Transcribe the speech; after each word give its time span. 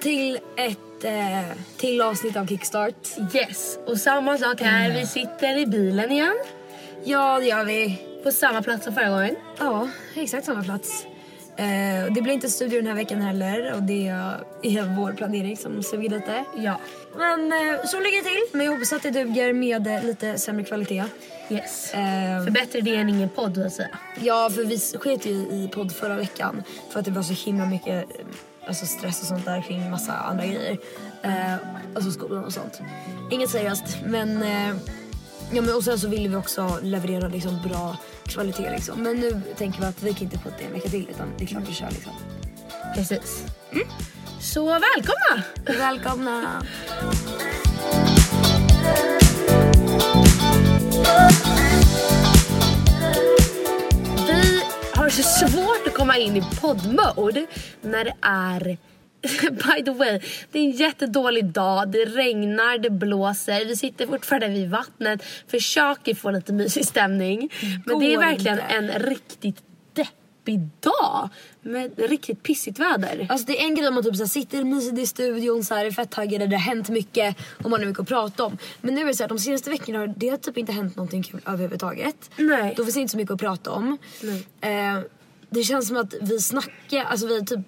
till 0.00 0.38
ett 0.56 1.04
eh, 1.04 1.56
till 1.76 2.00
avsnitt 2.00 2.36
av 2.36 2.46
Kickstart. 2.46 3.08
Yes, 3.34 3.78
och 3.86 3.98
samma 3.98 4.38
sak 4.38 4.60
här. 4.60 4.90
Vi 4.90 5.06
sitter 5.06 5.58
i 5.58 5.66
bilen 5.66 6.10
igen. 6.10 6.34
Ja, 7.04 7.38
det 7.38 7.46
gör 7.46 7.64
vi. 7.64 7.98
På 8.22 8.32
samma 8.32 8.62
plats 8.62 8.84
som 8.84 8.94
förra 8.94 9.08
gången. 9.10 9.36
Ja, 9.58 9.88
exakt 10.14 10.46
samma 10.46 10.62
plats. 10.64 11.06
Eh, 11.56 12.12
det 12.14 12.22
blir 12.22 12.32
inte 12.32 12.50
studio 12.50 12.78
den 12.78 12.86
här 12.86 12.94
veckan 12.94 13.20
heller 13.20 13.72
och 13.74 13.82
det 13.82 14.08
är 14.62 14.96
vår 14.96 15.12
planering 15.12 15.56
som 15.56 15.82
suger 15.82 16.10
lite. 16.10 16.44
Ja. 16.56 16.80
Men 17.16 17.52
eh, 17.52 17.84
så 17.86 18.00
ligger 18.00 18.22
det 18.22 18.28
till. 18.28 18.58
Men 18.58 18.66
jag 18.66 18.72
hoppas 18.72 18.92
att 18.92 19.02
det 19.02 19.10
duger 19.10 19.52
med 19.52 19.86
eh, 19.86 20.04
lite 20.04 20.38
sämre 20.38 20.64
kvalitet. 20.64 21.04
Yes. 21.50 21.94
Eh, 21.94 22.44
För 22.44 22.50
bättre 22.50 22.80
det 22.80 22.94
än 22.96 23.08
ingen 23.08 23.28
podd 23.28 23.54
så 23.54 23.66
att 23.66 23.72
säga. 23.72 23.98
ja, 24.20 24.50
för 24.54 24.64
vi 24.64 24.78
sket 24.78 25.26
ju 25.26 25.30
i 25.32 25.70
podd 25.74 25.92
förra 25.92 26.16
veckan 26.16 26.62
för 26.90 26.98
att 26.98 27.04
det 27.04 27.10
var 27.10 27.22
så 27.22 27.32
himla 27.46 27.66
mycket 27.66 28.04
alltså 28.66 28.86
stress 28.86 29.20
och 29.20 29.26
sånt 29.26 29.44
där 29.44 29.62
kring 29.62 29.90
massa 29.90 30.12
andra 30.12 30.46
grejer. 30.46 30.78
Eh, 31.22 31.54
alltså 31.94 32.10
skolan 32.10 32.44
och 32.44 32.52
sånt. 32.52 32.80
Inget 33.30 33.50
seriöst, 33.50 33.96
men 34.04 34.42
eh, 34.42 34.76
Ja, 35.52 35.62
men 35.62 35.74
och 35.74 35.84
sen 35.84 35.98
så 35.98 36.08
ville 36.08 36.28
vi 36.28 36.36
också 36.36 36.78
leverera 36.82 37.28
liksom 37.28 37.62
bra 37.68 37.96
kvalitet. 38.24 38.70
Liksom. 38.70 39.02
Men 39.02 39.16
nu 39.16 39.42
tänker 39.56 39.80
vi 39.80 39.86
att 39.86 40.02
vi 40.02 40.14
kan 40.14 40.22
inte 40.22 40.38
putta 40.38 40.64
en 40.66 40.72
vecka 40.72 40.88
till 40.88 41.08
utan 41.10 41.28
det 41.38 41.44
är 41.44 41.46
klart 41.46 41.62
vi 41.68 41.74
kör. 41.74 41.90
Liksom. 41.90 42.12
Precis. 42.94 43.44
Så 44.40 44.64
välkomna! 44.66 45.42
Välkomna! 45.64 46.62
in 56.20 56.36
i 56.36 56.42
poddmode 56.60 57.46
när 57.82 58.04
det 58.04 58.14
är 58.20 58.78
By 59.50 59.84
the 59.84 59.90
way, 59.90 60.20
det 60.52 60.58
är 60.58 60.62
en 60.62 60.70
jättedålig 60.70 61.44
dag. 61.44 61.88
Det 61.88 62.04
regnar, 62.04 62.78
det 62.78 62.90
blåser. 62.90 63.64
Vi 63.64 63.76
sitter 63.76 64.06
fortfarande 64.06 64.48
vid 64.48 64.70
vattnet. 64.70 65.22
Försöker 65.46 66.14
få 66.14 66.30
lite 66.30 66.52
mysig 66.52 66.86
stämning. 66.86 67.50
Men 67.86 67.98
det 67.98 68.14
är 68.14 68.18
verkligen 68.18 68.58
en 68.58 68.88
riktigt 68.88 69.62
deppig 69.92 70.68
dag. 70.80 71.28
Med 71.62 71.98
riktigt 71.98 72.42
pissigt 72.42 72.78
väder. 72.78 73.26
Alltså 73.28 73.46
det 73.46 73.60
är 73.60 73.64
en 73.64 73.74
grej 73.74 73.88
om 73.88 73.94
man 73.94 74.04
typ 74.04 74.16
så 74.16 74.22
här 74.22 74.28
sitter 74.28 74.64
mysigt 74.64 74.98
i 74.98 75.06
studion, 75.06 75.64
så 75.64 75.74
här, 75.74 75.84
är 75.84 75.90
fett 75.90 76.10
taggade, 76.10 76.46
det 76.46 76.56
har 76.56 76.62
hänt 76.62 76.88
mycket 76.88 77.36
och 77.64 77.70
man 77.70 77.80
har 77.80 77.86
mycket 77.86 78.00
att 78.00 78.08
prata 78.08 78.44
om. 78.44 78.58
Men 78.80 78.94
nu 78.94 79.00
är 79.00 79.06
det 79.06 79.14
så 79.14 79.22
här, 79.22 79.28
de 79.28 79.38
senaste 79.38 79.70
veckorna 79.70 79.98
har 79.98 80.14
det 80.16 80.36
typ 80.36 80.58
inte 80.58 80.72
hänt 80.72 80.96
någonting 80.96 81.22
kul 81.22 81.40
överhuvudtaget. 81.46 82.30
Nej. 82.36 82.74
Då 82.76 82.84
finns 82.84 82.94
det 82.94 83.00
inte 83.00 83.10
så 83.10 83.16
mycket 83.16 83.34
att 83.34 83.40
prata 83.40 83.70
om. 83.70 83.98
Nej. 84.22 84.46
Eh, 84.60 85.00
det 85.50 85.62
känns 85.62 85.88
som 85.88 85.96
att 85.96 86.14
vi 86.20 86.40
snackar, 86.40 87.04
alltså 87.04 87.26
vi 87.26 87.38
har 87.38 87.46
typ 87.46 87.60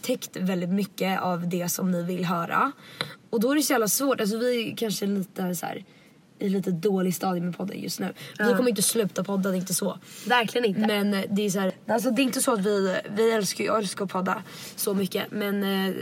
täckt 0.00 0.36
väldigt 0.36 0.70
mycket 0.70 1.20
av 1.20 1.48
det 1.48 1.68
som 1.68 1.90
ni 1.90 2.02
vill 2.02 2.24
höra. 2.24 2.72
Och 3.30 3.40
då 3.40 3.50
är 3.50 3.54
det 3.56 3.62
så 3.62 3.72
jävla 3.72 3.88
svårt, 3.88 4.20
alltså 4.20 4.38
vi 4.38 4.74
kanske 4.76 5.06
lite 5.06 5.54
så 5.54 5.66
här 5.66 5.84
i 6.38 6.48
lite 6.48 6.70
dålig 6.70 7.14
stadie 7.14 7.42
med 7.42 7.56
podden 7.56 7.80
just 7.80 8.00
nu. 8.00 8.12
Vi 8.38 8.54
kommer 8.54 8.68
inte 8.68 8.82
sluta 8.82 9.24
podda, 9.24 9.50
det 9.50 9.56
är 9.56 9.58
inte 9.58 9.74
så. 9.74 9.98
Verkligen 10.26 10.64
inte. 10.64 10.80
Men 10.80 11.14
eh, 11.14 11.24
det 11.30 11.42
är 11.42 11.50
så 11.50 11.60
här, 11.60 11.72
alltså 11.88 12.10
det 12.10 12.22
är 12.22 12.24
inte 12.24 12.40
så 12.40 12.52
att 12.52 12.60
vi, 12.60 12.96
vi 13.16 13.30
älskar, 13.30 13.64
jag 13.64 13.78
älskar 13.78 14.04
att 14.04 14.10
podda 14.10 14.42
så 14.76 14.94
mycket 14.94 15.30
men 15.30 15.62
eh, 15.62 15.94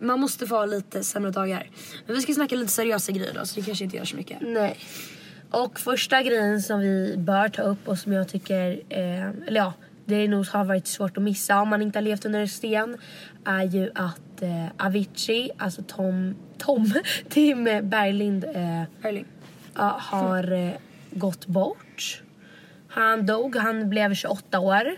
man 0.00 0.20
måste 0.20 0.46
få 0.46 0.54
ha 0.54 0.64
lite 0.64 1.04
sämre 1.04 1.30
dagar. 1.30 1.70
Men 2.06 2.16
vi 2.16 2.22
ska 2.22 2.32
snacka 2.32 2.56
lite 2.56 2.72
seriösa 2.72 3.12
grejer 3.12 3.34
då 3.34 3.46
så 3.46 3.60
det 3.60 3.66
kanske 3.66 3.84
inte 3.84 3.96
gör 3.96 4.04
så 4.04 4.16
mycket. 4.16 4.38
Nej. 4.40 4.76
Och 5.50 5.80
första 5.80 6.22
grejen 6.22 6.62
som 6.62 6.80
vi 6.80 7.14
bör 7.16 7.48
ta 7.48 7.62
upp 7.62 7.88
och 7.88 7.98
som 7.98 8.12
jag 8.12 8.28
tycker, 8.28 8.82
eh, 8.88 9.28
eller 9.28 9.60
ja, 9.60 9.72
det 10.08 10.28
nog 10.28 10.46
har 10.46 10.64
varit 10.64 10.86
svårt 10.86 11.16
att 11.16 11.22
missa 11.22 11.60
om 11.60 11.68
man 11.68 11.82
inte 11.82 11.98
har 11.98 12.02
levt 12.02 12.24
under 12.24 12.40
en 12.40 12.48
sten 12.48 12.96
är 13.44 13.62
ju 13.62 13.90
att 13.94 14.42
eh, 14.42 14.66
Avicii, 14.76 15.50
alltså 15.58 15.82
Tom, 15.82 16.34
Tom, 16.58 16.92
Tim 17.28 17.64
Berglind 17.64 18.44
eh, 18.44 18.82
ja, 19.74 19.98
har 20.00 20.52
eh, 20.52 20.72
gått 21.10 21.46
bort. 21.46 22.22
Han 22.88 23.26
dog, 23.26 23.56
han 23.56 23.90
blev 23.90 24.14
28 24.14 24.60
år. 24.60 24.96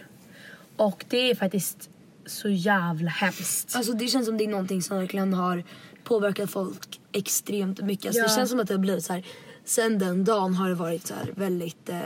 Och 0.76 1.04
det 1.08 1.30
är 1.30 1.34
faktiskt 1.34 1.90
så 2.26 2.48
jävla 2.48 3.10
hemskt. 3.10 3.76
Alltså 3.76 3.92
det 3.92 4.06
känns 4.06 4.26
som 4.26 4.36
det 4.38 4.44
är 4.44 4.48
någonting 4.48 4.82
som 4.82 4.98
verkligen 4.98 5.34
har 5.34 5.64
påverkat 6.04 6.50
folk 6.50 7.00
extremt 7.12 7.80
mycket. 7.80 8.06
Alltså 8.06 8.20
Ja. 8.20 8.28
Det 8.28 8.34
känns 8.34 8.50
som 8.50 8.60
att 8.60 8.68
det 8.68 8.74
har 8.74 8.78
blivit 8.78 9.04
så 9.04 9.12
här, 9.12 9.24
sen 9.64 9.98
den 9.98 10.24
dagen 10.24 10.54
har 10.54 10.68
det 10.68 10.74
varit 10.74 11.06
så 11.06 11.14
här 11.14 11.32
väldigt 11.34 11.88
eh, 11.88 11.98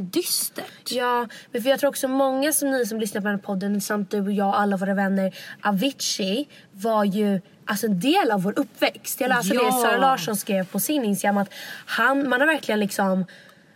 dystert. 0.00 0.90
Ja, 0.90 1.28
men 1.50 1.62
för 1.62 1.70
jag 1.70 1.80
tror 1.80 1.90
också 1.90 2.08
många 2.08 2.52
som 2.52 2.70
ni 2.70 2.86
som 2.86 3.00
lyssnar 3.00 3.20
på 3.20 3.26
den 3.26 3.36
här 3.36 3.42
podden, 3.42 3.80
samt 3.80 4.10
du 4.10 4.20
och 4.20 4.32
jag 4.32 4.48
och 4.48 4.60
alla 4.60 4.76
våra 4.76 4.94
vänner, 4.94 5.34
Avicii 5.62 6.48
var 6.72 7.04
ju 7.04 7.40
alltså 7.64 7.86
en 7.86 8.00
del 8.00 8.30
av 8.30 8.42
vår 8.42 8.58
uppväxt. 8.58 9.20
Jag 9.20 9.28
läste 9.28 9.54
Ja. 9.54 9.64
det 9.64 9.72
Sara 9.72 9.96
Larsson 9.96 10.36
skrev 10.36 10.66
på 10.66 10.80
sin 10.80 11.04
Instagram 11.04 11.36
att 11.36 11.52
han, 11.86 12.28
man 12.28 12.40
har 12.40 12.48
verkligen 12.48 12.80
liksom 12.80 13.24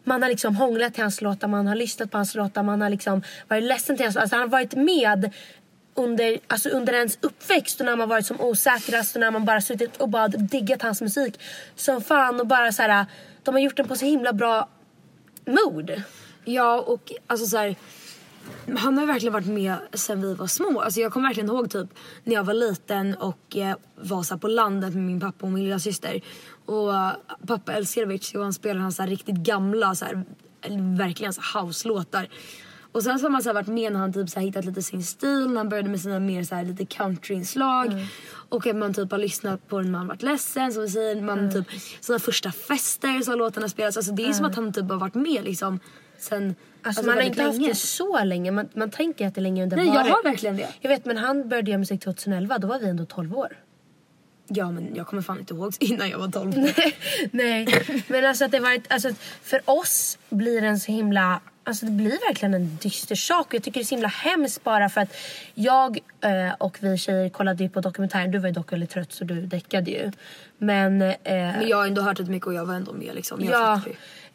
man 0.04 0.22
har 0.22 0.30
liksom 0.30 0.56
hånglat 0.56 0.94
till 0.94 1.02
hans 1.02 1.20
låtar, 1.20 1.48
man 1.48 1.66
har 1.66 1.74
lyssnat 1.74 2.10
på 2.10 2.18
hans 2.18 2.34
låtar, 2.34 2.62
man 2.62 2.80
har 2.80 2.90
liksom 2.90 3.22
varit 3.48 3.62
ledsen 3.62 3.96
till 3.96 4.06
hans 4.06 4.14
låtar. 4.14 4.22
Alltså 4.22 4.36
han 4.36 4.42
har 4.42 4.48
varit 4.48 4.74
med 4.74 5.32
under, 5.94 6.38
alltså 6.46 6.68
under 6.68 6.92
ens 6.92 7.18
uppväxt 7.20 7.80
och 7.80 7.86
när 7.86 7.96
man 7.96 8.08
varit 8.08 8.26
som 8.26 8.40
osäkrast 8.40 9.16
och 9.16 9.20
när 9.20 9.30
man 9.30 9.44
bara 9.44 9.60
suttit 9.60 9.96
och 9.96 10.08
bara 10.08 10.28
diggat 10.28 10.82
hans 10.82 11.00
musik 11.02 11.40
som 11.76 12.02
fan 12.02 12.40
och 12.40 12.46
bara 12.46 12.72
så 12.72 12.82
här, 12.82 13.06
de 13.42 13.54
har 13.54 13.60
gjort 13.60 13.76
den 13.76 13.88
på 13.88 13.96
så 13.96 14.04
himla 14.06 14.32
bra 14.32 14.68
mood. 15.46 16.02
Ja 16.44 16.80
och 16.80 17.12
alltså 17.26 17.46
så 17.46 17.56
här, 17.56 17.76
han 18.78 18.94
har 18.94 19.00
ju 19.00 19.06
verkligen 19.06 19.32
varit 19.32 19.46
med 19.46 19.76
sen 19.92 20.22
vi 20.22 20.34
var 20.34 20.46
små. 20.46 20.80
Alltså 20.80 21.00
jag 21.00 21.12
kommer 21.12 21.28
verkligen 21.28 21.48
ihåg 21.48 21.70
typ 21.70 21.88
när 22.24 22.34
jag 22.34 22.44
var 22.44 22.54
liten 22.54 23.14
och 23.14 23.56
eh, 23.56 23.76
var 23.96 24.22
så 24.22 24.38
på 24.38 24.48
landet 24.48 24.94
med 24.94 25.02
min 25.02 25.20
pappa 25.20 25.46
och 25.46 25.52
min 25.52 25.64
lilla 25.64 25.78
syster. 25.78 26.20
Och 26.66 26.94
eh, 26.94 27.12
pappa 27.46 27.72
älskar 27.72 28.02
Avicii 28.02 28.38
och 28.38 28.42
han 28.42 28.52
spelar 28.52 28.80
hans 28.80 28.96
så 28.96 29.02
riktigt 29.02 29.36
gamla 29.36 29.94
så 29.94 30.04
här, 30.04 30.24
verkligen 30.98 31.32
så 31.32 31.40
house-låtar. 31.58 32.28
Och 32.96 33.02
sen 33.02 33.18
så 33.18 33.24
har 33.24 33.30
man 33.30 33.42
så 33.42 33.52
varit 33.52 33.66
med 33.66 33.92
när 33.92 34.00
han 34.00 34.12
typ 34.12 34.30
så 34.30 34.40
hittat 34.40 34.64
lite 34.64 34.82
sin 34.82 35.02
stil, 35.02 35.48
när 35.48 35.56
han 35.56 35.68
började 35.68 35.88
med 35.88 36.00
sina 36.00 36.18
mer 36.20 36.42
så 36.42 36.54
här 36.54 36.64
lite 36.64 36.84
countryinslag. 36.84 38.06
Och 38.48 38.66
att 38.66 38.76
man 38.76 38.94
typ 38.94 39.10
har 39.10 39.18
lyssnat 39.18 39.68
på 39.68 39.78
den 39.78 39.90
man 39.90 40.06
varit 40.06 40.22
ledsen, 40.22 40.72
som 40.72 40.82
vi 40.82 40.88
säger. 40.88 41.20
Man 41.20 41.52
typ, 41.52 41.66
sina 42.00 42.18
första 42.18 42.52
fester 42.52 43.22
så 43.22 43.30
har 43.30 43.36
låtarna 43.36 43.68
spelats. 43.68 43.96
Alltså 43.96 44.12
det 44.12 44.26
är 44.26 44.32
som 44.32 44.46
att 44.46 44.54
han 44.54 44.72
typ 44.72 44.90
har 44.90 44.96
varit 44.96 45.14
med 45.14 45.44
liksom 45.44 45.80
sen 46.18 46.54
Alltså, 46.82 47.06
man 47.06 47.14
har 47.16 47.22
inte 47.22 47.42
haft 47.42 47.58
länge. 47.58 47.68
det 47.68 47.74
så 47.74 48.24
länge. 48.24 48.50
Man, 48.50 48.68
man 48.74 48.90
tänker 48.90 49.26
att 49.26 49.34
det 49.34 49.40
är 49.40 49.42
länge 49.42 49.62
under 49.62 49.76
Nej 49.76 49.86
jag 49.86 50.04
har 50.04 50.22
verkligen 50.22 50.56
det. 50.56 50.68
Jag 50.80 50.88
vet 50.88 51.04
men 51.04 51.16
han 51.16 51.48
började 51.48 51.70
göra 51.70 51.78
musik 51.78 52.00
2011, 52.00 52.58
då 52.58 52.68
var 52.68 52.78
vi 52.78 52.88
ändå 52.88 53.04
12 53.04 53.36
år. 53.38 53.56
Ja 54.48 54.70
men 54.70 54.94
jag 54.94 55.06
kommer 55.06 55.22
fan 55.22 55.38
inte 55.38 55.54
ihåg 55.54 55.74
innan 55.80 56.10
jag 56.10 56.18
var 56.18 56.28
12. 56.28 56.52
Nej, 57.30 57.68
men 58.08 58.24
alltså 58.24 58.44
att 58.44 58.50
det 58.50 58.60
varit, 58.60 58.92
alltså 58.92 59.10
för 59.42 59.60
oss 59.64 60.18
blir 60.28 60.60
det 60.60 60.66
en 60.66 60.80
så 60.80 60.92
himla, 60.92 61.40
alltså 61.66 61.86
det 61.86 61.92
blir 61.92 62.28
verkligen 62.28 62.54
en 62.54 62.76
dyster 62.82 63.14
sak 63.14 63.46
och 63.46 63.54
jag 63.54 63.62
tycker 63.62 63.80
det 63.80 63.82
är 63.82 63.86
så 63.86 63.94
himla 63.94 64.08
hemskt 64.08 64.64
bara 64.64 64.88
för 64.88 65.00
att 65.00 65.16
jag 65.54 65.98
eh, 66.20 66.54
och 66.58 66.78
vi 66.80 66.98
tjejer 66.98 67.28
kollade 67.28 67.64
ju 67.64 67.70
på 67.70 67.80
dokumentären, 67.80 68.30
du 68.30 68.38
var 68.38 68.48
ju 68.48 68.54
dock 68.54 68.72
väldigt 68.72 68.90
trött 68.90 69.12
så 69.12 69.24
du 69.24 69.40
däckade 69.40 69.90
ju. 69.90 70.12
Men, 70.58 71.02
eh, 71.02 71.14
Men 71.24 71.68
jag 71.68 71.76
har 71.76 71.86
ändå 71.86 72.02
hört 72.02 72.20
rätt 72.20 72.28
mycket 72.28 72.46
och 72.46 72.54
jag 72.54 72.64
var 72.64 72.74
ändå 72.74 72.92
med 72.92 73.14
liksom. 73.14 73.44
Jag 73.44 73.80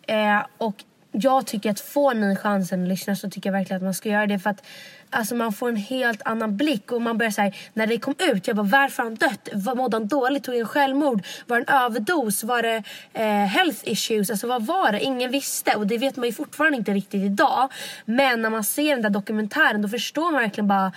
Ja, 0.07 0.35
eh, 0.37 0.45
och 0.57 0.83
jag 1.11 1.47
tycker 1.47 1.71
att 1.71 1.79
får 1.79 2.13
ni 2.13 2.35
chansen 2.35 2.83
att 2.83 2.89
lyssna 2.89 3.15
så 3.15 3.29
tycker 3.29 3.49
jag 3.49 3.57
verkligen 3.57 3.77
att 3.77 3.83
man 3.83 3.93
ska 3.93 4.09
göra 4.09 4.27
det 4.27 4.39
för 4.39 4.49
att 4.49 4.63
alltså 5.11 5.35
man 5.35 5.53
får 5.53 5.69
en 5.69 5.75
helt 5.75 6.21
annan 6.25 6.57
blick 6.57 6.91
och 6.91 7.01
man 7.01 7.17
börjar 7.17 7.31
säga 7.31 7.53
när 7.73 7.87
det 7.87 7.97
kom 7.97 8.15
ut, 8.19 8.47
jag 8.47 8.55
bara 8.55 8.63
varför 8.63 9.03
har 9.03 9.09
han 9.09 9.15
dött? 9.15 9.49
Vad 9.53 9.77
mådde 9.77 9.97
han 9.97 10.07
dåligt? 10.07 10.43
Tog 10.43 10.55
han 10.55 10.65
självmord? 10.65 11.23
Var 11.47 11.57
det 11.57 11.63
en 11.67 11.77
överdos? 11.83 12.43
Var 12.43 12.61
det 12.61 12.83
eh, 13.13 13.25
health 13.25 13.79
issues? 13.83 14.29
Alltså 14.29 14.47
vad 14.47 14.65
var 14.65 14.91
det? 14.91 14.99
Ingen 14.99 15.31
visste 15.31 15.75
och 15.75 15.87
det 15.87 15.97
vet 15.97 16.15
man 16.15 16.25
ju 16.25 16.33
fortfarande 16.33 16.77
inte 16.77 16.93
riktigt 16.93 17.23
idag. 17.23 17.69
Men 18.05 18.41
när 18.41 18.49
man 18.49 18.63
ser 18.63 18.93
den 18.93 19.01
där 19.01 19.09
dokumentären 19.09 19.81
då 19.81 19.87
förstår 19.87 20.31
man 20.31 20.41
verkligen 20.41 20.67
bara 20.67 20.91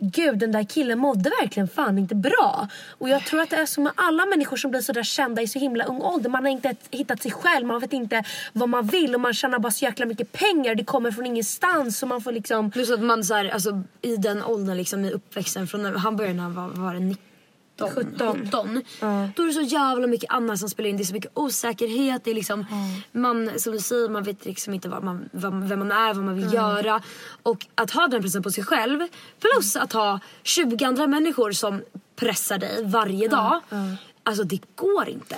Gud, 0.00 0.38
den 0.38 0.52
där 0.52 0.64
killen 0.64 0.98
mådde 0.98 1.30
verkligen 1.42 1.68
fan 1.68 1.98
inte 1.98 2.14
bra. 2.14 2.68
Och 2.98 3.08
jag 3.08 3.26
tror 3.26 3.40
att 3.40 3.50
det 3.50 3.56
är 3.56 3.66
så 3.66 3.80
med 3.80 3.92
alla 3.94 4.26
människor 4.26 4.56
som 4.56 4.70
blir 4.70 4.80
så 4.80 4.92
där 4.92 5.02
kända 5.02 5.42
i 5.42 5.48
så 5.48 5.58
himla 5.58 5.84
ung 5.84 6.02
ålder. 6.02 6.30
Man 6.30 6.44
har 6.44 6.50
inte 6.50 6.74
hittat 6.90 7.22
sig 7.22 7.30
själv, 7.30 7.66
man 7.66 7.80
vet 7.80 7.92
inte 7.92 8.24
vad 8.52 8.68
man 8.68 8.86
vill 8.86 9.14
och 9.14 9.20
man 9.20 9.34
tjänar 9.34 9.58
bara 9.58 9.72
så 9.72 9.84
jäkla 9.84 10.06
mycket 10.06 10.32
pengar. 10.32 10.74
Det 10.74 10.84
kommer 10.84 11.10
från 11.10 11.26
ingenstans 11.26 12.02
och 12.02 12.08
man 12.08 12.20
får 12.20 12.32
liksom... 12.32 12.70
Plus 12.70 12.90
att 12.90 13.00
man 13.00 13.24
så 13.24 13.34
här, 13.34 13.48
alltså 13.48 13.82
i 14.02 14.16
den 14.16 14.44
åldern 14.44 14.76
liksom 14.76 15.04
i 15.04 15.10
uppväxten 15.10 15.66
från 15.66 15.82
när 15.82 15.92
han 15.92 16.16
började 16.16 16.36
när 16.36 16.42
han 16.42 16.54
var, 16.54 16.68
var 16.68 16.94
det 16.94 17.00
19? 17.80 17.90
17. 17.94 18.46
17. 18.46 18.82
Ja. 19.00 19.28
Då 19.36 19.42
är 19.42 19.46
det 19.46 19.52
så 19.52 19.60
jävla 19.60 20.06
mycket 20.06 20.30
annat 20.30 20.58
som 20.58 20.68
spelar 20.68 20.90
in. 20.90 20.96
Det 20.96 21.02
är 21.02 21.04
så 21.04 21.14
mycket 21.14 21.30
osäkerhet. 21.34 22.24
Det 22.24 22.30
är 22.30 22.34
liksom, 22.34 22.66
man, 23.12 23.50
som 23.58 23.72
du 23.72 23.78
säger, 23.78 24.08
man 24.08 24.22
vet 24.22 24.44
liksom 24.44 24.74
inte 24.74 24.88
vad 24.88 25.04
man, 25.04 25.28
vad, 25.32 25.68
vem 25.68 25.78
man 25.78 25.92
är, 25.92 26.14
vad 26.14 26.24
man 26.24 26.34
vill 26.34 26.52
göra. 26.52 27.02
Och 27.42 27.66
att 27.74 27.90
ha 27.90 28.08
den 28.08 28.22
pressen 28.22 28.42
på 28.42 28.50
sig 28.50 28.64
själv 28.64 29.00
plus 29.40 29.76
att 29.76 29.92
ha 29.92 30.20
20 30.42 30.84
andra 30.84 31.06
människor 31.06 31.52
som 31.52 31.82
pressar 32.16 32.58
dig 32.58 32.84
varje 32.84 33.28
dag. 33.28 33.60
Alltså 34.22 34.44
det 34.44 34.60
går 34.76 35.08
inte. 35.08 35.36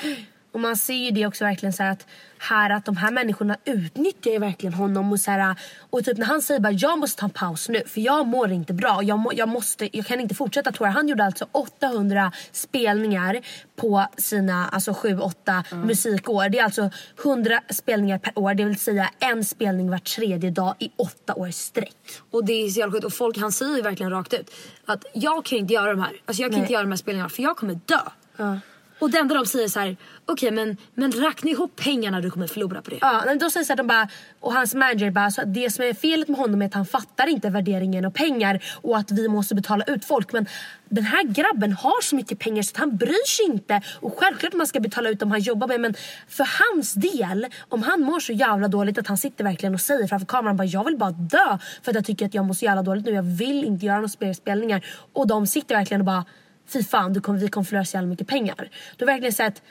Och 0.52 0.60
man 0.60 0.76
ser 0.76 0.94
ju 0.94 1.10
det 1.10 1.26
också 1.26 1.44
verkligen 1.44 1.72
så 1.72 1.82
här 1.82 1.92
att 1.92 2.06
här 2.38 2.70
att 2.70 2.84
de 2.84 2.96
här 2.96 3.10
människorna 3.10 3.56
utnyttjar 3.64 4.30
ju 4.30 4.38
verkligen 4.38 4.74
honom 4.74 5.12
och 5.12 5.20
så 5.20 5.30
här, 5.30 5.56
och 5.90 6.04
typ 6.04 6.18
när 6.18 6.26
han 6.26 6.42
säger 6.42 6.60
bara 6.60 6.72
jag 6.72 6.98
måste 6.98 7.20
ta 7.20 7.26
en 7.26 7.30
paus 7.30 7.68
nu 7.68 7.82
för 7.86 8.00
jag 8.00 8.26
mår 8.26 8.52
inte 8.52 8.72
bra. 8.72 9.02
Jag, 9.02 9.18
må, 9.18 9.32
jag, 9.34 9.48
måste, 9.48 9.96
jag 9.96 10.06
kan 10.06 10.20
inte 10.20 10.34
fortsätta 10.34 10.72
toura. 10.72 10.90
Han 10.90 11.08
gjorde 11.08 11.24
alltså 11.24 11.46
800 11.52 12.32
spelningar 12.52 13.40
på 13.76 14.06
sina 14.16 14.68
alltså 14.68 14.90
7-8 14.90 15.64
mm. 15.72 15.86
musikår. 15.86 16.48
Det 16.48 16.58
är 16.58 16.64
alltså 16.64 16.90
100 17.24 17.60
spelningar 17.70 18.18
per 18.18 18.38
år. 18.38 18.54
Det 18.54 18.64
vill 18.64 18.78
säga 18.78 19.10
en 19.18 19.44
spelning 19.44 19.90
var 19.90 19.98
tredje 19.98 20.50
dag 20.50 20.74
i 20.78 20.90
åtta 20.96 21.34
år 21.34 21.50
sträck. 21.50 21.96
Och 22.30 22.44
det 22.44 22.52
är 22.52 22.68
så 22.68 22.80
jävla 22.80 22.92
sjukt. 22.92 23.04
Och 23.04 23.12
folk 23.12 23.38
han 23.38 23.52
säger 23.52 23.76
ju 23.76 23.82
verkligen 23.82 24.12
rakt 24.12 24.34
ut 24.34 24.50
att 24.86 25.04
jag 25.12 25.44
kan 25.44 25.58
inte 25.58 25.74
göra 25.74 25.90
de 25.90 26.00
här. 26.00 26.12
Alltså 26.24 26.42
jag 26.42 26.50
kan 26.50 26.58
Nej. 26.58 26.60
inte 26.60 26.72
göra 26.72 26.82
de 26.82 26.90
här 26.90 26.96
spelningarna 26.96 27.28
för 27.28 27.42
jag 27.42 27.56
kommer 27.56 27.74
dö. 27.86 28.00
Uh. 28.40 28.56
Och 29.00 29.10
det 29.10 29.18
enda 29.18 29.34
de 29.34 29.46
säger 29.46 29.68
så 29.68 29.80
här, 29.80 29.96
okej 30.26 30.48
okay, 30.48 30.50
men, 30.50 30.76
men 30.94 31.12
räkna 31.12 31.50
ihop 31.50 31.76
pengarna 31.76 32.20
du 32.20 32.30
kommer 32.30 32.46
förlora 32.46 32.82
på 32.82 32.90
det. 32.90 32.98
Ja, 33.00 33.22
men 33.26 33.38
då 33.38 33.50
säger 33.50 33.64
så 33.64 33.72
här, 33.72 33.76
de 33.76 33.86
bara, 33.86 34.08
och 34.40 34.52
hans 34.52 34.74
manager 34.74 35.10
bara, 35.10 35.30
så 35.30 35.42
det 35.46 35.70
som 35.70 35.84
är 35.84 35.94
felet 35.94 36.28
med 36.28 36.38
honom 36.38 36.62
är 36.62 36.66
att 36.66 36.74
han 36.74 36.86
fattar 36.86 37.26
inte 37.26 37.50
värderingen 37.50 38.04
av 38.04 38.10
pengar 38.10 38.64
och 38.82 38.98
att 38.98 39.10
vi 39.10 39.28
måste 39.28 39.54
betala 39.54 39.84
ut 39.84 40.04
folk. 40.04 40.32
Men 40.32 40.46
den 40.88 41.04
här 41.04 41.24
grabben 41.24 41.72
har 41.72 42.02
så 42.02 42.16
mycket 42.16 42.38
pengar 42.38 42.62
så 42.62 42.70
att 42.70 42.76
han 42.76 42.96
bryr 42.96 43.26
sig 43.26 43.44
inte. 43.44 43.82
Och 44.00 44.18
självklart 44.18 44.52
man 44.52 44.66
ska 44.66 44.80
betala 44.80 45.10
ut 45.10 45.20
dem 45.20 45.30
han 45.30 45.40
jobbar 45.40 45.68
med 45.68 45.80
men 45.80 45.94
för 46.28 46.48
hans 46.60 46.92
del, 46.92 47.46
om 47.68 47.82
han 47.82 48.00
mår 48.00 48.20
så 48.20 48.32
jävla 48.32 48.68
dåligt 48.68 48.98
att 48.98 49.06
han 49.06 49.18
sitter 49.18 49.44
verkligen 49.44 49.74
och 49.74 49.80
säger 49.80 50.06
framför 50.06 50.26
kameran 50.26 50.56
bara 50.56 50.64
jag 50.64 50.84
vill 50.84 50.96
bara 50.96 51.10
dö 51.10 51.58
för 51.82 51.90
att 51.90 51.94
jag 51.94 52.04
tycker 52.04 52.26
att 52.26 52.34
jag 52.34 52.44
mår 52.44 52.54
så 52.54 52.64
jävla 52.64 52.82
dåligt 52.82 53.04
nu. 53.04 53.12
Jag 53.12 53.22
vill 53.22 53.64
inte 53.64 53.86
göra 53.86 54.00
några 54.00 54.34
spelningar. 54.34 54.84
Och 55.12 55.26
de 55.26 55.46
sitter 55.46 55.74
verkligen 55.74 56.00
och 56.00 56.06
bara 56.06 56.24
fy 56.72 56.84
fan 56.84 57.12
du 57.12 57.20
kommer, 57.20 57.38
vi 57.38 57.48
kommer 57.48 57.64
förlora 57.64 57.84
så 57.84 57.96
jävla 57.96 58.08
mycket 58.08 58.28
pengar. 58.28 58.70
Du 58.96 59.04
har 59.04 59.12
verkligen 59.12 59.32
sett 59.32 59.62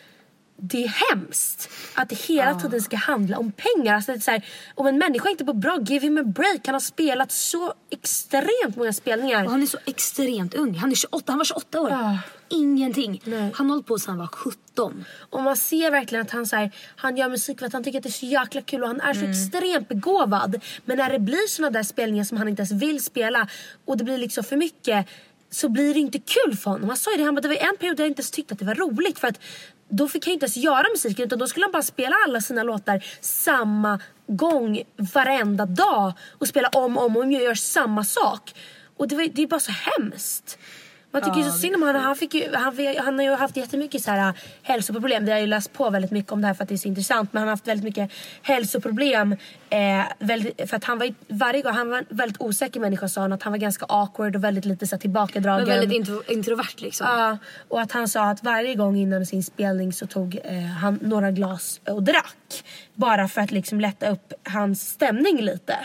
det 0.62 0.84
är 0.84 1.10
hemskt 1.10 1.70
att 1.94 2.10
det 2.10 2.16
hela 2.16 2.52
ja. 2.52 2.60
tiden 2.60 2.82
ska 2.82 2.98
handla 2.98 3.38
om 3.38 3.52
pengar. 3.52 3.96
Alltså 3.96 4.12
det 4.12 4.18
är 4.18 4.22
så 4.22 4.32
här, 4.32 4.46
om 4.76 4.88
en 4.88 4.98
människa 4.98 5.30
inte 5.30 5.46
på 5.46 5.54
bra, 5.54 5.80
give 5.82 6.06
him 6.06 6.18
a 6.18 6.24
break. 6.24 6.62
Han 6.66 6.76
har 6.76 6.80
spelat 6.80 7.32
så 7.32 7.74
extremt 7.90 8.76
många 8.76 8.94
spelningar. 8.94 9.46
Och 9.46 9.52
han 9.52 9.62
är 9.62 9.66
så 9.66 9.78
extremt 9.86 10.54
ung. 10.54 10.76
Han, 10.76 10.92
är 10.92 10.96
28, 10.96 11.32
han 11.32 11.38
var 11.38 11.46
28 11.46 11.82
år. 11.82 11.90
Ja. 11.90 12.18
Ingenting. 12.50 13.22
Nej. 13.24 13.52
Han 13.56 13.66
har 13.66 13.76
hållit 13.76 13.88
på 13.88 14.00
sedan 14.00 14.10
han 14.12 14.20
var 14.20 14.28
17. 14.28 15.06
Och 15.30 15.44
man 15.44 15.58
ser 15.58 15.92
verkligen 15.92 16.22
att 16.22 16.32
han, 16.32 16.46
så 16.46 16.56
här, 16.56 16.72
han 16.96 17.18
gör 17.18 17.30
musik 17.30 17.60
för 17.60 17.66
att 17.66 17.74
han 17.74 17.84
tycker 17.84 17.98
att 17.98 18.04
det 18.04 18.10
är 18.10 18.12
så 18.12 18.26
jäkla 18.26 18.62
kul 18.62 18.82
och 18.84 18.88
han 18.88 19.02
är 19.02 19.14
så 19.14 19.20
mm. 19.20 19.32
extremt 19.32 19.88
begåvad. 19.90 20.62
Men 20.86 20.98
när 20.98 21.12
det 21.12 21.20
blir 21.20 21.48
såna 21.48 21.70
där 21.70 21.84
spelningar 21.84 22.24
som 22.24 22.38
han 22.38 22.48
inte 22.48 22.62
ens 22.62 22.72
vill 22.72 23.04
spela 23.04 23.48
och 23.86 23.98
det 23.98 24.04
blir 24.04 24.18
liksom 24.18 24.44
för 24.44 24.58
mycket 24.58 25.08
så 25.50 25.70
blir 25.70 25.94
det 25.94 26.00
inte 26.00 26.20
kul 26.20 26.58
för 26.58 26.72
honom. 26.72 26.90
Han 26.90 26.98
sa 26.98 27.12
ju 27.12 27.18
det, 27.18 27.24
han 27.24 27.36
bara, 27.36 27.42
det 27.42 27.48
var 27.48 27.56
en 27.56 27.78
period 27.80 27.98
där 27.98 28.04
jag 28.04 28.12
inte 28.12 28.20
ens 28.20 28.32
tyckte 28.32 28.54
att 28.54 28.60
det 28.60 28.66
var 28.66 28.76
roligt 28.76 29.20
för 29.20 29.28
att 29.28 29.40
då 29.90 30.08
fick 30.08 30.26
han 30.26 30.34
inte 30.34 30.44
ens 30.44 30.58
göra 30.58 30.86
musiken 30.94 31.26
utan 31.26 31.40
då 31.40 31.48
skulle 31.48 31.66
han 31.66 31.72
bara 31.72 31.84
spela 31.84 32.16
alla 32.28 32.42
sina 32.42 32.64
låtar 32.64 33.06
samma 33.22 34.00
gång 34.28 34.84
varenda 35.14 35.66
dag 35.66 36.14
och 36.38 36.48
spela 36.48 36.68
om 36.68 36.98
och 36.98 37.06
om 37.06 37.18
och 37.18 37.32
göra 37.32 37.56
samma 37.56 38.04
sak. 38.04 38.54
Och 38.98 39.08
det, 39.08 39.16
var, 39.16 39.28
det 39.34 39.42
är 39.42 39.48
bara 39.48 39.60
så 39.60 39.72
hemskt. 39.72 40.60
Man 41.12 41.22
tycker 41.22 41.40
ja, 41.40 41.52
så 41.52 41.58
synd 41.58 41.76
om 41.76 41.82
honom. 41.82 42.02
Han, 42.02 42.16
fick 42.16 42.34
ju, 42.34 42.56
han, 42.56 42.78
han 42.98 43.20
har 43.20 43.26
ju 43.26 43.36
haft 43.36 43.58
jättemycket 43.58 44.02
så 44.02 44.12
här, 44.12 44.28
äh, 44.28 44.36
hälsoproblem. 44.64 45.26
Vi 45.26 45.32
har 45.32 45.40
ju 45.40 45.48
läst 45.48 45.74
på 45.74 45.90
väldigt 45.90 46.12
mycket 46.12 46.32
om 46.32 46.42
det 46.42 46.48
här 46.48 46.54
för 46.54 46.64
att 46.64 46.70
det 46.70 46.76
är 46.76 46.78
så 46.78 46.88
intressant. 46.88 47.34
Men 47.34 47.40
han 47.40 47.48
har 47.48 47.54
haft 47.54 47.68
väldigt 47.68 47.84
mycket 47.84 48.12
hälsoproblem. 48.42 49.36
Eh, 49.70 50.06
väldigt, 50.20 50.70
för 50.70 50.78
att 50.78 50.84
han 50.84 51.00
var 51.00 51.14
varje 51.28 51.62
gång, 51.62 51.74
han 51.74 51.90
var 51.90 51.98
en 51.98 52.06
väldigt 52.10 52.42
osäker 52.42 52.80
människa 52.80 53.10
sa 53.10 53.22
han. 53.22 53.34
Att 53.34 53.44
han 53.44 53.54
var 53.54 53.58
ganska 53.58 53.86
awkward 53.90 54.36
och 54.36 54.44
väldigt 54.44 54.66
lite 54.66 54.88
så 54.88 54.96
här, 54.96 55.02
tillbakadragen. 55.02 55.68
Men 55.68 55.80
väldigt 55.80 55.98
intro, 55.98 56.22
introvert 56.28 56.76
liksom. 56.78 57.08
Ja, 57.08 57.38
och 57.68 57.82
att 57.82 57.92
han 57.92 58.08
sa 58.08 58.30
att 58.30 58.44
varje 58.44 58.76
gång 58.76 58.98
innan 58.98 59.26
sin 59.26 59.44
spelning 59.44 59.94
så 59.94 60.08
tog 60.08 60.40
eh, 60.44 60.60
han 60.62 61.00
några 61.02 61.32
glas 61.32 61.82
och 61.88 62.04
drack. 62.04 62.64
Bara 62.94 63.28
för 63.28 63.42
att 63.42 63.52
liksom 63.52 63.82
lätta 63.82 64.10
upp 64.10 64.34
hans 64.44 64.90
stämning 64.90 65.42
lite. 65.42 65.78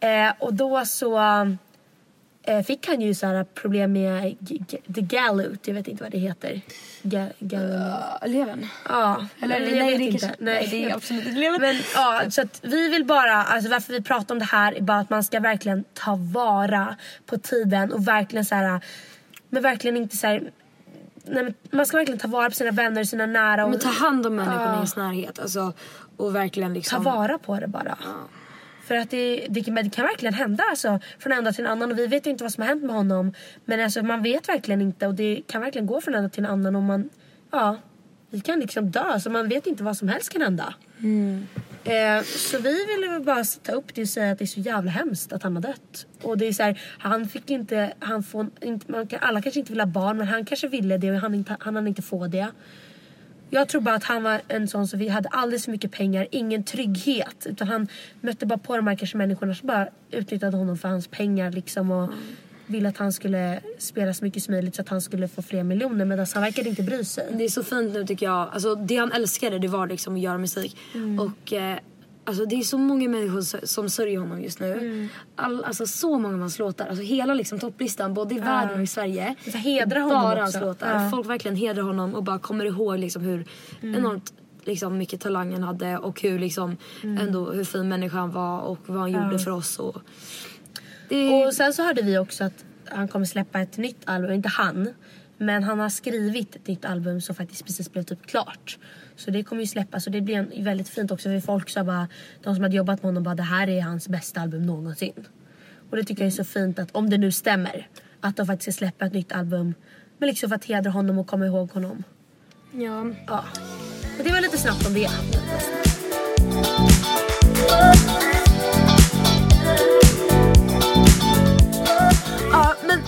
Eh, 0.00 0.32
och 0.38 0.54
då 0.54 0.84
så 0.84 1.18
Eh, 1.18 1.46
fick 2.66 2.88
han 2.88 3.00
ju 3.00 3.14
så 3.14 3.44
problem 3.54 3.92
med 3.92 4.36
the 4.94 5.00
galloot, 5.00 5.68
jag 5.68 5.74
vet 5.74 5.88
inte 5.88 6.02
vad 6.02 6.12
det 6.12 6.18
heter. 6.18 6.60
Ga, 7.02 7.22
uh, 7.22 8.28
levern? 8.28 8.66
Ja, 8.88 9.26
eller 9.40 9.60
nej, 9.60 9.76
jag 9.76 9.86
vet 9.86 9.98
det 9.98 10.04
inte. 10.04 10.34
Nej. 10.38 10.68
det 10.70 10.84
är 10.84 10.94
absolut 10.94 11.26
inte 11.26 11.40
levern. 11.40 11.60
Men 11.60 11.76
ja, 11.94 12.22
så 12.30 12.44
vi 12.62 12.88
vill 12.88 13.04
bara, 13.04 13.32
alltså 13.32 13.70
varför 13.70 13.92
vi 13.92 14.02
pratar 14.02 14.34
om 14.34 14.38
det 14.38 14.44
här 14.44 14.72
är 14.72 14.80
bara 14.80 14.98
att 14.98 15.10
man 15.10 15.24
ska 15.24 15.40
verkligen 15.40 15.84
ta 15.94 16.16
vara 16.16 16.96
på 17.26 17.38
tiden 17.38 17.92
och 17.92 18.08
verkligen 18.08 18.44
så 18.44 18.54
här, 18.54 18.80
men 19.48 19.62
verkligen 19.62 19.96
inte 19.96 20.16
så 20.16 20.26
här, 20.26 20.50
nej, 21.24 21.54
man 21.70 21.86
ska 21.86 21.96
verkligen 21.96 22.18
ta 22.18 22.28
vara 22.28 22.50
på 22.50 22.54
sina 22.54 22.70
vänner, 22.70 23.04
sina 23.04 23.26
nära. 23.26 23.64
Och, 23.64 23.70
men 23.70 23.80
ta 23.80 23.88
hand 23.88 24.26
om 24.26 24.36
människorna 24.36 24.66
uh, 24.66 24.72
i 24.72 24.76
ens 24.76 24.96
närhet. 24.96 25.38
Alltså, 25.38 25.72
och 26.16 26.34
verkligen 26.34 26.74
liksom... 26.74 27.04
Ta 27.04 27.10
vara 27.10 27.38
på 27.38 27.60
det 27.60 27.66
bara. 27.66 27.90
Uh. 27.90 28.24
För 28.86 28.94
att 28.94 29.10
det, 29.10 29.46
det, 29.48 29.60
det, 29.60 29.90
kan 29.90 30.04
verkligen 30.04 30.34
hända 30.34 30.64
alltså, 30.70 31.00
från 31.18 31.32
en 31.32 31.44
dag 31.44 31.54
till 31.54 31.64
en 31.64 31.70
annan. 31.70 31.90
Och 31.90 31.98
vi 31.98 32.06
vet 32.06 32.26
inte 32.26 32.44
vad 32.44 32.52
som 32.52 32.62
har 32.62 32.68
hänt 32.68 32.82
med 32.84 32.94
honom. 32.94 33.34
Men 33.64 33.80
alltså, 33.80 34.02
man 34.02 34.22
vet 34.22 34.48
verkligen 34.48 34.80
inte. 34.80 35.06
Och 35.06 35.14
det 35.14 35.42
kan 35.46 35.60
verkligen 35.60 35.86
gå 35.86 36.00
från 36.00 36.14
en 36.14 36.22
dag 36.22 36.32
till 36.32 36.44
en 36.44 36.50
annan. 36.50 36.76
Och 36.76 36.82
man, 36.82 37.08
ja, 37.50 37.78
vi 38.30 38.40
kan 38.40 38.60
liksom 38.60 38.90
dö. 38.90 39.20
Så 39.20 39.30
man 39.30 39.48
vet 39.48 39.66
inte 39.66 39.82
vad 39.82 39.96
som 39.96 40.08
helst 40.08 40.32
kan 40.32 40.42
hända. 40.42 40.74
Mm. 40.98 41.46
Eh, 41.84 42.22
så 42.22 42.58
vi 42.58 42.86
ville 42.86 43.20
bara 43.20 43.44
ta 43.44 43.72
upp 43.72 43.94
det 43.94 44.02
och 44.02 44.08
säga 44.08 44.32
att 44.32 44.38
det 44.38 44.44
är 44.44 44.46
så 44.46 44.60
jävla 44.60 44.90
hemskt 44.90 45.32
att 45.32 45.42
han 45.42 45.54
har 45.56 45.62
dött. 45.62 46.06
Och 46.22 46.38
det 46.38 46.46
är 46.46 46.52
så 46.52 46.62
här, 46.62 46.80
han 46.98 47.28
fick 47.28 47.50
inte, 47.50 47.92
han 47.98 48.22
får 48.22 48.46
inte, 48.60 48.92
man 48.92 49.08
alla 49.20 49.42
kanske 49.42 49.60
inte 49.60 49.72
vill 49.72 49.80
ha 49.80 49.86
barn 49.86 50.18
men 50.18 50.26
han 50.26 50.44
kanske 50.44 50.68
ville 50.68 50.98
det 50.98 51.10
och 51.10 51.16
han, 51.16 51.34
inte, 51.34 51.56
han 51.60 51.74
hann 51.76 51.88
inte 51.88 52.02
få 52.02 52.26
det. 52.26 52.48
Jag 53.50 53.68
tror 53.68 53.80
bara 53.80 53.94
att 53.94 54.04
han 54.04 54.22
var 54.22 54.40
en 54.48 54.68
sån 54.68 54.88
som 54.88 54.98
vi 54.98 55.08
hade 55.08 55.28
alldeles 55.28 55.64
för 55.64 55.72
mycket 55.72 55.92
pengar, 55.92 56.26
ingen 56.30 56.64
trygghet. 56.64 57.46
Utan 57.46 57.68
han 57.68 57.88
mötte 58.20 58.46
bara 58.46 58.58
på 58.58 58.76
de 58.76 58.86
här 58.86 58.96
kanske 58.96 59.16
människorna 59.16 59.54
som 59.54 59.66
bara 59.66 59.88
utnyttjade 60.10 60.56
honom 60.56 60.78
för 60.78 60.88
hans 60.88 61.08
pengar 61.08 61.52
liksom. 61.52 61.90
Och 61.90 62.04
mm. 62.04 62.18
ville 62.66 62.88
att 62.88 62.96
han 62.96 63.12
skulle 63.12 63.60
spela 63.78 64.14
så 64.14 64.24
mycket 64.24 64.42
som 64.42 64.54
möjligt 64.54 64.74
så 64.74 64.82
att 64.82 64.88
han 64.88 65.00
skulle 65.00 65.28
få 65.28 65.42
fler 65.42 65.62
miljoner. 65.62 66.04
Medan 66.04 66.26
han 66.34 66.42
verkade 66.42 66.68
inte 66.68 66.82
bry 66.82 67.04
sig. 67.04 67.26
Det 67.32 67.44
är 67.44 67.48
så 67.48 67.62
fint 67.62 67.92
nu 67.92 68.06
tycker 68.06 68.26
jag. 68.26 68.48
Alltså, 68.52 68.74
det 68.74 68.96
han 68.96 69.12
älskade 69.12 69.58
det 69.58 69.68
var 69.68 69.86
liksom 69.86 70.14
att 70.14 70.20
göra 70.20 70.38
musik. 70.38 70.76
Mm. 70.94 71.20
Och 71.20 71.52
eh, 71.52 71.78
Alltså 72.26 72.44
det 72.44 72.56
är 72.56 72.62
så 72.62 72.78
många 72.78 73.08
människor 73.08 73.66
som 73.66 73.90
sörjer 73.90 74.18
honom 74.18 74.42
just 74.42 74.60
nu. 74.60 74.72
Mm. 74.72 75.08
All, 75.36 75.64
alltså 75.64 75.86
så 75.86 76.18
många 76.18 76.34
av 76.34 76.40
hans 76.40 76.58
låtar. 76.58 76.86
Alltså 76.86 77.02
hela 77.02 77.34
liksom 77.34 77.58
topplistan 77.58 78.14
både 78.14 78.34
i 78.34 78.38
ja. 78.38 78.44
världen 78.44 78.76
och 78.76 78.82
i 78.82 78.86
Sverige. 78.86 79.34
Så 79.44 79.58
hedra 79.58 80.00
honom 80.00 80.22
Bara 80.22 80.40
hans 80.40 80.60
låtar. 80.60 81.02
Ja. 81.02 81.10
Folk 81.10 81.28
verkligen 81.28 81.56
hedrar 81.56 81.82
honom 81.82 82.14
och 82.14 82.22
bara 82.22 82.38
kommer 82.38 82.64
ihåg 82.64 82.98
liksom 82.98 83.22
hur 83.22 83.46
mm. 83.82 83.94
enormt 83.94 84.32
liksom, 84.64 84.98
mycket 84.98 85.20
talang 85.20 85.52
han 85.52 85.62
hade 85.62 85.98
och 85.98 86.22
hur, 86.22 86.38
liksom, 86.38 86.76
mm. 87.02 87.26
ändå, 87.26 87.52
hur 87.52 87.64
fin 87.64 87.88
människa 87.88 88.16
han 88.16 88.30
var 88.30 88.60
och 88.60 88.78
vad 88.86 88.98
han 88.98 89.12
ja. 89.12 89.24
gjorde 89.24 89.38
för 89.38 89.50
oss. 89.50 89.78
Och, 89.78 89.96
det... 91.08 91.28
och 91.28 91.54
sen 91.54 91.72
så 91.72 91.82
hörde 91.82 92.02
vi 92.02 92.18
också 92.18 92.44
att 92.44 92.64
han 92.88 93.08
kommer 93.08 93.26
släppa 93.26 93.60
ett 93.60 93.76
nytt 93.76 94.00
album, 94.04 94.32
inte 94.32 94.48
han. 94.48 94.88
Men 95.38 95.62
han 95.62 95.78
har 95.78 95.88
skrivit 95.88 96.56
ett 96.56 96.66
nytt 96.66 96.84
album 96.84 97.20
som 97.20 97.34
faktiskt 97.34 97.64
precis 97.64 97.92
blev 97.92 98.02
typ 98.02 98.26
klart. 98.26 98.78
Så 99.16 99.30
det 99.30 99.42
kommer 99.42 99.62
ju 99.62 99.66
släppas 99.66 100.06
och 100.06 100.12
det 100.12 100.20
blir 100.20 100.36
en, 100.36 100.64
väldigt 100.64 100.88
fint 100.88 101.10
också 101.10 101.28
för 101.28 101.40
folk 101.40 101.70
sa 101.70 101.84
bara, 101.84 102.08
de 102.42 102.54
som 102.54 102.64
hade 102.64 102.76
jobbat 102.76 103.02
med 103.02 103.08
honom 103.08 103.22
bara 103.22 103.34
det 103.34 103.42
här 103.42 103.68
är 103.68 103.80
hans 103.80 104.08
bästa 104.08 104.40
album 104.40 104.66
någonsin. 104.66 105.26
Och 105.90 105.96
det 105.96 106.04
tycker 106.04 106.22
jag 106.22 106.26
är 106.26 106.30
så 106.30 106.44
fint 106.44 106.78
att 106.78 106.90
om 106.96 107.10
det 107.10 107.18
nu 107.18 107.32
stämmer 107.32 107.88
att 108.20 108.36
de 108.36 108.46
faktiskt 108.46 108.62
ska 108.62 108.78
släppa 108.78 109.06
ett 109.06 109.12
nytt 109.12 109.32
album. 109.32 109.74
Men 110.18 110.28
liksom 110.28 110.48
för 110.48 110.56
att 110.56 110.64
hedra 110.64 110.90
honom 110.90 111.18
och 111.18 111.26
komma 111.26 111.46
ihåg 111.46 111.70
honom. 111.70 112.02
Ja. 112.72 113.06
Ja. 113.26 113.44
Och 114.18 114.24
det 114.24 114.32
var 114.32 114.40
lite 114.40 114.58
snabbt 114.58 114.86
om 114.86 114.94
det. 114.94 115.10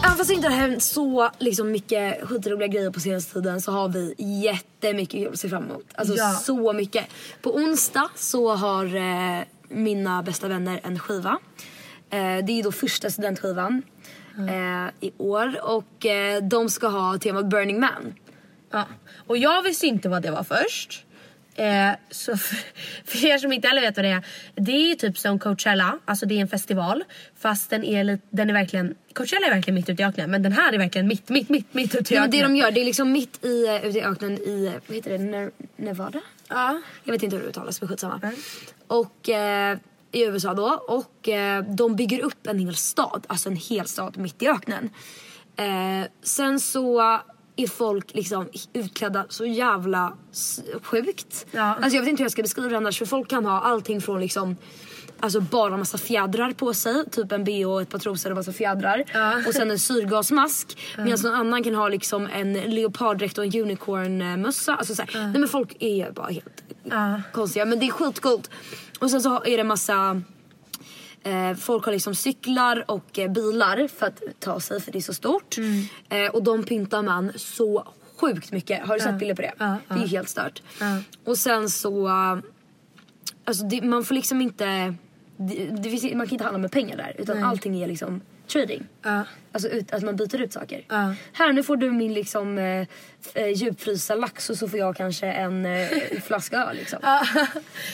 Även 0.05 0.17
fast 0.17 0.29
det 0.29 0.35
inte 0.35 0.49
har 0.49 0.57
hänt 0.57 0.83
så 0.83 1.31
liksom, 1.39 1.71
mycket 1.71 2.29
skitroliga 2.29 2.69
grejer 2.69 2.91
på 2.91 3.01
senaste 3.01 3.33
tiden 3.33 3.61
så 3.61 3.73
har 3.73 3.89
vi 3.89 4.15
jättemycket 4.19 5.21
kul 5.21 5.33
att 5.33 5.39
se 5.39 5.49
fram 5.49 5.65
emot. 5.65 5.87
Alltså 5.95 6.15
ja. 6.15 6.33
så 6.33 6.73
mycket. 6.73 7.07
På 7.43 7.55
onsdag 7.55 8.09
så 8.15 8.55
har 8.55 8.97
eh, 8.97 9.43
mina 9.69 10.23
bästa 10.23 10.49
vänner 10.49 10.81
en 10.85 10.99
skiva. 10.99 11.39
Eh, 12.11 12.19
det 12.19 12.53
är 12.53 12.63
då 12.63 12.73
första 12.73 13.11
studentskivan 13.11 13.83
mm. 14.39 14.87
eh, 14.87 14.93
i 15.01 15.13
år 15.19 15.61
och 15.63 16.07
eh, 16.07 16.43
de 16.43 16.71
ska 16.71 16.89
ha 16.89 17.19
temat 17.19 17.47
Burning 17.47 17.81
Man. 17.81 18.15
Ja. 18.71 18.85
Och 19.27 19.39
jag 19.39 19.63
visste 19.63 19.87
inte 19.87 20.09
vad 20.09 20.23
det 20.23 20.31
var 20.31 20.43
först. 20.43 21.05
Eh, 21.59 21.93
så 22.11 22.37
för, 22.37 22.57
för 23.05 23.27
er 23.27 23.39
som 23.39 23.53
inte 23.53 23.69
heller 23.69 23.81
vet 23.81 23.97
vad 23.97 24.05
det 24.05 24.11
är. 24.11 24.27
Det 24.55 24.91
är 24.91 24.95
typ 24.95 25.19
som 25.19 25.39
Coachella, 25.39 25.99
alltså 26.05 26.27
det 26.27 26.35
är 26.35 26.41
en 26.41 26.49
festival. 26.49 27.05
Fast 27.39 27.71
den 27.71 27.85
är, 27.85 28.05
lite, 28.05 28.27
den 28.31 28.51
är 28.51 28.55
verkligen, 28.55 28.95
Coachella 29.13 29.47
är 29.47 29.51
verkligen 29.51 29.75
mitt 29.75 29.89
ute 29.89 30.03
i 30.03 30.05
öknen. 30.05 30.31
Men 30.31 30.43
den 30.43 30.53
här 30.53 30.73
är 30.73 30.79
verkligen 30.79 31.09
mitt, 31.09 31.29
mitt, 31.29 31.49
mitt, 31.49 31.75
mitt 31.75 31.95
ute 31.95 32.15
i 32.15 32.17
öknen. 32.17 32.23
Ja, 32.23 32.27
det 32.27 32.43
de 32.43 32.57
gör, 32.57 32.71
det 32.71 32.81
är 32.81 32.85
liksom 32.85 33.13
mitt 33.13 33.45
i, 33.45 33.81
ute 33.85 33.99
i 33.99 34.03
öknen 34.03 34.39
i, 34.39 34.73
vad 34.87 34.97
heter 34.97 35.19
det, 35.19 35.51
Nevada? 35.77 36.21
Ja. 36.49 36.81
Jag 37.05 37.13
vet 37.13 37.23
inte 37.23 37.37
hur 37.37 37.43
det 37.43 37.49
uttalas 37.49 37.81
men 37.81 37.89
skitsamma. 37.89 38.21
Mm. 38.23 38.35
Och 38.87 39.29
eh, 39.29 39.79
i 40.13 40.25
USA 40.25 40.55
då. 40.55 40.85
Och 40.89 41.29
eh, 41.29 41.65
de 41.65 41.97
bygger 41.97 42.21
upp 42.21 42.47
en 42.47 42.59
hel 42.59 42.77
stad, 42.77 43.27
alltså 43.27 43.49
en 43.49 43.57
hel 43.57 43.87
stad 43.87 44.17
mitt 44.17 44.43
i 44.43 44.49
öknen. 44.49 44.91
Eh, 45.57 46.09
sen 46.23 46.61
så 46.61 47.21
är 47.59 47.67
folk 47.67 48.15
liksom 48.15 48.49
utklädda 48.73 49.27
så 49.29 49.47
jävla 49.47 50.13
sjukt. 50.83 51.47
Ja. 51.51 51.63
Alltså 51.63 51.97
jag 51.97 52.03
vet 52.03 52.11
inte 52.11 52.21
hur 52.21 52.25
jag 52.25 52.33
ska 52.33 52.43
beskriva 52.43 52.69
det 52.69 52.77
annars 52.77 52.99
för 52.99 53.07
folk 53.07 53.29
kan 53.29 53.47
ha 53.47 53.61
allting 53.61 54.01
från 54.01 54.21
liksom 54.21 54.57
Alltså 55.21 55.41
bara 55.41 55.77
massa 55.77 55.99
fjädrar 55.99 56.53
på 56.53 56.75
sig, 56.75 57.11
typ 57.11 57.33
en 57.33 57.45
bh 57.45 57.67
och 57.69 57.83
ett 57.83 57.91
par 57.91 57.99
trosor 57.99 58.31
och 58.31 58.37
massa 58.37 58.53
fjädrar. 58.53 59.05
Ja. 59.15 59.37
Och 59.47 59.55
sen 59.55 59.71
en 59.71 59.79
syrgasmask. 59.79 60.79
Medan 60.99 61.21
någon 61.23 61.35
annan 61.35 61.65
kan 61.65 61.75
ha 61.75 61.89
liksom 61.89 62.29
en 62.33 62.53
leoparddräkt 62.53 63.39
och 63.39 63.45
en 63.45 63.61
unicornmössa. 63.63 64.75
Alltså 64.75 64.95
så 64.95 65.03
här, 65.03 65.11
nej 65.15 65.41
men 65.41 65.49
folk 65.49 65.77
är 65.81 66.11
bara 66.11 66.27
helt 66.27 66.65
Ja. 66.85 67.21
konstiga 67.33 67.65
men 67.65 67.79
det 67.79 67.87
är 67.87 67.91
skitcoolt. 67.91 68.51
Och 68.99 69.11
sen 69.11 69.23
så 69.23 69.45
är 69.45 69.57
det 69.57 69.65
massa 69.65 70.23
Eh, 71.23 71.55
folk 71.55 71.85
har 71.85 71.93
liksom 71.93 72.15
cyklar 72.15 72.85
och 72.91 73.19
eh, 73.19 73.31
bilar 73.31 73.89
för 73.89 74.07
att 74.07 74.23
ta 74.39 74.61
sig 74.61 74.81
för 74.81 74.93
det 74.93 74.99
är 74.99 75.03
så 75.03 75.15
stort. 75.15 75.59
Mm. 75.59 75.85
Eh, 76.09 76.31
och 76.31 76.43
de 76.43 76.65
pyntar 76.65 77.03
man 77.03 77.33
så 77.37 77.89
sjukt 78.21 78.53
mycket. 78.53 78.87
Har 78.87 78.95
du 78.95 79.01
sett 79.01 79.19
bilder 79.19 79.35
på 79.35 79.43
det? 79.43 79.53
Det 79.89 80.03
är 80.03 80.09
helt 80.09 80.29
stört. 80.29 80.63
Och 81.25 81.39
sen 81.39 81.71
så... 81.71 82.09
Alltså 83.45 83.65
det, 83.65 83.83
man 83.83 84.05
får 84.05 84.15
liksom 84.15 84.41
inte... 84.41 84.95
Det, 85.37 85.65
det 85.65 86.17
man 86.17 86.27
kan 86.27 86.35
inte 86.35 86.45
handla 86.45 86.59
med 86.59 86.73
pengar 86.73 86.97
där 86.97 87.17
utan 87.19 87.37
Nej. 87.37 87.45
allting 87.45 87.83
är 87.83 87.87
liksom 87.87 88.21
trading. 88.49 88.87
Ja. 89.03 89.25
Alltså 89.53 89.69
ut, 89.69 89.93
att 89.93 90.03
man 90.03 90.17
byter 90.17 90.41
ut 90.41 90.53
saker. 90.53 90.85
Ja. 90.89 91.15
Här 91.33 91.53
nu 91.53 91.63
får 91.63 91.77
du 91.77 91.91
min 91.91 92.15
liksom 92.15 92.59
eh, 92.59 92.87
eh, 93.35 93.49
djupfrysta 93.55 94.15
lax 94.15 94.51
och 94.51 94.57
så 94.57 94.69
får 94.69 94.79
jag 94.79 94.97
kanske 94.97 95.27
en 95.27 95.67
eh, 95.67 95.89
flaska 96.27 96.57
öl 96.57 96.77
liksom. 96.77 96.99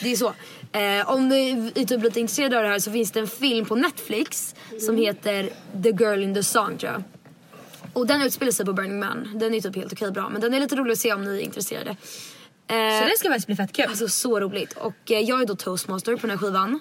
Det 0.03 0.11
är 0.11 0.15
så. 0.15 0.33
Eh, 0.71 1.09
om 1.09 1.29
du 1.29 1.35
är 1.35 1.85
typ 1.85 2.03
lite 2.03 2.19
intresserad 2.19 2.53
av 2.53 2.63
det 2.63 2.69
här 2.69 2.79
så 2.79 2.91
finns 2.91 3.11
det 3.11 3.19
en 3.19 3.27
film 3.27 3.65
på 3.65 3.75
Netflix 3.75 4.55
som 4.79 4.97
heter 4.97 5.49
The 5.83 5.89
Girl 5.89 6.23
in 6.23 6.33
the 6.33 6.43
Song 6.43 6.77
tror 6.77 6.91
jag. 6.91 7.03
Och 7.93 8.07
den 8.07 8.21
utspelar 8.21 8.51
sig 8.51 8.65
på 8.65 8.73
Burning 8.73 8.99
Man. 8.99 9.31
Den 9.35 9.53
är 9.53 9.61
typ 9.61 9.75
helt 9.75 9.93
okej 9.93 10.11
bra 10.11 10.29
men 10.29 10.41
den 10.41 10.53
är 10.53 10.59
lite 10.59 10.75
rolig 10.75 10.91
att 10.91 10.99
se 10.99 11.13
om 11.13 11.23
ni 11.23 11.37
är 11.37 11.41
intresserade. 11.41 11.95
Eh, 12.67 12.75
Så 13.01 13.05
det 13.09 13.17
ska 13.17 13.27
faktiskt 13.29 13.47
bli 13.47 13.55
fett 13.55 13.71
kul. 13.73 13.85
Alltså 13.89 14.07
så 14.07 14.39
roligt. 14.39 14.73
Och 14.73 15.11
eh, 15.11 15.19
jag 15.19 15.41
är 15.41 15.45
då 15.45 15.55
toastmaster 15.55 16.15
på 16.15 16.27
den 16.27 16.29
här 16.29 16.37
skivan. 16.37 16.79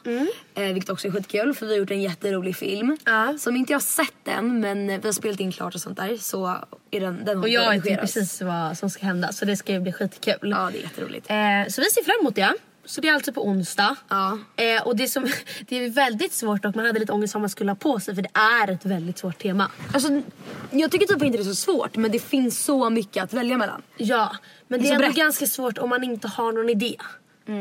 Eh, 0.54 0.62
vilket 0.72 0.90
också 0.90 1.08
är 1.08 1.12
skitkul 1.12 1.54
för 1.54 1.66
vi 1.66 1.72
har 1.72 1.78
gjort 1.78 1.90
en 1.90 2.02
jätterolig 2.02 2.56
film. 2.56 2.96
Ja. 3.04 3.34
Som 3.38 3.56
inte 3.56 3.72
jag 3.72 3.78
har 3.78 3.82
sett 3.82 4.28
än 4.28 4.60
men 4.60 4.86
vi 4.86 5.00
har 5.08 5.12
spelat 5.12 5.40
in 5.40 5.52
klart 5.52 5.74
och 5.74 5.80
sånt 5.80 5.96
där. 5.96 6.16
Så 6.16 6.56
är 6.90 7.00
den, 7.00 7.24
den 7.24 7.38
Och 7.38 7.48
jag 7.48 7.82
vet 7.82 8.00
precis 8.00 8.42
vad 8.42 8.78
som 8.78 8.90
ska 8.90 9.06
hända 9.06 9.32
så 9.32 9.44
det 9.44 9.56
ska 9.56 9.80
bli 9.80 9.92
skitkul. 9.92 10.36
Ja 10.42 10.68
det 10.72 10.78
är 10.78 10.82
jätteroligt. 10.82 11.30
Eh, 11.30 11.36
så 11.68 11.80
vi 11.80 11.90
ser 11.90 12.04
fram 12.04 12.16
emot 12.20 12.34
det. 12.34 12.54
Så 12.86 13.00
det 13.00 13.08
är 13.08 13.14
alltså 13.14 13.32
på 13.32 13.46
onsdag. 13.46 13.96
Ja. 14.08 14.38
Eh, 14.56 14.86
och 14.86 14.96
det, 14.96 15.08
som, 15.08 15.24
det 15.68 15.84
är 15.84 15.90
väldigt 15.90 16.32
svårt 16.32 16.64
och 16.64 16.76
man 16.76 16.86
hade 16.86 16.98
lite 16.98 17.12
ångest 17.12 17.34
vad 17.34 17.40
man 17.40 17.50
skulle 17.50 17.70
ha 17.70 17.76
på 17.76 18.00
sig 18.00 18.14
för 18.14 18.22
det 18.22 18.38
är 18.38 18.70
ett 18.70 18.84
väldigt 18.86 19.18
svårt 19.18 19.38
tema. 19.38 19.70
Alltså, 19.92 20.22
jag 20.70 20.90
tycker 20.90 21.06
typ 21.06 21.22
inte 21.22 21.38
det 21.38 21.42
är 21.42 21.44
så 21.44 21.54
svårt 21.54 21.96
men 21.96 22.10
det 22.12 22.18
finns 22.18 22.64
så 22.64 22.90
mycket 22.90 23.24
att 23.24 23.32
välja 23.32 23.56
mellan. 23.56 23.82
Ja, 23.96 24.36
men 24.68 24.80
det 24.80 24.86
Det 24.86 24.90
är 24.92 24.94
är 24.94 24.98
så 24.98 25.04
ändå 25.04 25.16
ganska 25.16 25.46
svårt 25.46 25.78
om 25.78 25.88
man 25.88 26.04
inte 26.04 26.28
har 26.28 26.52
någon 26.52 26.68
idé. 26.68 26.96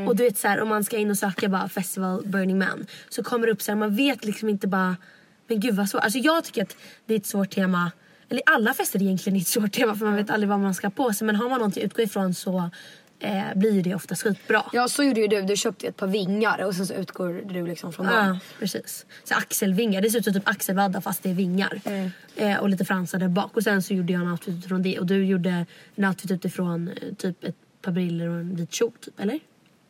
Och 0.08 0.16
du 0.16 0.24
vet 0.24 0.38
så 0.38 0.48
här, 0.48 0.62
om 0.62 0.70
man 0.70 0.84
ska 0.84 0.98
in 0.98 1.12
och 1.12 1.18
söka 1.18 1.50
bara 1.50 1.70
festival 1.70 2.22
Burning 2.26 2.60
Man 2.60 2.88
så 3.10 3.24
kommer 3.24 3.48
det 3.48 3.54
upp 3.54 3.62
så 3.62 3.72
här, 3.72 3.78
man 3.78 3.96
vet 3.96 4.26
liksom 4.26 4.50
inte 4.50 4.68
bara 4.68 4.96
men 5.48 5.60
gud 5.60 5.76
vad 5.76 5.90
svårt. 5.90 6.04
Alltså 6.04 6.20
jag 6.20 6.44
tycker 6.44 6.64
att 6.64 6.76
det 7.06 7.14
är 7.14 7.18
ett 7.18 7.26
svårt 7.26 7.50
tema. 7.50 7.92
Eller 8.30 8.42
alla 8.46 8.74
fester 8.74 9.02
egentligen 9.02 9.38
är 9.38 9.42
ett 9.42 9.48
svårt 9.48 9.72
tema 9.72 9.96
för 9.96 10.06
man 10.06 10.16
vet 10.16 10.30
aldrig 10.30 10.50
vad 10.50 10.60
man 10.60 10.74
ska 10.74 10.88
ha 10.88 10.92
på 10.92 11.14
sig 11.14 11.26
men 11.26 11.36
har 11.36 11.50
man 11.50 11.58
någonting 11.58 11.84
att 11.84 11.86
utgå 11.86 12.02
ifrån 12.02 12.34
så 12.34 12.70
eh, 13.24 13.44
blir 13.56 13.84
det 13.84 13.96
ofta 13.96 14.16
skitbra. 14.16 14.64
Ja 14.74 14.88
så 14.88 15.04
gjorde 15.04 15.22
ju 15.22 15.28
du. 15.28 15.42
Du 15.42 15.56
köpte 15.56 15.88
ett 15.88 15.98
par 15.98 16.08
vingar 16.08 16.64
och 16.64 16.76
sen 16.76 16.88
så 16.88 16.94
utgår 16.94 17.42
du 17.54 17.68
liksom 17.68 17.94
från 17.94 18.06
Ja, 18.06 18.22
dem. 18.24 18.40
precis. 18.60 19.06
Så 19.24 19.36
axelvingar, 19.36 20.02
det 20.02 20.10
ser 20.10 20.20
ut 20.20 20.24
som 20.26 20.34
typ 20.34 20.50
axelvaddar 20.50 21.02
fast 21.02 21.24
det 21.24 21.30
är 21.30 21.34
vingar. 21.34 21.82
Eh, 22.36 22.58
och 22.58 22.70
lite 22.70 22.86
fransar 22.86 23.20
där 23.20 23.28
bak. 23.28 23.58
Och 23.58 23.64
sen 23.64 23.82
så 23.84 23.94
gjorde 23.94 24.14
jag 24.14 24.22
en 24.22 24.32
outfit 24.32 24.58
utifrån 24.58 24.82
det. 24.84 25.00
Och 25.00 25.06
du 25.06 25.26
gjorde 25.26 25.66
en 25.96 26.06
outfit 26.06 26.32
utifrån 26.32 26.88
eh, 26.88 27.14
typ 27.18 27.44
ett 27.44 27.56
par 27.82 27.92
briller 27.92 28.28
och 28.30 28.36
en 28.40 28.56
vit 28.56 28.74
kjol 28.74 28.92
typ, 29.02 29.20
eller? 29.20 29.40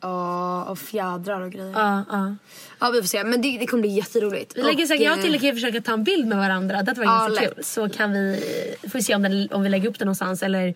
Ja 0.01 0.63
och 0.63 0.79
fjädrar 0.79 1.41
och 1.41 1.51
grejer. 1.51 1.71
Ja, 1.71 2.03
ja. 2.11 2.35
Ja 2.79 2.89
vi 2.91 3.01
får 3.01 3.07
se 3.07 3.23
men 3.23 3.41
det, 3.41 3.57
det 3.57 3.67
kommer 3.67 3.81
bli 3.81 3.91
jätteroligt. 3.91 4.57
Vi 4.57 4.61
lägger 4.63 4.81
Och, 4.83 4.87
säkert, 4.87 5.05
jag 5.05 5.13
och 5.13 5.17
eh, 5.19 5.23
Tilde 5.23 5.37
kan 5.39 5.47
ju 5.47 5.53
försöka 5.53 5.81
ta 5.81 5.93
en 5.93 6.03
bild 6.03 6.27
med 6.27 6.37
varandra. 6.37 6.83
Det 6.83 6.93
var 6.97 7.05
Ja, 7.05 7.11
ganska 7.11 7.41
lätt. 7.41 7.55
kul. 7.55 7.63
Så 7.63 7.89
kan 7.89 8.11
vi, 8.11 8.43
får 8.81 8.89
vi 8.99 9.03
se 9.03 9.15
om, 9.15 9.21
den, 9.21 9.47
om 9.51 9.61
vi 9.63 9.69
lägger 9.69 9.89
upp 9.89 9.99
den 9.99 10.05
någonstans 10.05 10.43
eller 10.43 10.73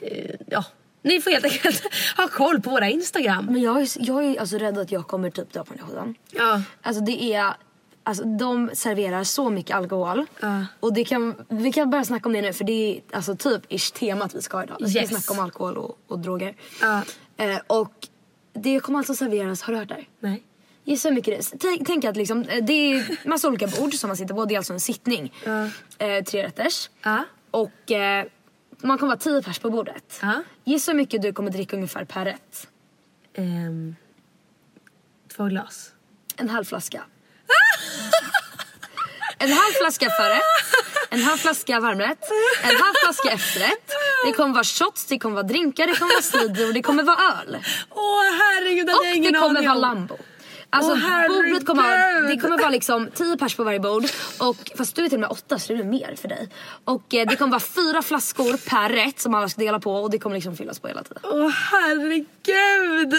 eh, 0.00 0.34
ja. 0.46 0.64
Ni 1.06 1.20
får 1.20 1.30
helt 1.30 1.44
enkelt 1.44 1.82
ha 2.16 2.28
koll 2.28 2.60
på 2.60 2.70
våra 2.70 2.88
Instagram. 2.88 3.46
Men 3.46 3.62
jag 3.62 3.82
är, 3.82 3.88
jag 3.98 4.24
är 4.24 4.40
alltså 4.40 4.58
rädd 4.58 4.78
att 4.78 4.92
jag 4.92 5.06
kommer 5.06 5.30
typ 5.30 5.52
dö 5.52 5.64
på 5.64 5.72
den 5.74 5.82
här 5.82 5.88
skivan. 5.88 6.14
Ja. 6.30 6.62
Alltså 6.82 7.02
det 7.04 7.34
är... 7.34 7.52
Alltså 8.08 8.24
de 8.24 8.70
serverar 8.74 9.24
så 9.24 9.50
mycket 9.50 9.76
alkohol. 9.76 10.26
Ja. 10.40 10.66
Och 10.80 10.94
det 10.94 11.04
kan, 11.04 11.34
vi 11.48 11.72
kan 11.72 11.90
börja 11.90 12.04
snacka 12.04 12.28
om 12.28 12.32
det 12.32 12.42
nu 12.42 12.52
för 12.52 12.64
det 12.64 12.72
är 12.96 13.00
alltså 13.16 13.36
typ 13.36 13.62
ish 13.72 13.90
temat 13.92 14.34
vi 14.34 14.42
ska 14.42 14.56
ha 14.56 14.64
idag. 14.64 14.76
Vi 14.80 14.90
ska 14.90 15.00
Yes. 15.00 15.10
snacka 15.10 15.32
om 15.40 15.44
alkohol 15.44 15.76
och, 15.76 15.98
och 16.06 16.18
droger. 16.18 16.54
Ja. 16.80 17.02
Eh, 17.36 17.58
och 17.66 17.92
det 18.52 18.80
kommer 18.80 18.98
alltså 18.98 19.14
serveras, 19.14 19.62
har 19.62 19.72
du 19.72 19.78
hört 19.78 19.88
det 19.88 19.94
här? 19.94 20.08
Nej. 20.20 20.42
Gissa 20.84 21.08
hur 21.08 21.14
mycket 21.14 21.50
det 21.50 21.54
är. 21.54 21.58
Tänk, 21.58 21.86
tänk 21.86 22.04
att 22.04 22.16
liksom, 22.16 22.42
eh, 22.42 22.64
det 22.64 22.72
är 22.72 23.28
massa 23.28 23.48
olika 23.48 23.66
bord 23.66 23.94
som 23.94 24.08
man 24.08 24.16
sitter 24.16 24.34
på. 24.34 24.44
Det 24.44 24.54
är 24.54 24.58
alltså 24.58 24.72
en 24.72 24.80
sittning. 24.80 25.32
Ja. 25.44 25.64
Eh, 26.06 26.24
tre 26.24 26.42
rätters. 26.46 26.90
Ja. 27.02 27.24
Och 27.50 27.92
eh, 27.92 28.24
man 28.88 28.98
kommer 28.98 29.10
vara 29.10 29.18
tio 29.18 29.42
pers 29.42 29.58
på 29.58 29.70
bordet. 29.70 30.18
Ja. 30.22 30.42
Gissa 30.64 30.92
hur 30.92 30.96
mycket 30.96 31.22
du 31.22 31.32
kommer 31.32 31.50
dricka 31.50 31.76
ungefär 31.76 32.04
per 32.04 32.24
rätt. 32.24 32.68
Ehm, 33.34 33.96
två 35.36 35.44
glas. 35.44 35.92
En 36.36 36.48
halv 36.48 36.64
flaska. 36.64 37.02
En 39.38 39.52
halv 39.52 39.72
flaska 39.72 40.10
förrätt, 40.10 40.42
en 41.10 41.22
halv 41.22 41.38
flaska 41.38 41.80
varmrätt, 41.80 42.18
en 42.62 42.76
halv 42.76 42.94
flaska 43.04 43.30
efterrätt. 43.30 43.90
Det 44.26 44.32
kommer 44.32 44.54
vara 44.54 44.64
shots, 44.64 45.06
det 45.06 45.18
kommer 45.18 45.34
vara 45.34 45.46
drinkar, 45.46 45.86
det 45.86 45.94
kommer 45.94 46.12
vara 46.12 46.22
cider 46.22 46.68
och 46.68 46.74
det 46.74 46.82
kommer 46.82 47.02
vara 47.02 47.16
öl. 47.16 47.58
Åh 47.90 48.22
herregud, 48.22 48.86
det 48.86 48.92
Och 48.92 49.32
det 49.32 49.38
kommer 49.38 49.62
vara 49.62 49.74
lambo. 49.74 50.18
Alltså 50.70 50.92
Åh, 50.92 51.28
bordet 51.28 51.66
kommer 51.66 52.28
det 52.28 52.36
kommer 52.40 52.58
vara 52.58 52.70
liksom 52.70 53.08
10 53.14 53.36
pers 53.36 53.54
på 53.56 53.64
varje 53.64 53.80
bord. 53.80 54.04
Och, 54.40 54.72
fast 54.76 54.96
du 54.96 55.04
är 55.04 55.08
till 55.08 55.16
och 55.16 55.20
med 55.20 55.30
åtta 55.30 55.58
så 55.58 55.72
det 55.72 55.74
blir 55.74 55.84
mer 56.00 56.14
för 56.16 56.28
dig. 56.28 56.48
Och 56.84 57.14
eh, 57.14 57.26
det 57.28 57.36
kommer 57.36 57.50
vara 57.50 57.60
fyra 57.60 58.02
flaskor 58.02 58.68
per 58.70 58.88
rätt 58.88 59.20
som 59.20 59.34
alla 59.34 59.48
ska 59.48 59.60
dela 59.60 59.80
på 59.80 59.92
och 59.92 60.10
det 60.10 60.18
kommer 60.18 60.36
liksom 60.36 60.56
fyllas 60.56 60.78
på 60.78 60.88
hela 60.88 61.02
tiden. 61.02 61.22
Åh 61.24 61.50
herregud. 61.50 63.14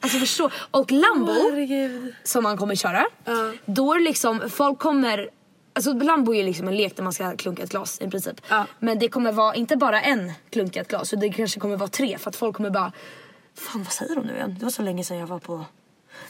Alltså 0.00 0.18
förstå. 0.18 0.50
Och 0.70 0.92
lambo. 0.92 1.32
Herregud. 1.32 2.14
som 2.24 2.42
man 2.42 2.56
kommer 2.56 2.74
köra. 2.74 3.06
Ja. 3.24 3.52
Då 3.64 3.94
är 3.94 3.98
det 3.98 4.04
liksom, 4.04 4.50
folk 4.50 4.78
kommer... 4.78 5.30
Alltså 5.72 5.92
Lambo 5.92 6.32
är 6.34 6.36
ju 6.36 6.42
liksom 6.42 6.68
en 6.68 6.76
lek 6.76 6.96
där 6.96 7.02
man 7.02 7.12
ska 7.12 7.36
klunka 7.36 7.62
ett 7.62 7.70
glas 7.70 8.00
i 8.00 8.10
princip. 8.10 8.40
Ja. 8.48 8.66
Men 8.78 8.98
det 8.98 9.08
kommer 9.08 9.32
vara 9.32 9.54
inte 9.54 9.76
bara 9.76 10.00
en 10.00 10.32
klunka 10.50 10.80
ett 10.80 10.88
glas, 10.88 11.08
så 11.08 11.16
det 11.16 11.28
kanske 11.28 11.60
kommer 11.60 11.76
vara 11.76 11.88
tre 11.88 12.18
för 12.18 12.30
att 12.30 12.36
folk 12.36 12.56
kommer 12.56 12.70
bara 12.70 12.92
Fan 13.54 13.82
vad 13.82 13.92
säger 13.92 14.14
de 14.14 14.26
nu 14.26 14.34
igen? 14.34 14.56
Det 14.58 14.64
var 14.64 14.70
så 14.70 14.82
länge 14.82 15.04
sedan 15.04 15.16
jag 15.16 15.26
var 15.26 15.38
på... 15.38 15.64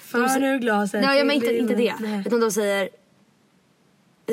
För 0.04 0.40
nu 0.40 0.58
glaset 0.58 1.02
Nej 1.02 1.24
men 1.24 1.36
inte, 1.36 1.56
inte 1.56 1.74
det. 1.74 1.94
Nej. 2.00 2.22
Utan 2.26 2.40
de 2.40 2.50
säger 2.50 2.88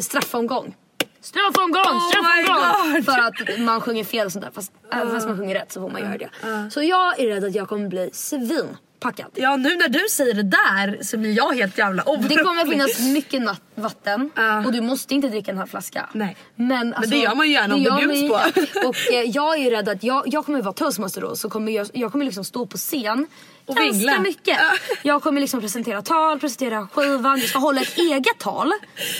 straffomgång. 0.01 0.75
Straffomgång! 1.21 1.81
Oh 1.81 2.09
straffomgång! 2.09 3.03
För 3.03 3.19
att 3.19 3.59
man 3.59 3.81
sjunger 3.81 4.03
fel 4.03 4.25
och 4.25 4.31
sånt 4.31 4.45
där. 4.45 4.51
Fast 4.51 4.71
även 4.91 5.11
fast 5.11 5.27
man 5.27 5.37
sjunger 5.37 5.55
rätt 5.55 5.71
så 5.71 5.81
får 5.81 5.89
man 5.89 6.01
göra 6.01 6.17
det. 6.17 6.29
Så 6.71 6.83
jag 6.83 7.19
är 7.19 7.27
rädd 7.27 7.43
att 7.43 7.55
jag 7.55 7.69
kommer 7.69 7.87
bli 7.87 8.09
svinpackad. 8.13 9.31
Ja 9.35 9.55
nu 9.55 9.75
när 9.75 9.89
du 9.89 10.05
säger 10.11 10.33
det 10.33 10.43
där 10.43 11.03
så 11.03 11.17
blir 11.17 11.31
jag 11.31 11.53
helt 11.53 11.77
jävla 11.77 12.03
orolig. 12.05 12.29
Det 12.29 12.43
kommer 12.43 12.65
finnas 12.65 12.99
mycket 12.99 13.43
vatten 13.75 14.29
Ja. 14.35 14.65
och 14.65 14.71
du 14.71 14.81
måste 14.81 15.13
inte 15.13 15.27
dricka 15.29 15.51
en 15.51 15.57
halv 15.57 15.67
flaska. 15.67 16.09
Nej. 16.13 16.37
Men, 16.55 16.93
alltså, 16.93 17.11
det 17.11 17.17
gör 17.17 17.35
man 17.35 17.47
ju 17.47 17.53
gärna 17.53 17.75
om 17.75 17.83
det 17.83 17.89
gör 17.89 18.07
bjuds 18.07 18.29
på. 18.29 18.87
Och 18.87 19.13
eh, 19.13 19.21
jag 19.21 19.53
är 19.57 19.63
ju 19.63 19.69
rädd 19.69 19.89
att 19.89 20.03
jag, 20.03 20.23
jag 20.25 20.45
kommer 20.45 20.61
vara 20.61 20.73
toastmaster 20.73 21.21
då 21.21 21.35
så 21.35 21.49
kommer 21.49 21.71
jag, 21.71 21.87
jag 21.93 22.11
kommer 22.11 22.25
liksom 22.25 22.43
stå 22.43 22.65
på 22.65 22.77
scen 22.77 23.27
Och 23.67 23.75
ganska 23.75 23.93
vingla. 23.93 24.19
mycket. 24.19 24.57
Ja. 24.59 24.71
Jag 25.01 25.23
kommer 25.23 25.41
liksom 25.41 25.61
presentera 25.61 26.01
tal, 26.01 26.39
presentera 26.39 26.87
skivan, 26.93 27.39
jag 27.39 27.49
ska 27.49 27.59
hålla 27.59 27.81
ett 27.81 27.97
eget 27.97 28.37
tal. 28.39 28.71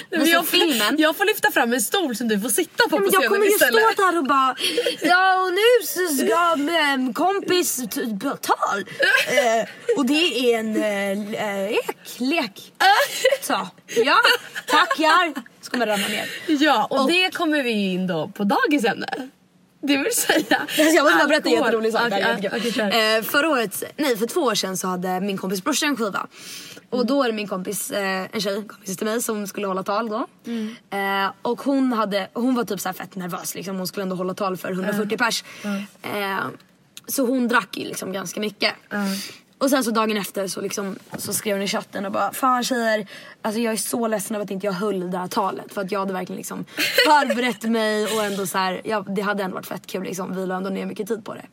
Men 0.10 0.20
Visa 0.20 0.32
jag, 0.32 0.48
filmen. 0.48 0.96
jag 0.98 1.16
får 1.18 1.26
lyfta 1.26 1.52
fram 1.52 1.74
en 1.74 1.82
stol 1.82 2.16
som 2.16 2.28
du 2.28 2.40
får 2.40 2.50
sitta 2.50 2.84
på 2.90 3.00
men 3.00 3.10
på 3.10 3.16
jag 3.16 3.22
scenen 3.22 3.30
kommer 3.30 3.46
ju 3.46 3.52
stå 3.52 4.04
där 4.04 4.18
och 4.18 4.24
bara 4.28 4.56
Ja 5.02 5.42
och 5.42 5.54
nu 5.54 5.86
så 5.88 6.26
ska 6.26 6.72
ähm, 6.94 7.14
kompis 7.14 7.76
t- 7.76 8.02
tal 8.42 8.80
eh, 9.28 9.68
Och 9.98 10.06
det 10.06 10.54
är 10.54 10.60
en 10.60 10.76
eh, 10.76 11.70
lek, 11.70 12.20
lek 12.20 12.74
Så, 13.42 13.68
ja, 13.96 14.18
tackar 14.68 15.34
Så 15.62 15.72
kommer 15.72 15.88
ramla 15.88 16.08
ner 16.08 16.26
Ja 16.48 16.88
och, 16.90 17.02
Och- 17.02 17.12
det 17.12 17.34
kommer 17.36 17.64
vi 17.64 17.72
in 17.94 18.08
då 18.08 18.28
på 18.36 18.44
dagens 18.44 18.86
ämne. 18.86 19.30
Det 19.88 19.98
vill 19.98 20.14
säga 20.16 20.44
Jag 20.78 21.04
måste 21.04 21.18
bara 21.18 21.28
berätta 21.28 21.50
en 21.50 21.56
jätterolig 21.56 21.94
sak. 21.94 22.02
Ja, 22.12 22.36
okej, 22.58 22.72
kör. 22.72 23.18
eh, 23.18 23.22
förra 23.24 23.50
året, 23.50 23.84
nej 23.98 24.18
för 24.18 24.26
två 24.26 24.42
år 24.42 24.56
sedan 24.56 24.78
så 24.78 24.88
hade 24.88 25.20
min 25.22 25.38
kompis 25.38 25.64
brorsa 25.64 25.86
en 25.86 25.98
skiva. 25.98 26.28
Och 26.90 27.06
då 27.06 27.24
är 27.24 27.28
det 27.28 27.34
min 27.34 27.48
kompis, 27.48 27.92
eh, 27.92 28.28
en 28.32 28.42
tjej, 28.42 28.68
kompis 28.68 28.98
till 28.98 29.06
mig 29.08 29.22
som 29.22 29.48
skulle 29.48 29.68
hålla 29.68 29.84
tal 29.84 30.10
då. 30.10 30.28
Eh, 30.98 31.32
och 31.42 31.62
hon, 31.62 31.94
hade, 31.94 32.28
hon 32.34 32.56
var 32.56 32.64
typ 32.64 32.80
så 32.80 32.94
fett 32.94 33.16
nervös 33.16 33.56
liksom. 33.56 33.78
Hon 33.78 33.88
skulle 33.88 34.04
ändå 34.04 34.16
hålla 34.16 34.34
tal 34.34 34.58
för 34.58 34.72
140 34.72 35.18
pers. 35.18 35.44
Eh, 36.02 36.38
så 37.08 37.26
hon 37.26 37.48
drack 37.48 37.78
ju 37.78 37.84
liksom 37.84 38.12
ganska 38.14 38.40
mycket. 38.40 38.74
Och 39.60 39.70
sen 39.70 39.84
så 39.84 39.92
dagen 39.92 40.18
efter 40.18 40.48
så, 40.48 40.62
liksom, 40.62 40.96
så 41.18 41.34
skrev 41.34 41.56
hon 41.56 41.64
i 41.64 41.68
chatten 41.68 42.06
och 42.06 42.12
bara 42.12 42.32
Fan 42.34 42.64
tjejer, 42.64 43.08
alltså 43.42 43.62
jag 43.62 43.74
är 43.74 43.78
så 43.78 44.08
ledsen 44.08 44.36
över 44.36 44.46
att 44.46 44.52
inte 44.52 44.66
jag 44.66 44.74
höll 44.74 45.12
det 45.12 45.18
här 45.18 45.28
talet. 45.28 45.74
För 45.74 45.82
att 45.82 45.92
jag 45.92 46.00
hade 46.00 46.14
verkligen 46.14 46.38
liksom 46.38 46.66
förberett 47.08 47.64
mig 47.64 48.04
och 48.06 48.24
ändå 48.24 48.46
så 48.48 48.58
här, 48.58 48.82
ja, 48.84 49.06
det 49.08 49.22
hade 49.22 49.44
ändå 49.44 49.56
varit 49.56 49.66
fett 49.68 49.88
kul 49.88 50.04
liksom. 50.04 50.36
Vi 50.36 50.46
la 50.46 50.56
ändå 50.58 50.70
ner 50.70 50.86
mycket 50.86 51.08
tid 51.08 51.26
på 51.26 51.34
det. 51.34 51.46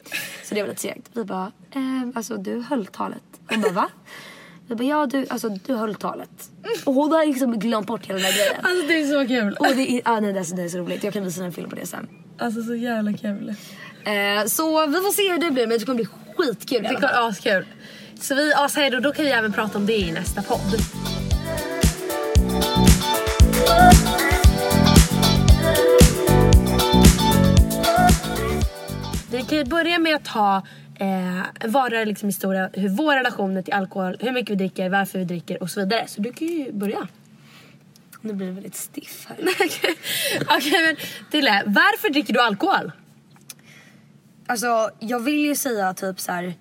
Så 0.45 0.55
det 0.55 0.63
var 0.63 0.69
lite 0.69 0.81
segt. 0.81 1.09
Vi 1.13 1.25
bara, 1.25 1.53
eh, 1.75 1.81
alltså 2.15 2.37
du 2.37 2.61
höll 2.61 2.87
talet. 2.87 3.23
Hon 3.49 3.61
bara 3.61 3.73
va? 3.73 3.89
Vi 4.69 4.75
bara 4.75 4.85
ja 4.85 5.07
du, 5.07 5.27
alltså 5.31 5.49
du 5.49 5.75
höll 5.75 5.95
talet. 5.95 6.51
Och 6.85 6.95
hon 6.95 7.13
har 7.13 7.27
liksom 7.27 7.59
glömt 7.59 7.87
bort 7.87 8.07
hela 8.07 8.19
den 8.19 8.23
där 8.31 8.33
grejen. 8.37 8.55
Alltså 8.63 8.87
det 8.87 8.95
är 9.01 9.23
så 9.23 9.29
kul. 9.29 9.57
Och 9.61 9.77
det 9.77 9.91
är, 9.93 10.03
ah, 10.05 10.21
nej, 10.21 10.33
det, 10.33 10.41
är 10.41 10.45
så, 10.45 10.55
det 10.57 10.63
är 10.63 10.69
så 10.69 10.79
roligt. 10.79 11.05
Jag 11.05 11.13
kan 11.13 11.25
visa 11.25 11.45
en 11.45 11.53
film 11.53 11.71
på 11.71 11.77
det 11.77 11.87
sen. 11.87 12.09
Alltså 12.39 12.63
så 12.63 12.75
jävla 12.75 13.13
kul. 13.13 13.49
Eh, 14.05 14.47
så 14.47 14.87
vi 14.87 14.93
får 14.93 15.13
se 15.13 15.33
hur 15.33 15.39
det 15.39 15.51
blir 15.51 15.67
men 15.67 15.79
det 15.79 15.85
kommer 15.85 15.97
bli 15.97 16.09
skitkul 16.37 16.83
Det 16.83 16.89
kommer 16.89 17.09
fall. 17.09 17.29
askul. 17.31 17.67
Så 18.21 18.35
vi, 18.35 18.53
så 18.69 18.81
här 18.81 18.91
då, 18.91 19.01
då 19.01 19.13
kan 19.13 19.25
vi 19.25 19.31
även 19.31 19.53
prata 19.53 19.79
om 19.79 19.87
det 19.87 19.97
i 19.97 20.13
nästa 20.13 20.43
podd. 20.43 20.81
Vi 29.31 29.43
kan 29.43 29.59
ju 29.59 29.65
börja 29.65 29.99
med 29.99 30.17
att 30.17 30.25
ta 30.25 30.63
eh, 30.99 31.71
vara 31.71 32.05
liksom 32.05 32.29
historia 32.29 32.71
hur 32.73 32.89
vår 32.89 33.15
relation 33.15 33.63
till 33.63 33.75
alkohol, 33.75 34.17
hur 34.21 34.33
mycket 34.33 34.51
vi 34.51 34.57
dricker, 34.57 34.89
varför 34.89 35.19
vi 35.19 35.25
dricker 35.25 35.63
och 35.63 35.71
så 35.71 35.81
vidare. 35.81 36.05
Så 36.07 36.21
du 36.21 36.33
kan 36.33 36.49
ju 36.49 36.73
börja. 36.73 37.09
Nu 38.21 38.33
blir 38.33 38.47
det 38.47 38.53
väldigt 38.53 38.77
stiff 38.77 39.27
här. 39.29 39.37
Okej 40.57 40.83
men 40.87 40.97
Tille, 41.31 41.63
varför 41.67 42.11
dricker 42.11 42.33
du 42.33 42.41
alkohol? 42.41 42.93
Alltså 44.47 44.91
jag 44.99 45.21
vill 45.21 45.45
ju 45.45 45.55
säga 45.55 45.95
typ 45.95 46.21
så 46.21 46.33
här 46.33 46.55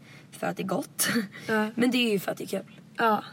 för 0.44 0.50
att 0.50 0.58
det 0.58 0.64
är 0.64 0.68
gott. 0.68 1.08
Ja. 1.48 1.68
Men 1.76 1.92
det 1.92 1.98
är 1.98 2.12
ju 2.12 2.20
för 2.20 2.32
att 2.32 2.38
det 2.38 2.44
är 2.44 2.48
kul. 2.48 2.64
Ja, 2.98 3.24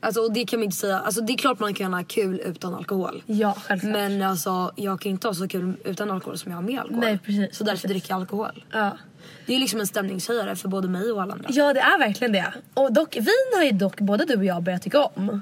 Alltså 0.00 0.20
och 0.20 0.32
det 0.32 0.44
kan 0.44 0.58
man 0.58 0.64
inte 0.64 0.76
säga. 0.76 0.98
Alltså 0.98 1.20
det 1.20 1.32
är 1.32 1.36
klart 1.36 1.58
man 1.58 1.74
kan 1.74 1.94
ha 1.94 2.04
kul 2.04 2.40
utan 2.44 2.74
alkohol. 2.74 3.22
ja 3.26 3.56
självklart. 3.66 3.92
Men 3.92 4.22
alltså 4.22 4.72
jag 4.76 5.00
kan 5.00 5.10
inte 5.10 5.26
ha 5.28 5.34
så 5.34 5.48
kul 5.48 5.76
utan 5.84 6.10
alkohol 6.10 6.38
som 6.38 6.50
jag 6.52 6.56
har 6.58 6.62
med 6.62 6.80
alkohol. 6.80 7.00
Nej, 7.00 7.18
precis, 7.18 7.56
Så 7.56 7.64
därför 7.64 7.76
precis. 7.76 7.90
dricker 7.90 8.10
jag 8.10 8.20
alkohol. 8.20 8.64
Ja. 8.72 8.98
Det 9.46 9.54
är 9.54 9.58
liksom 9.58 9.80
en 9.80 9.86
stämningshöjare 9.86 10.56
för 10.56 10.68
både 10.68 10.88
mig 10.88 11.12
och 11.12 11.22
alla 11.22 11.32
andra. 11.32 11.48
Ja 11.52 11.72
det 11.72 11.80
är 11.80 11.98
verkligen 11.98 12.32
det. 12.32 12.52
Och 12.74 12.92
dock, 12.92 13.16
vin 13.16 13.26
har 13.56 13.64
ju 13.64 13.70
dock 13.70 14.00
både 14.00 14.24
du 14.24 14.36
och 14.36 14.44
jag 14.44 14.62
börjat 14.62 14.82
tycka 14.82 15.02
om. 15.04 15.40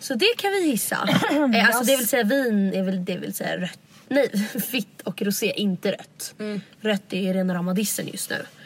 Så 0.00 0.14
det 0.14 0.36
kan 0.36 0.50
vi 0.50 0.66
gissa. 0.66 1.08
eh, 1.54 1.66
alltså 1.66 1.84
det 1.84 1.96
vill 1.96 2.08
säga 2.08 2.24
vin 2.24 2.74
är 2.74 2.82
väl 2.82 3.04
det 3.04 3.16
vill 3.18 3.34
säga 3.34 3.60
rött. 3.60 3.78
Nej, 4.08 4.48
vitt 4.72 5.02
och 5.04 5.22
rosé, 5.22 5.52
inte 5.56 5.92
rött. 5.92 6.34
Rött 6.80 7.12
är 7.12 7.20
ju 7.20 7.32
rena 7.32 7.54
rama 7.54 7.74
dissen 7.74 8.06
just 8.08 8.30
nu. 8.30 8.36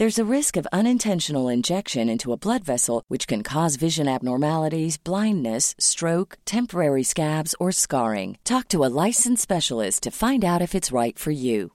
There's 0.00 0.18
a 0.18 0.36
risk 0.36 0.56
of 0.56 0.66
unintentional 0.72 1.52
injection 1.52 2.08
into 2.08 2.32
a 2.32 2.36
blood 2.38 2.64
vessel, 2.64 3.02
which 3.08 3.28
can 3.28 3.42
cause 3.42 3.76
vision 3.76 4.08
abnormalities, 4.08 4.96
blindness, 5.04 5.74
stroke, 5.78 6.38
temporary 6.46 7.02
scabs, 7.02 7.54
or 7.60 7.70
scarring. 7.70 8.38
Talk 8.42 8.68
to 8.68 8.82
a 8.82 8.88
licensed 9.06 9.42
specialist 9.42 10.02
to 10.04 10.10
find 10.10 10.42
out 10.42 10.62
if 10.62 10.74
it's 10.74 10.90
right 10.90 11.18
for 11.18 11.32
you. 11.32 11.70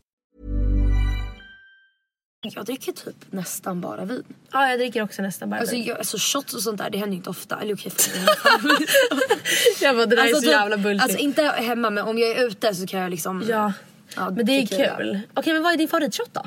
jag 2.41 2.65
dricker 2.65 2.91
typ 2.91 3.15
nästan 3.29 3.81
bara 3.81 4.05
vin. 4.05 4.23
Ja 4.51 4.69
jag 4.69 4.79
dricker 4.79 5.01
också 5.03 5.21
nästan 5.21 5.49
bara 5.49 5.59
Alltså, 5.59 5.75
vin. 5.75 5.85
jag, 5.85 5.97
alltså 5.97 6.17
shots 6.19 6.53
och 6.53 6.61
sånt 6.61 6.77
där 6.77 6.89
det 6.89 6.97
händer 6.97 7.17
inte 7.17 7.29
ofta. 7.29 7.59
Eller 7.61 7.73
okej 7.75 7.91
för 7.91 8.11
Jag 9.85 9.95
bara, 9.95 10.05
det 10.05 10.15
där 10.15 10.23
är 10.23 10.33
så 10.33 10.41
typ- 10.41 10.49
jävla 10.49 10.77
bullshit. 10.77 11.03
Alltså 11.03 11.17
inte 11.17 11.43
hemma 11.43 11.89
men 11.89 12.03
om 12.07 12.17
jag 12.17 12.29
är 12.29 12.47
ute 12.47 12.75
så 12.75 12.87
kan 12.87 12.99
jag 12.99 13.09
liksom 13.11 13.45
ja. 13.49 13.73
Ja, 14.15 14.29
men 14.29 14.45
det 14.45 14.51
är 14.51 14.65
kul. 14.97 15.19
Okej 15.33 15.53
men 15.53 15.63
vad 15.63 15.73
är 15.73 15.77
din 15.77 15.87
favoritshot 15.87 16.29
då? 16.33 16.41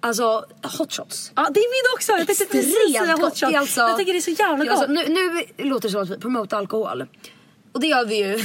Alltså 0.00 0.44
hot 0.78 0.92
shots. 0.92 1.32
Ja 1.36 1.48
det 1.54 1.60
är 1.60 1.70
min 1.70 1.94
också. 1.96 2.12
Jag 2.12 2.26
tänkte 2.26 2.44
precis 2.44 2.74
säga 2.74 2.88
Extremt 3.00 3.10
hot 3.10 3.20
gott. 3.20 3.38
shot. 3.40 3.50
Det 3.50 3.54
är 3.56 3.60
alltså- 3.60 3.80
Jag 3.80 3.98
tycker 3.98 4.12
det 4.12 4.18
är 4.18 4.20
så 4.20 4.30
jävla 4.30 4.64
Ja, 4.64 4.72
gott. 4.72 4.80
Alltså, 4.88 4.92
nu, 4.92 5.44
nu 5.58 5.64
låter 5.68 5.88
det 5.88 5.92
som 5.92 6.02
att 6.02 6.10
vi 6.10 6.18
promotar 6.18 6.58
alkohol. 6.58 7.06
Och 7.72 7.80
det 7.80 7.86
gör 7.86 8.04
vi 8.04 8.16
ju. 8.16 8.36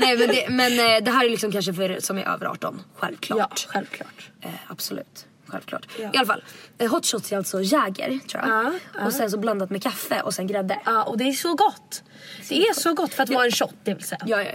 Nej 0.00 0.16
men, 0.18 0.28
det, 0.28 0.46
men 0.50 0.72
eh, 0.72 1.04
det 1.04 1.10
här 1.10 1.24
är 1.24 1.30
liksom 1.30 1.52
kanske 1.52 1.72
för 1.74 2.00
som 2.00 2.18
är 2.18 2.28
över 2.28 2.46
18. 2.46 2.82
Självklart. 2.98 3.66
ja 3.66 3.72
självklart. 3.72 4.30
Eh, 4.40 4.50
absolut. 4.68 5.26
Självklart. 5.46 5.86
Ja. 6.00 6.10
I 6.14 6.16
alla 6.16 6.26
fall. 6.26 6.44
Eh, 6.78 6.90
hot 6.90 7.06
shots 7.06 7.32
är 7.32 7.36
alltså 7.36 7.62
Jäger 7.62 8.18
tror 8.28 8.42
jag. 8.42 8.50
Ja, 8.64 8.72
ja. 8.98 9.06
Och 9.06 9.12
sen 9.12 9.30
så 9.30 9.38
blandat 9.38 9.70
med 9.70 9.82
kaffe 9.82 10.20
och 10.20 10.34
sen 10.34 10.46
grädde. 10.46 10.80
Ja 10.84 11.02
och 11.04 11.18
det 11.18 11.24
är 11.24 11.32
så 11.32 11.54
gott. 11.54 12.02
Det 12.48 12.62
är 12.68 12.74
så 12.74 12.94
gott 12.94 13.14
för 13.14 13.22
att 13.22 13.30
vara 13.30 13.44
en 13.44 13.52
shot 13.52 13.74
det 13.84 13.94
vill 13.94 14.04
säga. 14.04 14.20
Ja 14.26 14.42
ja 14.42 14.50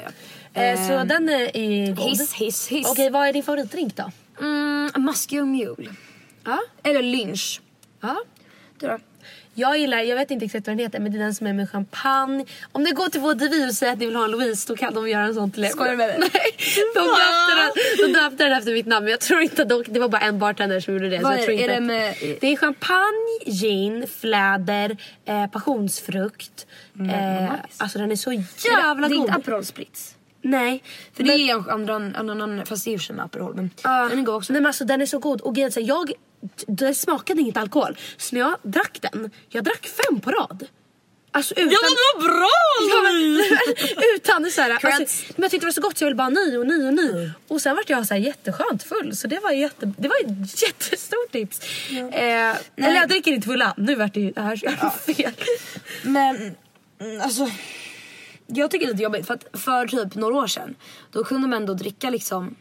ja. 0.53 0.61
Eh, 0.61 0.87
så 0.87 1.03
den 1.05 1.29
är 1.29 1.57
är 1.57 1.95
god. 1.95 2.05
Hiss 2.09 2.33
hiss 2.33 2.67
hiss. 2.67 2.87
Okej 2.91 3.09
vad 3.09 3.27
är 3.27 3.33
din 3.33 3.43
favoritdrink 3.43 3.95
då? 3.95 4.11
Mm, 4.39 4.91
Musky 4.97 5.39
och 5.39 5.47
Mule. 5.47 5.89
Ja. 6.43 6.59
Eller 6.83 7.01
lynch. 7.01 7.61
ja. 8.01 8.15
Du 8.79 8.87
då? 8.87 8.97
Jag 9.53 9.77
gillar, 9.77 9.99
jag 9.99 10.15
vet 10.15 10.31
inte 10.31 10.45
exakt 10.45 10.67
vad 10.67 10.77
den 10.77 10.85
heter 10.85 10.99
men 10.99 11.11
det 11.11 11.17
är 11.17 11.23
den 11.23 11.35
som 11.35 11.47
är 11.47 11.53
med 11.53 11.69
champagne. 11.69 12.45
Om 12.71 12.83
ni 12.83 12.91
går 12.91 13.09
till 13.09 13.21
vår 13.21 13.33
Divi 13.33 13.69
och 13.69 13.73
säger 13.73 13.93
att 13.93 13.99
ni 13.99 14.05
vill 14.05 14.15
ha 14.15 14.25
en 14.25 14.31
Louise 14.31 14.67
då 14.67 14.75
kan 14.75 14.93
de 14.93 15.09
göra 15.09 15.23
en 15.23 15.33
sån 15.35 15.51
till 15.51 15.63
er. 15.63 15.69
Skojar 15.69 15.91
du 15.91 15.97
med 15.97 16.07
mig? 16.07 16.17
Nej, 16.19 16.29
de 16.95 16.99
döpte, 16.99 17.55
den, 18.05 18.13
de 18.13 18.19
döpte 18.19 18.43
den 18.43 18.53
efter 18.57 18.73
mitt 18.73 18.85
namn 18.85 19.03
men 19.05 19.11
jag 19.11 19.19
tror 19.19 19.41
inte 19.41 19.61
att 19.61 19.69
de, 19.69 19.83
det 19.87 19.99
var 19.99 20.09
bara 20.09 20.21
en 20.21 20.39
bartender 20.39 20.79
som 20.79 20.93
gjorde 20.93 21.09
det. 21.09 21.19
Vad 21.19 21.33
så 21.33 21.39
jag 21.39 21.41
är 21.41 21.45
tror 21.45 21.53
inte 21.53 21.63
Är 21.65 21.67
det 21.69 21.77
att- 21.77 21.83
med- 21.83 22.37
det 22.41 22.47
är 22.47 22.57
champagne, 22.57 23.39
gin, 23.45 24.07
fläder, 24.19 24.97
eh, 25.25 25.47
passionsfrukt. 25.47 26.67
Eh, 27.11 27.51
alltså 27.77 27.99
den 27.99 28.11
är 28.11 28.15
så 28.15 28.31
jävla 28.33 29.07
det 29.07 29.13
är 29.13 29.17
god. 29.17 29.25
inte 29.27 29.33
Aperol 29.39 29.65
Spritz. 29.65 30.15
Nej. 30.41 30.83
För 31.13 31.23
det 31.23 31.33
är 31.33 32.19
en 32.19 32.29
annan, 32.29 32.65
fast 32.65 32.85
det 32.85 32.89
är 32.89 32.93
ju 32.93 32.99
som 32.99 33.19
Aperol 33.19 33.55
men 33.55 33.69
Ja. 33.83 34.09
den 34.09 34.19
är 34.19 34.23
god 34.23 34.35
också. 34.35 34.53
Nej, 34.53 34.61
men 34.61 34.67
alltså, 34.67 34.85
den 34.85 35.01
är 35.01 35.05
så 35.05 35.19
god. 35.19 35.41
Och 35.41 35.55
grejen 35.55 35.71
jag, 35.79 36.11
det 36.67 36.93
smakade 36.93 37.41
inget 37.41 37.57
alkohol. 37.57 37.97
Så 38.17 38.35
när 38.35 38.41
jag 38.41 38.57
drack 38.63 38.99
den, 39.01 39.31
jag 39.49 39.63
drack 39.63 39.87
fem 39.87 40.19
på 40.19 40.31
rad. 40.31 40.67
Alltså 41.31 41.53
utan... 41.53 41.71
Ja 41.71 41.77
men 41.81 42.21
vad 42.21 42.31
bra 42.31 42.49
Ja, 42.89 43.11
Louise! 43.11 43.59
utan 44.15 44.51
så 44.51 44.61
här, 44.61 44.71
alltså, 44.71 45.33
men 45.35 45.43
jag 45.43 45.51
tyckte 45.51 45.65
det 45.65 45.67
var 45.67 45.71
så 45.71 45.81
gott 45.81 45.97
så 45.97 46.03
jag 46.03 46.07
ville 46.07 46.15
bara 46.15 46.29
ny 46.29 46.57
och 46.57 46.67
ny 46.67 46.87
och 46.87 46.93
ny. 46.93 47.31
Och 47.47 47.61
sen 47.61 47.75
vart 47.75 47.89
jag 47.89 48.07
så 48.07 48.13
här 48.13 48.21
jätteskönt 48.21 48.83
full 48.83 49.15
så 49.15 49.27
det 49.27 49.39
var, 49.39 49.51
jätte, 49.51 49.93
det 49.97 50.07
var 50.07 50.15
ett 50.25 50.61
jättestort 50.67 51.31
tips. 51.31 51.59
Eh, 51.91 52.55
eller 52.75 52.95
jag 52.95 53.09
dricker 53.09 53.31
inte 53.31 53.47
fulla, 53.47 53.73
nu 53.77 53.95
vart 53.95 54.13
det 54.13 54.19
ju 54.19 54.31
det 54.31 54.41
här 54.41 54.55
så 54.55 54.65
jävla 54.65 54.89
fel. 54.89 55.33
Men 56.03 56.55
mm, 56.99 57.21
alltså. 57.21 57.51
Jag 58.51 58.71
tycker 58.71 58.85
det 58.85 58.89
är 58.89 58.93
lite 58.93 59.03
jobbigt 59.03 59.27
för 59.27 59.33
att 59.33 59.61
för 59.61 59.87
typ 59.87 60.15
några 60.15 60.35
år 60.35 60.47
sedan 60.47 60.75
då 61.11 61.23
kunde 61.23 61.47
man 61.47 61.57
ändå 61.61 61.73
dricka 61.73 62.09
liksom 62.09 62.55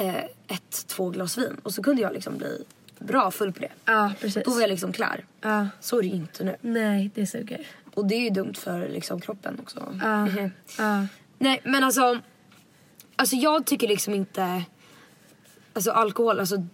eh, 0.00 0.24
ett, 0.48 0.86
två 0.86 1.10
glas 1.10 1.38
vin 1.38 1.56
och 1.62 1.74
så 1.74 1.82
kunde 1.82 2.02
jag 2.02 2.12
liksom 2.12 2.38
bli 2.38 2.64
bra 2.98 3.30
full 3.30 3.52
på 3.52 3.60
det. 3.60 3.72
Ja 3.84 4.12
precis. 4.20 4.44
Då 4.44 4.50
var 4.50 4.60
jag 4.60 4.70
liksom 4.70 4.92
klar. 4.92 5.24
Ja. 5.40 5.68
Så 5.80 5.98
är 5.98 6.02
det 6.02 6.08
ju 6.08 6.14
inte 6.14 6.44
nu. 6.44 6.56
Nej 6.60 7.10
det 7.14 7.26
suger. 7.26 7.66
Och 7.94 8.06
det 8.06 8.14
är 8.14 8.20
ju 8.20 8.30
dumt 8.30 8.54
för 8.54 8.88
liksom 8.88 9.20
kroppen 9.20 9.58
också. 9.62 9.94
Ja. 10.02 10.28
Ja. 10.78 11.06
Nej 11.38 11.60
men 11.64 11.84
alltså. 11.84 12.18
Alltså 13.16 13.36
jag 13.36 13.66
tycker 13.66 13.88
liksom 13.88 14.14
inte. 14.14 14.64
Alltså 15.72 15.90
alkohol 15.90 16.40
alltså. 16.40 16.66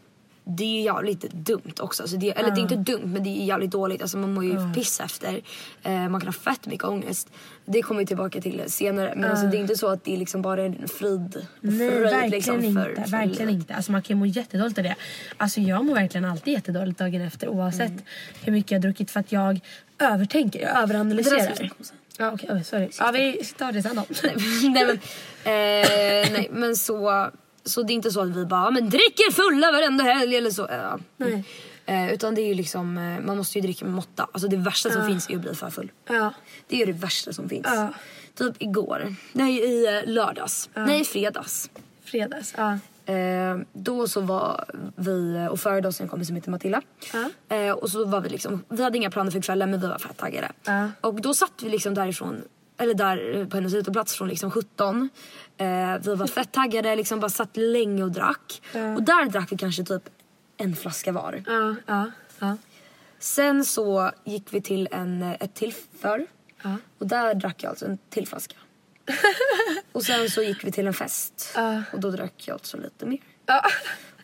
Det 0.49 0.65
är 0.65 0.69
ju 0.69 0.81
jävligt 0.81 1.21
dumt 1.33 1.73
också. 1.81 2.03
Alltså 2.03 2.17
det, 2.17 2.31
eller 2.31 2.51
det 2.51 2.61
är 2.61 2.63
inte 2.63 2.77
dumt 2.77 3.03
men 3.05 3.23
det 3.25 3.29
är 3.31 3.45
jävligt 3.45 3.71
dåligt. 3.71 4.03
Alltså 4.03 4.17
man 4.19 4.35
mår 4.35 4.45
ju 4.45 4.73
piss 4.75 5.01
efter. 5.01 5.41
Eh, 5.83 6.09
man 6.09 6.21
kan 6.21 6.29
ha 6.29 6.33
fett 6.33 6.67
mycket 6.67 6.85
ångest. 6.85 7.31
Det 7.65 7.83
kommer 7.83 8.01
vi 8.01 8.07
tillbaka 8.07 8.41
till 8.41 8.63
senare. 8.67 9.13
Men 9.17 9.31
alltså 9.31 9.47
det 9.47 9.57
är 9.57 9.61
inte 9.61 9.77
så 9.77 9.89
att 9.89 10.05
det 10.05 10.15
är 10.15 10.19
liksom 10.19 10.43
bara 10.43 10.63
en 10.63 10.89
frid. 10.89 11.47
Nej 11.61 11.91
fröjd 11.91 12.03
verkligen 12.03 12.31
liksom 12.31 12.65
inte. 12.65 12.83
för, 12.83 12.95
för 12.95 13.11
verkligen 13.11 13.47
livet. 13.47 13.51
inte. 13.63 13.75
Alltså 13.75 13.93
man 13.93 14.03
kan 14.03 14.17
ju 14.17 14.19
må 14.19 14.27
jättedåligt 14.27 14.79
av 14.79 14.85
det. 14.85 14.95
Alltså 15.37 15.61
jag 15.61 15.85
mår 15.85 15.95
verkligen 15.95 16.25
alltid 16.25 16.55
jättedåligt 16.55 16.99
dagen 16.99 17.21
efter 17.21 17.49
oavsett 17.49 17.91
Mm. 17.91 18.03
hur 18.45 18.53
mycket 18.53 18.71
jag 18.71 18.81
druckit 18.83 19.11
för 19.11 19.21
att 19.21 19.33
jag 19.33 19.61
övertänker, 19.99 20.61
jag 20.61 20.83
överanalyserar. 20.83 21.71
Ja 22.19 22.31
okej, 22.33 22.49
oj, 22.53 22.65
sorry. 22.65 22.89
Ja 22.99 23.11
vi 23.11 23.45
tar 23.59 23.73
det 23.73 23.83
sen 23.83 23.97
då. 23.97 24.05
nej 24.71 24.87
men, 24.87 24.97
eh, 25.45 26.33
nej 26.33 26.49
men 26.53 26.77
så, 26.77 27.31
så 27.67 27.83
det 27.83 27.93
är 27.93 27.95
inte 27.95 28.11
så 28.11 28.21
att 28.21 28.37
vi 28.37 28.45
bara 28.47 28.65
"Ja, 28.65 28.71
men 28.71 28.91
dricker 28.91 29.33
fulla 29.33 29.73
varenda 29.73 30.05
helg 30.05 30.37
eller 30.37 30.51
så. 30.51 30.67
Ja. 30.71 30.99
Nej. 31.17 31.45
Eh, 31.87 32.13
utan 32.13 32.35
det 32.35 32.41
är 32.41 32.47
ju 32.47 32.55
liksom, 32.55 32.99
eh, 32.99 33.21
man 33.27 33.37
måste 33.37 33.59
ju 33.59 33.63
dricka 33.63 33.85
med 33.85 33.95
måtta. 33.95 34.29
Alltså 34.33 34.49
det 34.49 34.57
värsta 34.57 34.91
som 34.91 35.07
finns 35.07 35.31
är 35.31 35.35
att 35.35 35.41
bli 35.41 35.55
för 35.55 35.71
full. 35.71 35.93
Ja. 36.09 36.33
Det 36.69 36.83
är 36.83 36.87
det 36.87 36.93
värsta 36.93 37.33
som 37.33 37.49
finns. 37.49 37.67
Ja. 37.67 37.93
Typ 38.35 38.63
igår, 38.63 39.15
nej 39.33 39.59
i 39.59 39.87
eh, 39.87 40.13
lördags, 40.13 40.69
nej 40.75 41.01
i 41.01 41.05
fredags. 41.05 41.71
Fredags, 42.05 42.55
ja. 42.57 42.79
Eh, 43.13 43.57
då 43.73 44.09
så 44.09 44.21
var 44.21 44.65
vi 44.97 45.49
och 45.51 45.61
förde 45.61 45.89
oss 45.89 46.01
en 46.01 46.09
kompis 46.09 46.27
som 46.29 46.37
heter 46.37 46.51
Matilda. 46.51 46.83
Ja. 47.13 47.57
Eh, 47.57 47.71
och 47.73 47.91
så 47.91 48.05
var 48.05 48.21
vi 48.21 48.29
liksom, 48.29 48.65
vi 48.69 48.83
hade 48.83 48.97
inga 48.99 49.11
planer 49.11 49.31
för 49.31 49.41
kvällen 49.41 49.71
men 49.71 49.81
vi 49.81 49.87
var 49.87 49.99
fett 49.99 50.17
taggade. 50.17 50.53
Ja. 50.65 50.89
Och 51.01 51.21
då 51.21 51.35
satt 51.35 51.53
vi 51.63 51.69
liksom 51.69 51.95
därifrån, 51.95 52.43
eller 52.77 52.95
där 52.95 53.35
eh, 53.35 53.47
på 53.47 53.57
hennes 53.57 53.75
uteplats 53.75 54.15
från 54.15 54.29
liksom 54.29 54.51
17. 54.51 55.09
Eh, 55.57 55.67
vi 56.03 56.15
var 56.15 56.27
fett 56.27 56.53
taggade, 56.53 56.97
liksom 56.97 57.21
bara 57.21 57.29
satt 57.29 57.57
länge 57.57 58.03
och 58.03 58.13
drack. 58.13 58.63
Och 58.97 59.03
där 59.03 59.31
drack 59.31 59.53
vi 59.53 59.57
kanske 59.57 59.85
typ 59.85 60.03
en 60.57 60.77
flaska 60.77 61.13
var. 61.13 61.43
Ja, 61.47 61.75
ja. 62.39 62.57
Sen 63.19 63.65
så 63.65 64.11
gick 64.25 64.55
vi 64.55 64.61
till 64.61 64.89
en, 64.91 65.23
eh, 65.23 65.37
ett 65.41 65.55
till 65.55 65.75
för. 66.01 66.27
Ja. 66.63 66.77
Och 66.99 67.07
där 67.07 67.35
drack 67.35 67.63
jag 67.63 67.71
alltså 67.71 67.85
en 67.85 67.99
till 68.11 68.29
flaska. 68.29 68.57
och 69.93 70.03
sen 70.03 70.31
så 70.31 70.43
gick 70.43 70.65
vi 70.65 70.73
till 70.73 70.87
en 70.87 70.95
fest. 70.95 71.57
Och 71.93 72.01
då 72.01 72.11
drack 72.11 72.45
jag 72.47 72.55
alltså 72.55 72.77
lite 72.77 73.07
mer. 73.07 73.21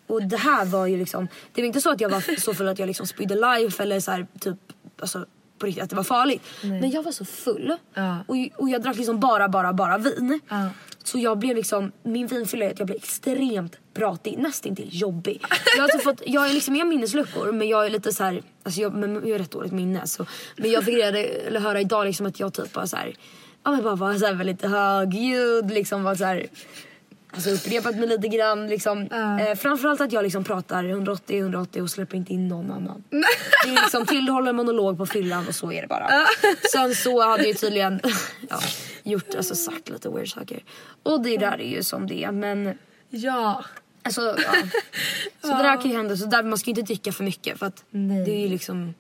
Och 0.06 0.22
det 0.22 0.36
här 0.36 0.64
var 0.64 0.86
ju 0.86 0.96
liksom, 0.96 1.28
det 1.52 1.62
var 1.62 1.66
inte 1.66 1.80
så 1.80 1.90
att 1.90 2.00
jag 2.00 2.08
var 2.08 2.40
så 2.40 2.54
full 2.54 2.68
att 2.68 2.78
jag 2.78 2.86
liksom 2.86 3.06
spydde 3.06 3.34
life 3.34 3.82
eller 3.82 4.00
så 4.00 4.10
här, 4.10 4.26
typ, 4.40 4.58
alltså 4.98 5.26
på 5.62 5.66
riktigt 5.66 5.84
att 5.84 5.90
det 5.90 5.96
var 5.96 6.04
farligt. 6.04 6.42
Men 6.62 6.90
jag 6.90 7.02
var 7.02 7.12
så 7.12 7.24
full. 7.24 7.76
Ja. 7.94 8.24
Och, 8.26 8.36
och 8.56 8.68
jag 8.68 8.82
drack 8.82 8.96
liksom 8.96 9.20
bara, 9.20 9.48
bara, 9.48 9.72
bara 9.72 9.98
vin. 9.98 10.40
Ja. 10.48 10.68
Så 11.04 11.18
jag 11.18 11.38
blev 11.38 11.56
liksom, 11.56 11.92
min 12.02 12.26
vinfylla 12.26 12.64
jag 12.64 12.86
blev 12.86 12.96
extremt 12.96 13.76
pratig, 13.94 14.38
nästintill 14.38 14.88
jobbig. 14.90 15.42
Jag 15.76 15.82
har, 15.82 15.82
alltså 15.82 15.98
fått, 15.98 16.22
jag 16.26 16.48
är 16.48 16.52
liksom, 16.52 16.76
jag 16.76 16.84
har 16.84 16.88
minnesluckor 16.88 17.52
men 17.52 17.68
jag 17.68 17.86
är 17.86 17.90
lite 17.90 18.12
så 18.12 18.24
här, 18.24 18.42
alltså 18.62 18.80
jag, 18.80 18.94
men 18.94 19.14
jag 19.14 19.34
har 19.34 19.38
rätt 19.38 19.50
dåligt 19.50 19.72
minne. 19.72 20.06
Så, 20.06 20.26
men 20.56 20.70
jag 20.70 20.84
fick 20.84 20.94
reda, 20.94 21.18
eller 21.18 21.60
höra 21.60 21.80
idag 21.80 22.06
liksom 22.06 22.26
att 22.26 22.40
jag 22.40 22.52
typ 22.52 22.72
bara 22.72 22.86
så 22.86 22.96
här, 22.96 23.14
ja 23.64 23.70
men 23.70 23.82
bara 23.82 23.94
var 23.94 24.14
så 24.14 24.26
här 24.26 24.34
väldigt 24.34 24.62
högljudd 24.62 25.70
liksom 25.70 26.02
var 26.02 26.14
så 26.14 26.24
här, 26.24 26.46
Alltså 27.34 27.50
upprepat 27.50 27.96
mig 27.96 28.08
lite 28.08 28.28
grann 28.28 28.66
liksom. 28.66 29.02
Eh, 29.02 29.54
framförallt 29.56 30.00
att 30.00 30.12
jag 30.12 30.22
liksom 30.22 30.44
pratar 30.44 30.84
180-180 30.84 31.80
och 31.80 31.90
släpper 31.90 32.16
inte 32.16 32.32
in 32.32 32.48
någon 32.48 32.70
annan. 32.70 33.04
det 33.64 33.70
är 33.70 33.82
liksom 33.82 34.06
tillhåller 34.06 34.52
monolog 34.52 34.98
på 34.98 35.06
fyllan 35.06 35.48
och 35.48 35.54
så 35.54 35.72
är 35.72 35.82
det 35.82 35.88
bara. 35.88 36.08
Sen 36.72 36.94
så 36.94 37.22
hade 37.22 37.48
jag 37.48 37.58
tydligen 37.58 38.00
ja, 38.48 38.60
gjort, 39.02 39.34
alltså 39.34 39.54
sagt 39.54 39.88
lite 39.88 40.08
weird 40.08 40.32
saker. 40.32 40.64
Och 41.02 41.22
det 41.22 41.36
där 41.36 41.60
är 41.60 41.68
ju 41.68 41.82
som 41.82 42.06
det 42.06 42.24
är 42.24 42.32
men 42.32 42.78
ja. 43.10 43.64
alltså 44.02 44.20
ja. 44.20 44.54
Så 45.40 45.48
det 45.48 45.62
där 45.62 45.80
kan 45.80 45.90
ju 45.90 45.96
hända 45.96 46.16
så 46.16 46.26
där, 46.26 46.42
man 46.42 46.58
ska 46.58 46.70
ju 46.70 46.70
inte 46.70 46.82
dricka 46.82 47.12
för 47.12 47.24
mycket 47.24 47.58
för 47.58 47.66
att 47.66 47.84
Nej. 47.90 48.24
det 48.24 48.30
är 48.30 48.40
ju 48.40 48.48
liksom 48.48 48.94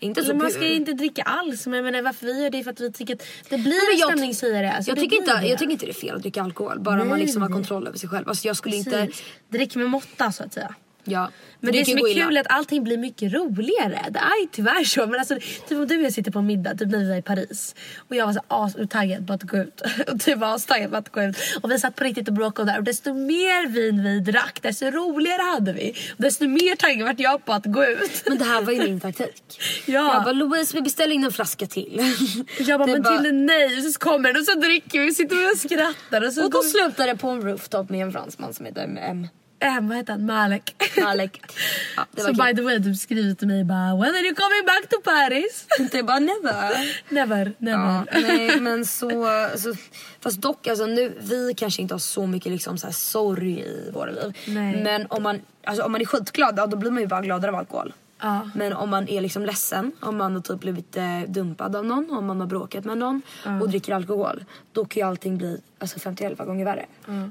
inte 0.00 0.24
så 0.24 0.34
man 0.34 0.50
ska 0.50 0.66
ju 0.66 0.74
inte 0.74 0.92
dricka 0.92 1.22
alls. 1.22 1.66
Men 1.66 1.74
jag 1.74 1.84
menar, 1.84 2.02
varför 2.02 2.26
vi 2.26 2.42
gör 2.42 2.50
det 2.50 2.58
är 2.58 2.62
för 2.64 2.70
att 2.70 2.80
vi 2.80 2.92
tycker 2.92 3.14
att 3.14 3.22
det 3.48 3.58
blir 3.58 3.92
en 3.92 3.98
jag- 3.98 4.08
stämningshöjare. 4.08 4.72
Alltså, 4.72 4.90
jag, 4.90 4.98
tycker 4.98 5.16
inte, 5.16 5.40
det. 5.40 5.46
jag 5.46 5.58
tycker 5.58 5.72
inte 5.72 5.86
det 5.86 5.92
är 5.92 5.94
fel 5.94 6.16
att 6.16 6.22
dricka 6.22 6.42
alkohol 6.42 6.80
bara 6.80 6.96
man 6.96 7.08
Nej. 7.08 7.20
liksom 7.20 7.42
har 7.42 7.48
kontroll 7.48 7.86
över 7.86 7.98
sig 7.98 8.08
själv. 8.08 8.28
Alltså 8.28 8.46
jag 8.46 8.56
skulle 8.56 8.76
inte... 8.76 8.90
Precis. 9.06 9.22
Drick 9.48 9.76
med 9.76 9.86
måtta 9.90 10.32
så 10.32 10.44
att 10.44 10.52
säga. 10.52 10.74
Ja, 11.04 11.30
Men 11.60 11.72
det 11.72 11.78
det, 11.78 11.84
som 11.84 11.98
är 11.98 12.14
kul 12.24 12.36
är 12.36 12.40
att 12.40 12.46
allting 12.50 12.84
blir 12.84 12.96
mycket 12.98 13.32
roligare. 13.32 14.04
Det 14.10 14.18
är 14.18 14.46
tyvärr 14.52 14.84
så. 14.84 15.06
Men 15.06 15.18
alltså, 15.20 15.34
typ 15.68 15.78
om 15.78 15.86
du 15.86 15.96
och 15.98 16.02
jag 16.04 16.12
sitter 16.12 16.30
på 16.30 16.38
en 16.38 16.46
middag, 16.46 16.74
typ 16.74 16.88
när 16.88 16.98
vi 16.98 17.08
var 17.08 17.16
i 17.16 17.22
Paris. 17.22 17.74
Och 18.08 18.16
jag 18.16 18.26
var 18.26 18.32
så 18.32 18.40
astaggad 18.48 19.26
på 19.26 19.32
att 19.32 19.42
gå 19.42 19.56
ut. 19.56 19.80
Och 20.08 20.18
du 20.18 20.34
var 20.34 20.54
astaggad 20.54 20.90
på 20.90 20.96
att 20.96 21.08
gå 21.12 21.22
ut. 21.22 21.36
Och 21.62 21.70
vi 21.70 21.78
satt 21.78 21.96
på 21.96 22.04
riktigt 22.04 22.28
och 22.28 22.34
bråkade 22.34 22.72
där. 22.72 22.78
Och 22.78 22.84
desto 22.84 23.14
mer 23.14 23.68
vin 23.68 24.02
vi 24.04 24.20
drack, 24.32 24.58
desto 24.62 24.86
roligare 24.86 25.42
hade 25.42 25.72
vi. 25.72 25.90
Och 26.16 26.22
desto 26.22 26.48
mer 26.48 26.76
taggad 26.76 27.06
vart 27.06 27.20
jag 27.20 27.44
på 27.44 27.52
att 27.52 27.64
gå 27.66 27.84
ut. 27.86 28.22
Men 28.26 28.38
det 28.38 28.44
här 28.44 28.62
var 28.62 28.72
ju 28.72 28.82
min 28.82 29.00
taktik. 29.08 29.60
Ja. 29.86 30.14
Jag 30.14 30.24
bara 30.24 30.32
Louise 30.32 30.76
vi 30.76 30.82
beställer 30.82 31.14
in 31.14 31.24
en 31.24 31.32
flaska 31.32 31.66
till. 31.66 32.14
Jag 32.58 32.80
bara, 32.80 32.86
Det 32.86 32.92
men 32.92 33.02
bara- 33.02 33.22
till 33.22 33.34
nej. 33.34 33.76
Och 33.86 33.92
så 33.92 33.98
kommer 33.98 34.32
den 34.32 34.40
och 34.40 34.46
så 34.46 34.54
dricker 34.58 35.00
vi, 35.00 35.14
sitter 35.14 35.36
vi 35.36 35.52
och 35.54 35.58
skrattar. 35.58 36.26
Och, 36.26 36.32
så 36.32 36.44
Och 36.44 36.50
då 36.50 36.62
slutade 36.62 37.12
det 37.12 37.18
på 37.18 37.28
en 37.28 37.40
rooftop 37.42 37.90
med 37.90 38.02
en 38.02 38.12
fransman 38.12 38.54
som 38.54 38.66
heter 38.66 38.82
M. 38.98 39.26
Äh, 39.60 39.80
vad 39.80 39.96
heter 39.96 40.12
han? 40.12 40.26
Malek. 40.26 40.74
Malek. 40.96 41.40
Ja, 41.96 42.06
det 42.12 42.22
var 42.22 42.34
Så 42.34 42.42
by 42.44 42.56
the 42.56 42.62
way, 42.62 42.78
du 42.78 42.94
skriver 42.94 43.34
till 43.34 43.48
mig 43.48 43.64
bara 43.64 43.96
When 43.96 44.14
are 44.14 44.22
you 44.22 44.34
coming 44.34 44.64
back 44.66 44.88
to 44.90 44.96
Paris? 45.04 45.66
Det 45.92 46.02
bara 46.02 46.18
never. 46.18 46.94
never, 47.08 47.52
never. 47.58 47.84
Ja, 47.84 48.04
nej 48.12 48.60
men 48.60 48.86
så, 48.86 49.10
så 49.56 49.74
fast 50.20 50.40
dock 50.40 50.66
alltså 50.66 50.86
nu 50.86 51.12
vi 51.20 51.54
kanske 51.56 51.82
inte 51.82 51.94
har 51.94 51.98
så 51.98 52.26
mycket 52.26 52.52
liksom 52.52 52.78
så 52.78 52.86
här 52.86 52.94
sorg 52.94 53.60
i 53.60 53.90
våra 53.94 54.10
liv. 54.10 54.38
Nej. 54.46 54.82
Men 54.82 55.06
om 55.10 55.22
man, 55.22 55.40
alltså, 55.64 55.82
om 55.82 55.92
man 55.92 56.00
är 56.00 56.04
skitglad 56.04 56.54
ja, 56.58 56.66
då 56.66 56.76
blir 56.76 56.90
man 56.90 57.02
ju 57.02 57.06
bara 57.08 57.20
gladare 57.20 57.50
av 57.50 57.58
alkohol. 57.58 57.92
Ja. 58.20 58.50
Men 58.54 58.72
om 58.72 58.90
man 58.90 59.08
är 59.08 59.20
liksom 59.20 59.44
ledsen, 59.44 59.92
om 60.00 60.16
man 60.16 60.34
har 60.34 60.40
typ 60.40 60.60
blivit 60.60 60.96
eh, 60.96 61.20
dumpad 61.28 61.76
av 61.76 61.84
någon, 61.84 62.10
om 62.10 62.26
man 62.26 62.40
har 62.40 62.46
bråkat 62.46 62.84
med 62.84 62.98
någon 62.98 63.22
och 63.60 63.68
dricker 63.68 63.94
alkohol. 63.94 64.44
Då 64.72 64.84
kan 64.84 65.00
ju 65.00 65.08
allting 65.08 65.38
bli 65.38 65.60
alltså, 65.78 65.98
51 65.98 66.38
gånger 66.38 66.64
värre. 66.64 66.86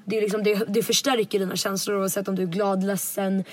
Det, 0.06 0.18
är 0.18 0.22
liksom, 0.22 0.44
det, 0.44 0.64
det 0.68 0.84
förstärker 0.84 1.40
dina 1.40 1.56
känslor 1.56 1.98
oavsett 2.00 2.28
om 2.28 2.36
du 2.36 2.44
är 2.44 2.48
glad, 2.48 2.84
ledsen, 2.84 3.44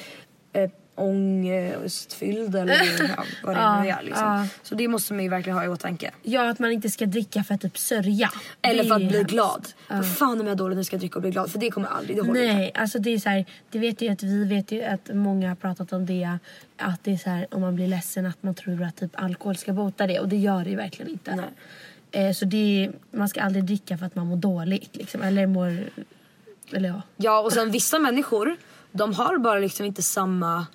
ångestfylld 0.95 2.57
eller 2.57 2.75
ja, 3.17 3.25
vad 3.43 3.57
det 3.57 3.61
Ja, 3.61 3.83
nu 3.83 3.89
är. 3.89 4.03
Liksom. 4.03 4.27
ja. 4.27 4.47
Så 4.63 4.75
det 4.75 4.89
måste 4.89 5.15
man 5.15 5.23
ju 5.23 5.29
verkligen 5.29 5.59
ha 5.59 5.65
i 5.65 5.69
åtanke. 5.69 6.11
Ja, 6.23 6.51
att 6.51 6.59
man 6.59 6.73
inte 6.73 6.91
ska 6.91 7.07
dricka 7.07 7.45
för 7.45 7.55
att 7.55 7.61
typ 7.61 7.79
sörja. 7.79 8.31
Eller 8.63 8.85
för 8.85 8.95
att 8.95 9.09
bli 9.09 9.23
glad. 9.23 9.69
Vad 9.89 10.17
fan 10.17 10.41
om 10.41 10.47
jag 10.47 10.53
är 10.53 10.57
dålig 10.57 10.77
nu 10.77 10.85
ska 10.85 10.95
jag 10.95 11.01
dricka 11.01 11.15
och 11.15 11.23
bli 11.23 11.31
glad. 11.31 11.51
För 11.51 11.59
det 11.59 11.71
kommer 11.71 11.89
aldrig, 11.89 12.17
det 12.17 12.23
håller 12.23 12.43
inte. 12.43 12.55
Nej, 12.55 12.73
alltså 12.75 12.99
det 12.99 13.11
är 13.11 13.19
så 13.19 13.29
här, 13.29 13.45
det 13.71 13.79
vet 13.79 14.03
ju 14.03 14.09
att 14.09 14.23
vi 14.23 14.45
vet 14.45 14.73
ju 14.73 14.83
att 14.83 15.11
många 15.15 15.49
har 15.49 15.57
pratat 15.57 15.93
om 15.93 16.07
det. 16.07 16.39
Att 16.77 17.05
det 17.05 17.13
är 17.13 17.17
så 17.17 17.31
här, 17.31 17.47
om 17.51 17.61
man 17.61 17.75
blir 17.75 17.89
ledsen 17.89 18.27
att 18.27 18.43
man 18.43 18.55
tror 18.55 18.83
att 18.83 18.97
typ 18.97 19.11
alkohol 19.15 19.57
ska 19.57 19.73
bota 19.73 20.07
det 20.07 20.21
och 20.21 20.29
det 20.29 20.37
gör 20.37 20.65
det 20.65 20.71
ju 20.71 20.77
verkligen 20.77 21.11
inte. 21.13 21.37
Nej. 21.37 21.47
Eh, 22.27 22.33
så 22.33 22.45
det 22.45 22.91
man 23.11 23.29
ska 23.29 23.43
aldrig 23.43 23.65
dricka 23.65 23.99
för 23.99 24.07
att 24.07 24.15
man 24.15 24.27
mår 24.27 24.37
dåligt 24.37 24.97
liksom. 24.97 25.23
Eller 25.23 25.47
mår, 25.47 25.79
eller 26.73 26.89
ja. 26.89 27.03
Ja 27.17 27.41
och 27.41 27.53
sen 27.53 27.71
vissa 27.71 27.99
människor, 27.99 28.57
de 28.93 29.15
har 29.15 29.39
bara 29.39 29.59
liksom 29.59 29.87
inte 29.87 30.03
samma 30.03 30.67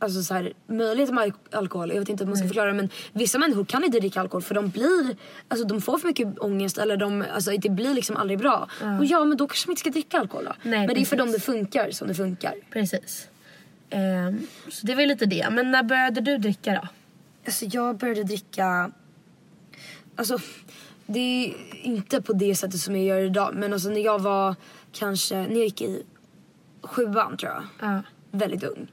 Alltså 0.00 0.22
så 0.22 0.34
här, 0.34 0.52
möjlighet 0.66 1.14
med 1.14 1.24
al- 1.24 1.32
alkohol, 1.52 1.90
jag 1.90 1.98
vet 1.98 2.08
inte 2.08 2.24
hur 2.24 2.28
man 2.28 2.36
ska 2.36 2.46
förklara 2.46 2.66
det 2.66 2.72
men 2.76 2.88
vissa 3.12 3.38
människor 3.38 3.64
kan 3.64 3.84
inte 3.84 4.00
dricka 4.00 4.20
alkohol 4.20 4.42
för 4.42 4.54
de 4.54 4.68
blir, 4.68 5.16
alltså 5.48 5.66
de 5.66 5.80
får 5.80 5.98
för 5.98 6.08
mycket 6.08 6.38
ångest 6.38 6.78
eller 6.78 6.96
de, 6.96 7.24
alltså 7.34 7.50
det 7.50 7.68
blir 7.68 7.94
liksom 7.94 8.16
aldrig 8.16 8.38
bra. 8.38 8.68
Och 8.98 9.04
ja 9.04 9.24
men 9.24 9.36
då 9.36 9.46
kanske 9.46 9.68
man 9.68 9.72
inte 9.72 9.80
ska 9.80 9.90
dricka 9.90 10.18
alkohol 10.18 10.44
då. 10.44 10.52
Nej, 10.62 10.78
men 10.86 10.86
det 10.86 10.92
är 11.00 11.04
för 11.04 11.16
precis. 11.16 11.18
dem 11.18 11.32
det 11.32 11.40
funkar 11.40 11.90
som 11.90 12.08
det 12.08 12.14
funkar. 12.14 12.54
Precis. 12.72 13.28
Ehm, 13.90 14.46
så 14.68 14.86
det 14.86 14.94
var 14.94 15.02
ju 15.02 15.08
lite 15.08 15.26
det. 15.26 15.48
Men 15.50 15.70
när 15.70 15.82
började 15.82 16.20
du 16.20 16.38
dricka 16.38 16.72
då? 16.72 16.88
Alltså 17.46 17.64
jag 17.64 17.96
började 17.96 18.24
dricka, 18.24 18.90
alltså 20.16 20.38
det 21.06 21.20
är 21.20 21.54
inte 21.82 22.22
på 22.22 22.32
det 22.32 22.54
sättet 22.54 22.80
som 22.80 22.96
jag 22.96 23.04
gör 23.04 23.20
idag 23.26 23.54
men 23.54 23.72
alltså 23.72 23.88
när 23.88 24.00
jag 24.00 24.18
var 24.18 24.54
kanske, 24.92 25.34
när 25.36 25.48
jag 25.56 25.64
gick 25.64 25.82
i 25.82 26.02
sjuan 26.82 27.36
tror 27.36 27.52
jag. 27.52 27.62
Ja. 27.80 28.02
Väldigt 28.30 28.64
ung. 28.64 28.86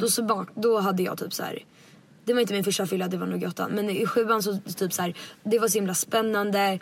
Då, 0.00 0.08
så 0.08 0.22
bak, 0.22 0.48
då 0.54 0.80
hade 0.80 1.02
jag 1.02 1.18
typ 1.18 1.32
så 1.32 1.42
här 1.42 1.64
det 2.24 2.34
var 2.34 2.40
inte 2.40 2.52
min 2.52 2.64
första 2.64 2.86
fylla, 2.86 3.08
det 3.08 3.16
var 3.16 3.26
nog 3.26 3.42
i 3.42 3.46
åttan. 3.46 3.70
Men 3.70 3.90
i 3.90 4.06
sjuan 4.06 4.42
så 4.42 4.58
typ 4.58 4.92
så 4.92 5.02
här, 5.02 5.14
det 5.42 5.58
var 5.58 5.68
så 5.68 5.78
himla 5.78 5.94
spännande. 5.94 6.78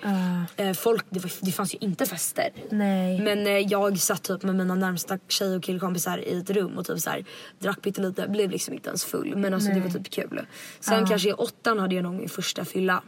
Eh, 0.57 0.73
folk, 0.73 1.05
det, 1.11 1.20
var, 1.20 1.33
det 1.40 1.53
fanns 1.53 1.75
ju 1.75 1.79
inte 1.81 2.07
fester. 2.07 2.51
Nej. 2.70 3.20
Men 3.20 3.46
eh, 3.46 3.53
jag 3.53 3.99
satt 3.99 4.23
typ 4.23 4.42
med 4.42 4.55
mina 4.55 4.75
närmsta 4.75 5.18
tjej 5.29 5.57
och 5.57 5.62
killkompisar 5.62 6.18
i 6.18 6.38
ett 6.38 6.51
rum 6.51 6.79
och 6.79 6.87
typ 6.87 6.99
så 7.01 7.11
här, 7.11 7.25
drack 7.59 7.83
pyttelite, 7.83 8.29
blev 8.29 8.51
liksom 8.51 8.75
inte 8.75 8.88
ens 8.88 9.05
full. 9.05 9.37
Men 9.37 9.55
alltså 9.55 9.70
det 9.73 9.81
var 9.81 9.90
typ 9.90 10.11
kul. 10.11 10.46
Sen 10.81 11.07
kanske 11.07 11.29
i 11.29 11.33
åttan 11.33 11.79
hade 11.79 11.94
jag 11.94 12.03
nog 12.03 12.14
min 12.14 12.29
första 12.29 12.64
fylla. 12.64 13.03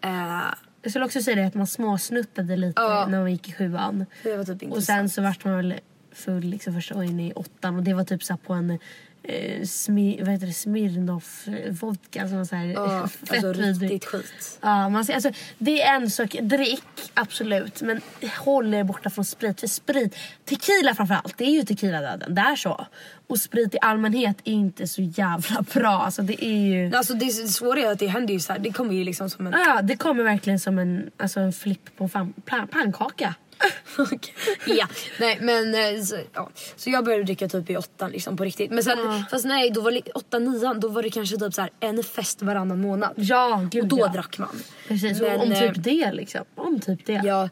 Eh, 0.00 0.42
Jag 0.82 0.90
skulle 0.90 1.04
också 1.04 1.22
säga 1.22 1.36
det 1.36 1.46
att 1.46 1.54
man 1.54 1.66
småsnuttade 1.66 2.56
lite 2.56 2.80
när 2.82 3.20
man 3.20 3.32
gick 3.32 3.48
i 3.48 3.52
sjuan. 3.52 4.06
typ 4.44 4.62
Och 4.72 4.82
sen 4.82 5.08
så 5.10 5.22
vart 5.22 5.44
man 5.44 5.56
väl 5.56 5.74
full 6.16 6.44
liksom 6.44 6.74
första 6.74 6.94
gången 6.94 7.20
i 7.20 7.32
åttan 7.32 7.76
och 7.76 7.82
det 7.82 7.94
var 7.94 8.04
typ 8.04 8.24
så 8.24 8.36
på 8.36 8.52
en 8.52 8.78
eh, 9.22 9.62
smi, 9.64 10.18
vad 10.20 10.28
heter 10.28 10.46
det, 10.46 10.52
Smirnoff 10.52 11.48
vodka 11.70 12.26
var 12.26 12.44
så 12.44 12.56
här 12.56 13.06
fett 13.06 13.44
alltså 13.44 13.52
riktigt 13.52 14.04
skit. 14.04 14.58
Ja, 14.62 14.88
man 14.88 15.04
ser, 15.04 15.14
alltså, 15.14 15.30
det 15.58 15.82
är 15.82 15.96
en 15.96 16.10
sak, 16.10 16.36
drick 16.40 17.10
absolut 17.14 17.82
men 17.82 18.00
håll 18.38 18.74
er 18.74 18.84
borta 18.84 19.10
från 19.10 19.24
sprit. 19.24 19.60
För 19.60 19.66
sprit, 19.66 20.16
tequila 20.44 20.94
framförallt, 20.94 21.38
det 21.38 21.44
är 21.44 21.50
ju 21.50 21.62
tequila-döden, 21.62 22.34
det 22.34 22.40
är 22.40 22.56
så. 22.56 22.86
Och 23.28 23.38
sprit 23.38 23.74
i 23.74 23.78
allmänhet 23.80 24.36
är 24.44 24.52
inte 24.52 24.86
så 24.86 25.02
jävla 25.02 25.62
bra. 25.74 25.90
Alltså 25.90 26.22
det 26.22 26.44
är 26.44 26.58
ju... 26.58 26.94
Alltså 26.94 27.14
det 27.14 27.30
svåra 27.30 27.80
är 27.80 27.92
att 27.92 27.98
det 27.98 28.06
händer 28.06 28.34
ju 28.34 28.40
så 28.40 28.52
här, 28.52 28.60
det 28.60 28.72
kommer 28.72 28.94
ju 28.94 29.04
liksom 29.04 29.30
som 29.30 29.46
en... 29.46 29.52
Ja, 29.52 29.82
det 29.82 29.96
kommer 29.96 30.24
verkligen 30.24 30.60
som 30.60 30.78
en, 30.78 31.10
alltså 31.16 31.40
en 31.40 31.52
flipp 31.52 31.96
på 31.96 32.08
fan, 32.08 32.32
pan, 32.44 32.68
pannkaka. 32.68 33.34
ja, 34.66 34.86
nej 35.20 35.38
men 35.40 35.74
eh, 35.74 36.02
så, 36.02 36.18
ja. 36.32 36.50
så 36.76 36.90
jag 36.90 37.04
började 37.04 37.24
dricka 37.24 37.48
typ 37.48 37.70
i 37.70 37.76
åttan 37.76 38.10
liksom 38.10 38.36
på 38.36 38.44
riktigt. 38.44 38.70
Men 38.70 38.84
sen, 38.84 38.98
fast 39.30 39.44
nej, 39.44 39.70
då 39.70 39.80
var 39.80 39.92
det 39.92 40.10
åtta, 40.14 40.38
nian, 40.38 40.80
då 40.80 40.88
var 40.88 41.02
det 41.02 41.10
kanske 41.10 41.36
typ 41.36 41.54
så 41.54 41.60
här 41.60 41.70
en 41.80 42.02
fest 42.02 42.42
varannan 42.42 42.80
månad. 42.80 43.12
Ja, 43.16 43.68
gud 43.70 43.82
och 43.82 43.88
då 43.88 43.98
ja. 43.98 44.08
drack 44.08 44.38
man. 44.38 44.62
Precis, 44.88 45.20
Men, 45.20 45.40
om 45.40 45.52
eh, 45.52 45.60
typ 45.60 45.84
det 45.84 46.12
liksom. 46.12 46.44
Om 46.54 46.80
typ 46.80 47.06
det. 47.06 47.22
Ja, 47.24 47.48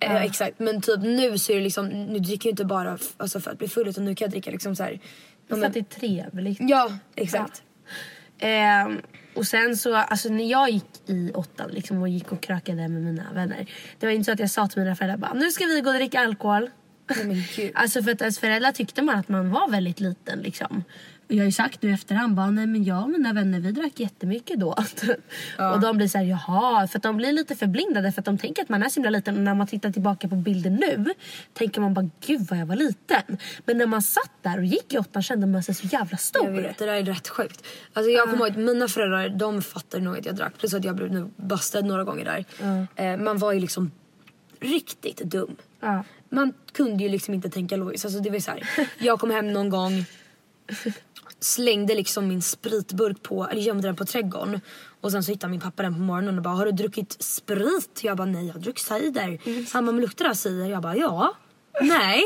eh, 0.00 0.22
exakt. 0.22 0.58
Men 0.58 0.80
typ 0.80 1.00
nu 1.00 1.38
så 1.38 1.52
är 1.52 1.56
det 1.56 1.62
liksom, 1.62 1.88
nu 1.88 2.18
dricker 2.18 2.48
jag 2.48 2.52
inte 2.52 2.64
bara 2.64 2.98
alltså 3.16 3.40
för 3.40 3.50
att 3.50 3.58
bli 3.58 3.68
full 3.68 3.88
utan 3.88 4.04
nu 4.04 4.14
kan 4.14 4.24
jag 4.24 4.30
dricka 4.30 4.50
liksom 4.50 4.76
så 4.76 4.82
här. 4.82 4.92
Ja, 4.92 4.98
För 5.48 5.56
men, 5.56 5.66
att 5.66 5.74
det 5.74 5.80
är 5.80 6.00
trevligt. 6.00 6.58
ja 6.60 6.92
exakt. 7.14 7.62
Ehm, 8.38 9.00
och 9.36 9.46
sen 9.46 9.76
så, 9.76 9.94
alltså 9.94 10.28
när 10.28 10.50
jag 10.50 10.70
gick 10.70 10.84
i 11.06 11.32
åttan 11.34 11.70
liksom, 11.70 12.02
och 12.02 12.08
gick 12.08 12.32
och 12.32 12.40
krökade 12.40 12.88
med 12.88 13.02
mina 13.02 13.32
vänner. 13.34 13.66
Det 13.98 14.06
var 14.06 14.12
inte 14.12 14.24
så 14.24 14.32
att 14.32 14.38
jag 14.38 14.50
sa 14.50 14.68
till 14.68 14.82
mina 14.82 14.96
föräldrar 14.96 15.16
bara, 15.16 15.34
nu 15.34 15.50
ska 15.50 15.64
vi 15.64 15.80
gå 15.80 15.90
och 15.90 15.96
dricka 15.96 16.20
alkohol. 16.20 16.70
Nej. 17.24 17.72
Alltså 17.74 18.02
för 18.02 18.12
att 18.12 18.20
ens 18.20 18.38
föräldrar 18.38 18.72
tyckte 18.72 19.02
man 19.02 19.16
att 19.18 19.28
man 19.28 19.50
var 19.50 19.70
väldigt 19.70 20.00
liten 20.00 20.38
liksom. 20.38 20.84
Jag 21.28 21.38
har 21.38 21.44
ju 21.44 21.52
sagt 21.52 21.82
nu 21.82 21.90
i 21.90 21.92
efterhand 21.92 22.34
bara, 22.34 22.50
nej 22.50 22.66
men 22.66 22.84
jag 22.84 23.02
och 23.02 23.08
mina 23.10 23.32
vänner 23.32 23.60
vi 23.60 23.72
drack 23.72 24.00
jättemycket 24.00 24.60
då. 24.60 24.68
Och 25.74 25.80
de 25.80 25.96
blir 25.96 26.08
så 26.08 26.18
här, 26.18 26.24
jaha. 26.24 26.88
För 26.88 26.98
de 26.98 27.16
blir 27.16 27.32
lite 27.32 27.56
förblindade 27.56 28.12
för 28.12 28.20
att 28.20 28.24
de 28.24 28.38
tänker 28.38 28.62
att 28.62 28.68
man 28.68 28.82
är 28.82 28.88
så 28.88 28.94
himla 28.94 29.10
liten. 29.10 29.36
Och 29.36 29.42
när 29.42 29.54
man 29.54 29.66
tittar 29.66 29.90
tillbaka 29.90 30.28
på 30.28 30.34
bilden 30.36 30.74
nu 30.74 31.14
tänker 31.52 31.80
man 31.80 31.94
bara, 31.94 32.10
gud 32.26 32.40
vad 32.50 32.58
jag 32.58 32.66
var 32.66 32.76
liten. 32.76 33.38
Men 33.64 33.78
när 33.78 33.86
man 33.86 34.02
satt 34.02 34.30
där 34.42 34.58
och 34.58 34.64
gick 34.64 34.94
i 34.94 34.98
åttan 34.98 35.22
kände 35.22 35.46
man 35.46 35.62
sig 35.62 35.74
så 35.74 35.86
jävla 35.86 36.08
Jag 36.10 36.20
stor. 36.20 36.50
vet, 36.50 36.78
det 36.78 36.86
där 36.86 36.92
är 36.94 37.02
rätt 37.04 37.28
sjukt. 37.28 37.66
Alltså 37.92 38.10
jag 38.10 38.30
kommer 38.30 38.46
ihåg 38.46 38.50
att 38.50 38.56
mina 38.56 38.88
föräldrar 38.88 39.28
de 39.28 39.62
fattade 39.62 40.04
nog 40.04 40.18
att 40.18 40.26
jag 40.26 40.36
drack. 40.36 40.58
Plus 40.58 40.74
att 40.74 40.84
jag 40.84 40.96
blev 40.96 41.12
nu 41.12 41.30
bastad 41.36 41.80
några 41.80 42.04
gånger 42.04 42.24
där. 42.24 42.44
Eh, 42.96 43.16
man 43.16 43.38
var 43.38 43.52
ju 43.52 43.60
liksom 43.60 43.90
riktigt 44.60 45.18
dum. 45.18 45.56
Ja. 45.80 46.04
Man 46.28 46.52
kunde 46.72 47.02
ju 47.02 47.08
liksom 47.08 47.34
inte 47.34 47.50
tänka 47.50 47.76
logiskt. 47.76 48.04
Alltså 48.04 48.20
det 48.20 48.30
var 48.30 48.38
så 48.38 48.50
här, 48.50 48.62
jag 48.98 49.20
kom 49.20 49.30
hem 49.30 49.52
någon 49.52 49.70
gång, 49.70 50.04
slängde 51.40 51.94
liksom 51.94 52.28
min 52.28 52.42
spritburk 52.42 53.22
på, 53.22 53.48
eller 53.48 53.62
gömde 53.62 53.88
den 53.88 53.96
på 53.96 54.04
trädgården. 54.04 54.60
Och 55.00 55.12
sen 55.12 55.24
så 55.24 55.32
hittade 55.32 55.50
min 55.50 55.60
pappa 55.60 55.82
den 55.82 55.94
på 55.94 56.00
morgonen 56.00 56.36
och 56.36 56.42
bara 56.42 56.54
har 56.54 56.66
du 56.66 56.72
druckit 56.72 57.22
sprit? 57.22 58.00
Jag 58.02 58.16
bara 58.16 58.26
nej 58.26 58.46
jag 58.46 58.52
har 58.52 58.60
druckit 58.60 58.84
cider. 58.84 59.38
Mm. 59.46 59.66
Han 59.72 59.86
bara 59.86 59.92
men 59.92 60.00
luktar 60.00 60.28
det 60.28 60.34
cider? 60.34 60.66
Jag 60.66 60.82
bara 60.82 60.96
ja. 60.96 61.34
Nej, 61.80 62.22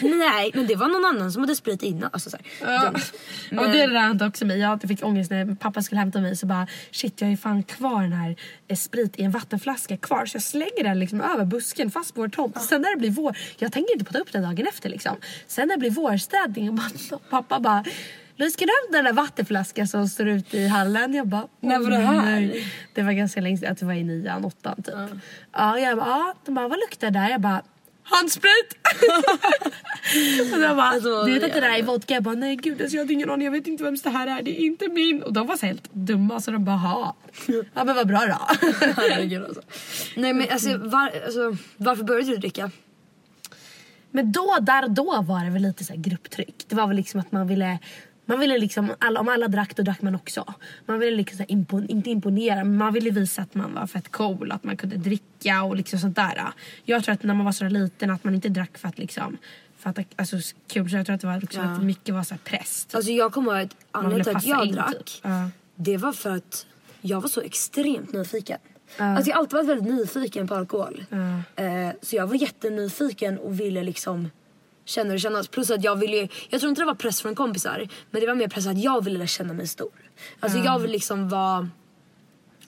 nej, 0.00 0.50
men 0.54 0.66
det 0.66 0.74
var 0.74 0.88
någon 0.88 1.04
annan 1.04 1.32
som 1.32 1.42
hade 1.42 1.56
sprit 1.56 1.82
innan. 1.82 2.10
Alltså 2.12 2.30
så 2.30 2.36
här, 2.60 2.84
dumt. 2.84 3.00
Och 3.60 3.72
det 3.72 3.98
hände 3.98 4.26
också 4.26 4.44
mig. 4.46 4.58
Jag 4.58 4.82
fick 4.82 5.04
ångest 5.04 5.30
när 5.30 5.54
pappa 5.54 5.82
skulle 5.82 5.98
hämta 5.98 6.20
mig. 6.20 6.36
Så 6.36 6.46
bara 6.46 6.66
shit 6.90 7.20
jag 7.20 7.30
ju 7.30 7.36
fan 7.36 7.62
kvar 7.62 8.02
den 8.02 8.12
här 8.12 8.36
eh, 8.68 8.76
sprit 8.76 9.18
i 9.18 9.22
en 9.22 9.30
vattenflaska 9.30 9.96
kvar. 9.96 10.26
Så 10.26 10.36
jag 10.36 10.42
slänger 10.42 10.84
den 10.84 10.98
liksom 10.98 11.20
över 11.20 11.44
busken 11.44 11.90
fast 11.90 12.14
på 12.14 12.20
vår 12.20 12.28
tomt. 12.28 12.62
Sen 12.62 12.82
när 12.82 12.94
det 12.94 13.00
blir 13.00 13.10
vår. 13.10 13.36
Jag 13.58 13.72
tänker 13.72 13.92
inte 13.92 14.04
på 14.04 14.08
att 14.08 14.14
ta 14.14 14.20
upp 14.20 14.32
den 14.32 14.42
dagen 14.42 14.66
efter 14.66 14.88
liksom. 14.88 15.16
Sen 15.46 15.68
när 15.68 15.76
det 15.76 15.80
blir 15.80 15.90
vårstädning 15.90 16.70
och 16.70 16.80
pappa 17.30 17.60
bara 17.60 17.84
Louise 18.36 18.54
ska 18.54 18.64
du 18.66 18.72
hämta 18.82 18.96
den 18.96 19.04
där 19.04 19.22
vattenflaskan 19.22 19.88
som 19.88 20.08
står 20.08 20.28
ute 20.28 20.58
i 20.58 20.68
hallen? 20.68 21.14
Jag 21.14 21.26
bara, 21.26 21.48
När 21.60 21.78
var 21.78 21.90
det 21.90 21.96
"Åh, 21.96 22.02
här?" 22.02 22.22
nej." 22.40 22.66
Det 22.94 23.02
var 23.02 23.12
ganska 23.12 23.40
länge 23.40 23.58
sedan, 23.58 23.72
att 23.72 23.78
det 23.78 23.86
var 23.86 23.92
i 23.94 24.04
nian, 24.04 24.44
åttan 24.44 24.82
typ. 24.82 24.94
Ja, 25.52 25.78
jag 25.78 25.98
bara, 25.98 26.08
ja. 26.08 26.34
De 26.44 26.54
bara, 26.54 26.68
vad 26.68 26.78
luktar 26.78 27.10
det 27.10 27.18
där? 27.20 27.28
Jag 27.30 27.40
bara, 27.40 27.62
handsprit! 28.02 28.76
och 30.54 30.60
de 30.60 30.76
bara, 30.76 30.82
Alltså, 30.82 31.24
du 31.24 31.32
vet 31.34 31.44
att 31.44 31.52
det 31.52 31.60
där 31.60 31.78
är 31.78 31.82
vodka? 31.82 32.14
Jag 32.14 32.22
bara, 32.22 32.34
nej 32.34 32.56
gud 32.56 32.80
alltså, 32.82 32.96
jag 32.96 33.02
hade 33.04 33.12
ingen 33.12 33.30
aning, 33.30 33.44
jag 33.44 33.52
vet 33.52 33.66
inte 33.66 33.84
vems 33.84 34.02
det 34.02 34.10
här 34.10 34.26
är, 34.38 34.42
det 34.42 34.60
är 34.60 34.64
inte 34.66 34.88
min. 34.88 35.22
Och 35.22 35.32
de 35.32 35.46
var 35.46 35.56
så 35.56 35.66
helt 35.66 35.92
dumma 35.92 36.40
så 36.40 36.50
de 36.50 36.64
bara, 36.64 36.76
ha. 36.76 37.16
Ja 37.74 37.84
men 37.84 37.94
vad 37.94 38.06
bra 38.08 38.20
då. 38.26 38.66
Herregud 38.96 39.44
alltså. 39.44 39.62
Nej 40.16 40.32
men 40.34 40.46
alltså, 40.52 40.76
var, 40.78 41.10
alltså 41.26 41.56
varför 41.76 42.04
började 42.04 42.30
du 42.30 42.36
dricka? 42.36 42.70
men 44.10 44.32
då, 44.32 44.56
där 44.60 44.84
och 44.84 44.90
då 44.90 45.22
var 45.22 45.44
det 45.44 45.50
väl 45.50 45.62
lite 45.62 45.84
så 45.84 45.92
grupptryck. 45.96 46.64
Det 46.68 46.76
var 46.76 46.86
väl 46.86 46.96
liksom 46.96 47.20
att 47.20 47.32
man 47.32 47.46
ville 47.48 47.78
man 48.26 48.40
ville 48.40 48.58
liksom, 48.58 48.94
alla, 48.98 49.20
om 49.20 49.28
alla 49.28 49.48
drack 49.48 49.76
då 49.76 49.82
drack 49.82 50.02
man 50.02 50.14
också. 50.14 50.54
Man 50.86 50.98
ville 50.98 51.16
liksom 51.16 51.44
impon, 51.48 51.86
inte 51.88 52.10
imponera 52.10 52.56
men 52.64 52.76
man 52.76 52.92
ville 52.92 53.10
visa 53.10 53.42
att 53.42 53.54
man 53.54 53.74
var 53.74 53.86
fett 53.86 54.12
cool. 54.12 54.52
Att 54.52 54.64
man 54.64 54.76
kunde 54.76 54.96
dricka 54.96 55.62
och 55.62 55.76
liksom 55.76 55.98
sånt 55.98 56.16
där. 56.16 56.42
Jag 56.84 57.04
tror 57.04 57.12
att 57.12 57.22
när 57.22 57.34
man 57.34 57.44
var 57.44 57.52
så 57.52 57.68
liten 57.68 58.10
att 58.10 58.24
man 58.24 58.34
inte 58.34 58.48
drack 58.48 58.78
för 58.78 58.88
att 58.88 58.98
liksom 58.98 59.38
för 59.78 59.90
att, 59.90 59.98
alltså, 60.16 60.36
kul, 60.68 60.90
så 60.90 60.96
jag 60.96 61.06
tror 61.06 61.14
att 61.14 61.20
det 61.20 61.26
var 61.26 61.44
också 61.44 61.60
att 61.60 61.82
mycket 61.82 62.14
var 62.14 62.22
så 62.22 62.34
här 62.34 62.40
press. 62.44 62.86
Alltså 62.92 63.10
jag 63.10 63.32
kommer 63.32 63.52
ihåg 63.52 63.66
att 63.66 63.76
anledningen 63.90 64.24
till 64.24 64.36
att 64.36 64.46
jag 64.46 64.66
in, 64.66 64.74
drack. 64.74 64.92
typ. 64.92 65.20
Ja. 65.22 65.50
Det 65.74 65.96
var 65.96 66.12
för 66.12 66.36
att 66.36 66.66
jag 67.00 67.20
var 67.20 67.28
så 67.28 67.40
extremt 67.40 68.12
nyfiken. 68.12 68.58
Alltså 68.96 69.30
jag 69.30 69.36
har 69.36 69.40
alltid 69.40 69.54
varit 69.54 69.68
väldigt 69.68 69.94
nyfiken 69.94 70.48
på 70.48 70.54
alkohol. 70.54 71.04
Eh, 71.56 71.66
så 72.02 72.16
jag 72.16 72.26
var 72.26 72.34
jättenyfiken 72.34 73.38
och 73.38 73.60
ville 73.60 73.82
liksom 73.82 74.30
känna 74.86 75.14
och 75.14 75.20
känna. 75.20 75.42
Plus 75.44 75.70
att 75.70 75.84
jag 75.84 75.96
ville 75.96 76.16
ju- 76.16 76.28
jag 76.50 76.60
tror 76.60 76.68
inte 76.70 76.82
det 76.82 76.86
var 76.86 76.94
press 76.94 77.20
från 77.22 77.34
kompisar. 77.34 77.88
Men 78.10 78.20
det 78.20 78.26
var 78.26 78.34
mer 78.34 78.48
press 78.48 78.66
att 78.66 78.78
jag 78.78 79.04
ville 79.04 79.26
känna 79.26 79.52
mig 79.52 79.66
stor. 79.66 79.90
Alltså 80.40 80.58
jag 80.58 80.78
vill 80.78 80.90
liksom 80.90 81.28
vara... 81.28 81.70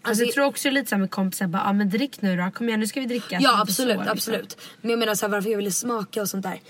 Alltså, 0.03 0.25
jag 0.25 0.35
tror 0.35 0.45
också 0.45 0.71
lite 0.71 0.89
såhär 0.89 1.01
med 1.01 1.11
kompisar 1.11 1.47
bara, 1.47 1.63
ah, 1.65 1.73
men 1.73 1.89
drick 1.91 2.23
nu 2.23 2.37
då, 2.37 2.51
kom 2.51 2.69
igen 2.69 2.81
nu 2.81 2.87
ska 2.87 3.01
vi 3.01 3.07
dricka. 3.07 3.27
Ja 3.31 3.37
inte 3.39 3.51
absolut, 3.63 3.95
så, 3.95 3.99
liksom. 4.01 4.13
absolut. 4.13 4.59
Men 4.81 4.91
jag 4.91 4.99
menar 4.99 5.15
så 5.15 5.27
här, 5.27 5.33
varför 5.33 5.51
jag 5.51 5.57
ville 5.57 5.71
smaka 5.73 6.21
och 6.23 6.29
sånt 6.29 6.43
där. 6.43 6.61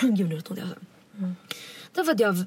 Gud 0.02 0.28
nu 0.28 0.36
låter 0.36 0.56
jag 0.56 0.68
så. 0.68 0.74
Därför 1.94 2.12
att 2.12 2.20
jag 2.20 2.32
var 2.32 2.46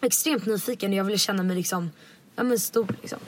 extremt 0.00 0.46
nyfiken 0.46 0.90
och 0.90 0.96
jag 0.96 1.04
ville 1.04 1.18
känna 1.18 1.42
mig 1.42 1.56
liksom, 1.56 1.90
ja 2.36 2.42
men 2.42 2.58
stor 2.58 2.94
liksom. 3.00 3.18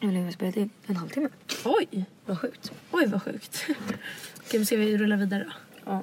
Hur 0.00 0.08
länge 0.08 0.20
har 0.20 0.26
vi 0.26 0.32
spelat 0.32 0.56
in? 0.56 0.70
En 0.86 0.96
halvtimme. 0.96 1.28
Oj, 1.64 2.04
Vad 2.26 2.40
sjukt. 2.40 2.72
oj 2.90 3.06
vad 3.06 3.22
sjukt. 3.22 3.64
Okej, 4.46 4.58
men 4.58 4.66
ska 4.66 4.76
vi 4.76 4.98
rulla 4.98 5.16
vidare 5.16 5.44
då? 5.44 5.50
Ja. 5.84 6.02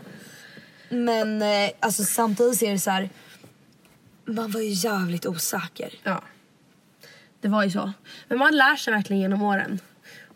Men 0.93 1.41
eh, 1.41 1.71
alltså 1.79 2.03
samtidigt 2.03 2.59
så 2.59 2.65
är 2.65 2.71
det 2.71 2.79
så 2.79 2.91
här. 2.91 3.09
Man 4.25 4.51
var 4.51 4.61
ju 4.61 4.69
jävligt 4.69 5.25
osäker. 5.25 5.93
Ja. 6.03 6.23
Det 7.41 7.47
var 7.47 7.63
ju 7.63 7.71
så. 7.71 7.91
Men 8.27 8.37
man 8.37 8.55
lär 8.55 8.75
sig 8.75 8.93
verkligen 8.93 9.21
genom 9.21 9.41
åren. 9.41 9.79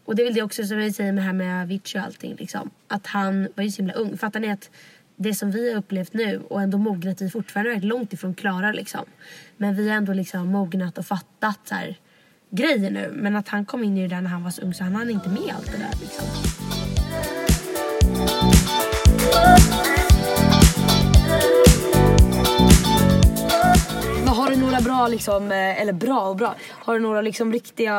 Och 0.06 0.16
det 0.16 0.22
är 0.22 0.26
väl 0.26 0.34
det 0.34 0.42
också 0.42 0.66
som 0.66 0.78
vi 0.78 0.94
säger 0.94 1.12
med 1.12 1.24
här 1.24 1.34
med 1.34 1.64
Avicii 1.64 2.00
och 2.00 2.04
allting. 2.04 2.36
Liksom. 2.36 2.70
Att 2.88 3.08
han 3.08 3.48
var 3.56 3.64
ju 3.64 3.72
så 3.72 3.78
himla 3.78 3.94
ung. 3.94 4.18
Fattar 4.18 4.40
ni 4.40 4.52
att 4.52 4.70
det 5.16 5.34
som 5.34 5.52
vi 5.52 5.72
har 5.72 5.80
upplevt 5.80 6.14
nu 6.14 6.42
och 6.50 6.62
ändå 6.62 6.78
mognat 6.78 7.22
i 7.22 7.30
fortfarande 7.30 7.72
är 7.72 7.82
långt 7.82 8.14
ifrån 8.14 8.36
klara 8.36 8.72
liksom. 8.72 9.06
Men 9.58 9.76
vi 9.76 9.90
har 9.90 9.96
ändå 9.96 10.14
liksom 10.14 10.48
mognat 10.48 10.98
och 10.98 11.06
fattat 11.06 11.60
så 11.64 11.76
här, 11.76 11.98
grejer 12.50 12.92
nu. 12.92 13.12
Men 13.16 13.36
att 13.36 13.48
han 13.48 13.66
kom 13.66 13.84
in 13.84 13.98
i 13.98 14.02
det 14.02 14.16
där 14.16 14.22
när 14.22 14.30
han 14.30 14.44
var 14.44 14.52
så 14.52 14.62
ung 14.62 14.74
så 14.74 14.84
han 14.84 14.96
hann 14.96 15.10
inte 15.10 15.30
med 15.30 15.56
allt 15.56 15.72
det 15.72 15.78
där 15.78 15.94
liksom. 16.02 16.26
Några 24.78 24.90
bra 24.90 25.08
liksom, 25.08 25.52
eh, 25.52 25.82
eller 25.82 25.94
bra 25.94 26.20
och 26.20 26.36
bra. 26.36 26.56
Har 26.70 26.94
du 26.94 27.00
några 27.00 27.22
liksom 27.22 27.54
riktiga 27.54 27.94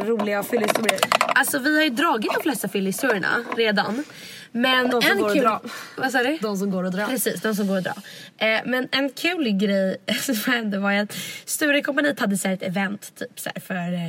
roliga 0.00 0.42
fyllehistorier? 0.42 1.00
Alltså 1.34 1.58
vi 1.58 1.76
har 1.76 1.84
ju 1.84 1.90
dragit 1.90 2.32
de 2.34 2.42
flesta 2.42 2.68
fyllhistorierna 2.68 3.44
redan. 3.56 4.04
Men 4.52 4.90
De 4.90 5.02
som 5.02 5.10
en 5.10 5.18
går 5.18 5.26
att 5.26 5.34
kul... 5.34 5.42
dra. 5.42 5.60
Vad 5.96 6.12
sa 6.12 6.22
du? 6.22 6.38
De 6.40 6.56
som 6.56 6.70
går 6.70 6.86
att 6.86 6.92
dra. 6.92 7.06
Precis, 7.06 7.40
de 7.40 7.54
som 7.54 7.66
går 7.66 7.78
att 7.78 7.84
dra. 7.84 7.94
Eh, 8.38 8.60
men 8.64 8.88
en 8.90 9.10
kul 9.10 9.50
grej 9.50 9.96
som 10.20 10.52
hände 10.52 10.78
var 10.78 10.92
att 10.92 11.16
Sturecompagniet 11.44 12.20
hade 12.20 12.36
så 12.36 12.48
ett 12.48 12.62
event 12.62 13.14
typ 13.14 13.40
så 13.40 13.50
för 13.66 13.92
eh, 13.92 14.06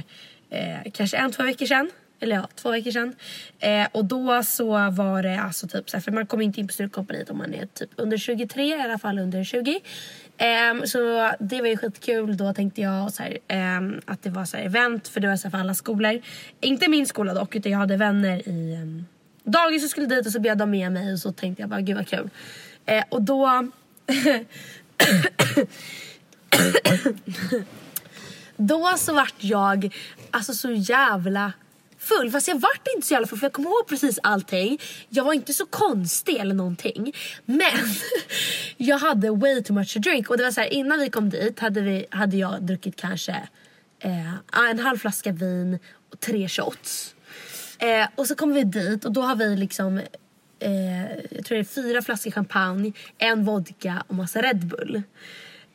eh, 0.60 0.92
kanske 0.94 1.18
en, 1.18 1.32
två 1.32 1.44
veckor 1.44 1.66
sedan. 1.66 1.92
Eller 2.20 2.36
ja, 2.36 2.48
två 2.56 2.72
veckor 2.72 2.92
sedan. 2.92 3.16
Eh, 3.60 3.88
och 3.92 4.06
då 4.06 4.44
så 4.44 4.90
var 4.90 5.24
det 5.24 5.42
alltså 5.42 5.68
typ 5.68 5.90
så 5.90 5.98
här, 5.98 6.02
för 6.02 6.12
man 6.12 6.26
kommer 6.26 6.44
inte 6.44 6.60
in 6.60 6.68
på 6.68 6.74
studentkompaniet 6.74 7.30
om 7.30 7.38
man 7.38 7.54
är 7.54 7.66
typ 7.66 7.90
under 7.96 8.18
23, 8.18 8.64
i 8.64 8.82
alla 8.82 9.00
fall 9.00 9.20
under 9.20 9.44
20. 9.44 9.80
Um, 10.42 10.88
så 10.88 11.32
det 11.40 11.62
var 11.62 11.68
ju 11.68 11.78
skitkul. 11.78 12.38
Då 12.38 12.54
tänkte 12.54 12.82
jag 12.82 13.14
så 13.14 13.24
här, 13.24 13.38
um, 13.78 14.02
att 14.06 14.24
det 14.24 14.30
var 14.30 14.46
så 14.46 14.58
här 14.58 14.64
event 14.64 15.08
för 15.08 15.20
det 15.20 15.28
var 15.28 15.36
så 15.36 15.44
här 15.44 15.52
för 15.52 15.58
alla 15.58 15.74
skolor. 15.74 16.22
Inte 16.60 16.90
min 16.90 17.06
skola 17.06 17.34
dock 17.34 17.56
utan 17.56 17.72
jag 17.72 17.80
hade 17.80 17.98
vänner 17.98 18.50
i 18.50 18.80
um, 18.84 19.06
dagis 19.44 19.82
som 19.82 19.90
skulle 19.90 20.08
dit 20.08 20.26
och 20.26 20.32
så 20.32 20.40
bjöd 20.40 20.58
de 20.58 20.72
med 20.72 20.92
mig 20.92 21.14
och 21.14 21.20
så 21.20 21.32
tänkte 21.32 21.64
jag 21.64 21.70
bara 21.70 21.82
gud 21.82 21.96
vad 21.96 22.08
kul. 22.08 22.30
Uh, 22.92 23.04
och 23.10 23.22
då 23.22 23.68
Då 28.58 28.94
så 28.98 29.14
vart 29.14 29.36
jag 29.38 29.96
alltså 30.32 30.54
så 30.54 30.72
jävla 30.72 31.54
full. 32.02 32.32
Fast 32.32 32.48
jag 32.48 32.60
vart 32.60 32.88
inte 32.96 33.08
så 33.08 33.14
jävla 33.14 33.28
full 33.28 33.40
för 33.40 33.46
jag 33.46 33.54
kom 33.54 33.66
ihåg 33.66 33.88
precis 33.88 34.20
allting. 34.24 34.80
Jag 35.10 35.24
var 35.24 35.34
inte 35.34 35.54
så 35.54 35.66
konstig 35.66 36.36
eller 36.36 36.56
någonting. 36.56 37.14
Men 37.46 37.72
jag 38.78 38.98
hade 38.98 39.32
way 39.32 39.64
too 39.64 39.74
much 39.74 39.94
to 39.94 40.00
drink. 40.00 40.30
Och 40.30 40.38
det 40.38 40.44
var 40.44 40.52
så 40.52 40.62
här, 40.62 40.74
innan 40.74 41.00
vi 41.00 41.10
kom 41.10 41.30
dit 41.30 41.60
hade, 41.60 41.82
vi, 41.82 42.06
hade 42.10 42.38
jag 42.38 42.64
druckit 42.64 42.96
kanske 42.96 43.32
eh, 44.00 44.70
en 44.70 44.80
halv 44.80 44.98
flaska 44.98 45.32
vin 45.32 45.80
och 46.12 46.20
tre 46.20 46.50
shots. 46.50 47.16
Eh, 47.80 48.08
och 48.16 48.28
så 48.28 48.36
kommer 48.36 48.54
vi 48.54 48.64
dit 48.64 49.06
och 49.06 49.12
då 49.12 49.22
har 49.22 49.36
vi 49.36 49.56
liksom 49.56 49.98
eh, 50.60 51.12
jag 51.32 51.46
tror 51.46 51.56
det 51.56 51.62
är 51.62 51.64
fyra 51.64 52.02
flaskor 52.02 52.32
champagne, 52.32 52.94
en 53.18 53.46
vodka 53.46 54.04
och 54.08 54.16
massa 54.16 54.42
Red 54.42 54.66
Bull. 54.66 55.02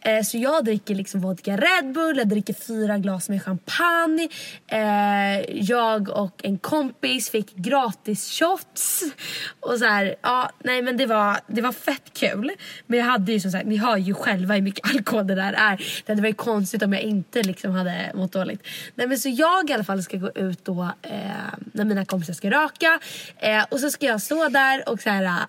Eh, 0.01 0.23
så 0.23 0.39
jag 0.39 0.65
dricker 0.65 0.95
liksom 0.95 1.21
vodka 1.21 1.57
Red 1.57 1.93
Bull, 1.93 2.17
jag 2.17 2.29
dricker 2.29 2.55
fyra 2.55 2.99
glas 2.99 3.29
med 3.29 3.43
champagne. 3.43 4.29
Eh, 4.67 5.41
jag 5.55 6.09
och 6.09 6.45
en 6.45 6.59
kompis 6.59 7.31
fick 7.31 7.55
gratis 7.55 8.39
shots. 8.39 9.03
Och 9.61 9.79
så 9.79 9.85
här, 9.85 10.17
ja, 10.23 10.51
nej 10.65 10.83
men 10.83 10.97
det 10.97 11.07
var, 11.07 11.37
det 11.47 11.63
var 11.63 11.73
fett 11.73 12.13
kul. 12.13 12.51
Men 12.87 12.99
jag 12.99 13.07
hade 13.07 13.33
ju 13.33 13.41
som 13.41 13.51
sagt, 13.51 13.67
ni 13.67 13.77
hör 13.77 13.97
ju 13.97 14.15
själva 14.15 14.55
hur 14.55 14.63
mycket 14.63 14.91
alkohol 14.95 15.27
det 15.27 15.35
där 15.35 15.53
är. 15.53 15.77
Det 15.77 16.13
hade 16.13 16.23
varit 16.23 16.37
konstigt 16.37 16.83
om 16.83 16.93
jag 16.93 17.03
inte 17.03 17.43
liksom 17.43 17.73
hade 17.73 18.13
mått 18.15 18.33
dåligt. 18.33 18.63
Nej 18.95 19.07
men 19.07 19.19
så 19.19 19.29
jag 19.29 19.71
i 19.71 19.73
alla 19.73 19.85
fall 19.85 20.03
ska 20.03 20.17
gå 20.17 20.31
ut 20.35 20.65
då 20.65 20.91
eh, 21.03 21.11
när 21.73 21.85
mina 21.85 22.05
kompisar 22.05 22.33
ska 22.35 22.51
röka. 22.51 22.99
Eh, 23.39 23.65
och 23.71 23.81
så 23.81 23.91
ska 23.91 24.07
jag 24.07 24.23
stå 24.23 24.49
där 24.49 24.89
och 24.89 25.01
så 25.01 25.11
här, 25.11 25.23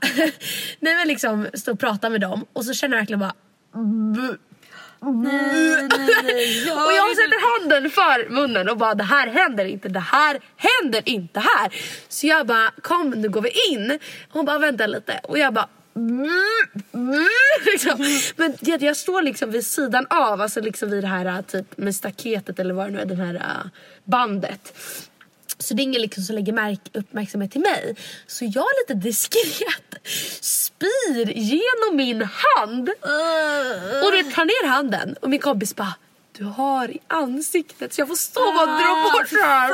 nej 0.80 0.96
men 0.96 1.08
liksom 1.08 1.48
stå 1.54 1.72
och 1.72 1.80
prata 1.80 2.10
med 2.10 2.22
dem. 2.22 2.46
Och 2.54 2.66
så 2.66 2.74
känner 2.74 2.96
jag 2.96 3.02
verkligen 3.02 3.20
bara 3.20 3.34
Nej, 5.02 5.88
nej, 5.98 6.10
nej. 6.24 6.72
och 6.72 6.94
jag 6.94 7.16
sätter 7.16 7.62
handen 7.62 7.90
för 7.90 8.30
munnen 8.30 8.70
och 8.70 8.78
bara 8.78 8.96
det 8.96 9.04
här 9.04 9.28
händer 9.28 9.66
inte, 9.66 9.90
det 9.90 10.00
här 10.00 10.40
händer 10.56 11.02
inte 11.06 11.40
här. 11.40 11.74
Så 12.08 12.28
jag 12.28 12.48
bara 12.48 12.72
kom 12.82 13.10
nu 13.10 13.30
går 13.30 13.42
vi 13.42 13.52
in. 13.72 14.00
Hon 14.30 14.46
bara 14.46 14.60
vänta 14.60 14.88
lite 14.88 15.20
och 15.24 15.40
jag 15.40 15.54
bara 15.54 15.68
mm, 15.96 16.30
mm. 16.94 17.28
liksom. 17.66 18.22
Men 18.36 18.56
jag 18.62 18.98
står 18.98 19.22
liksom 19.22 19.52
vid 19.52 19.66
sidan 19.66 20.06
av, 20.10 20.42
alltså 20.42 20.62
liksom 20.62 20.90
vid 20.90 21.04
det 21.04 21.08
här 21.08 21.42
typ 21.42 21.78
med 21.78 21.96
staketet 21.96 22.60
eller 22.60 22.74
vad 22.74 22.86
det 22.86 22.92
nu 22.92 23.00
är, 23.00 23.06
det 23.06 23.16
här 23.16 23.36
äh, 23.36 23.70
bandet. 24.04 24.74
Så 25.60 25.74
det 25.74 25.82
är 25.82 25.84
ingen 25.84 26.02
liksom 26.02 26.24
som 26.24 26.36
lägger 26.36 26.54
märk 26.54 26.80
uppmärksamhet 26.94 27.52
till 27.52 27.62
mig. 27.62 27.96
Så 28.28 28.46
jag 28.46 28.66
lite 28.82 29.08
diskret 29.08 29.96
spyr 30.42 31.32
genom 31.36 31.98
min 31.98 32.22
hand. 32.22 32.90
Och 34.04 34.12
du 34.12 34.32
tar 34.32 34.46
ner 34.46 34.68
handen 34.68 35.16
och 35.22 35.30
min 35.30 35.40
kompis 35.40 35.76
bara 35.76 35.94
du 36.38 36.44
har 36.44 36.92
i 36.92 37.00
ansiktet 37.08 37.94
så 37.94 38.02
jag 38.02 38.08
får 38.08 38.16
stå 38.16 38.42
och 38.42 38.68
dra 38.68 39.12
bort 39.12 39.30
det 39.30 39.46
här. 39.46 39.70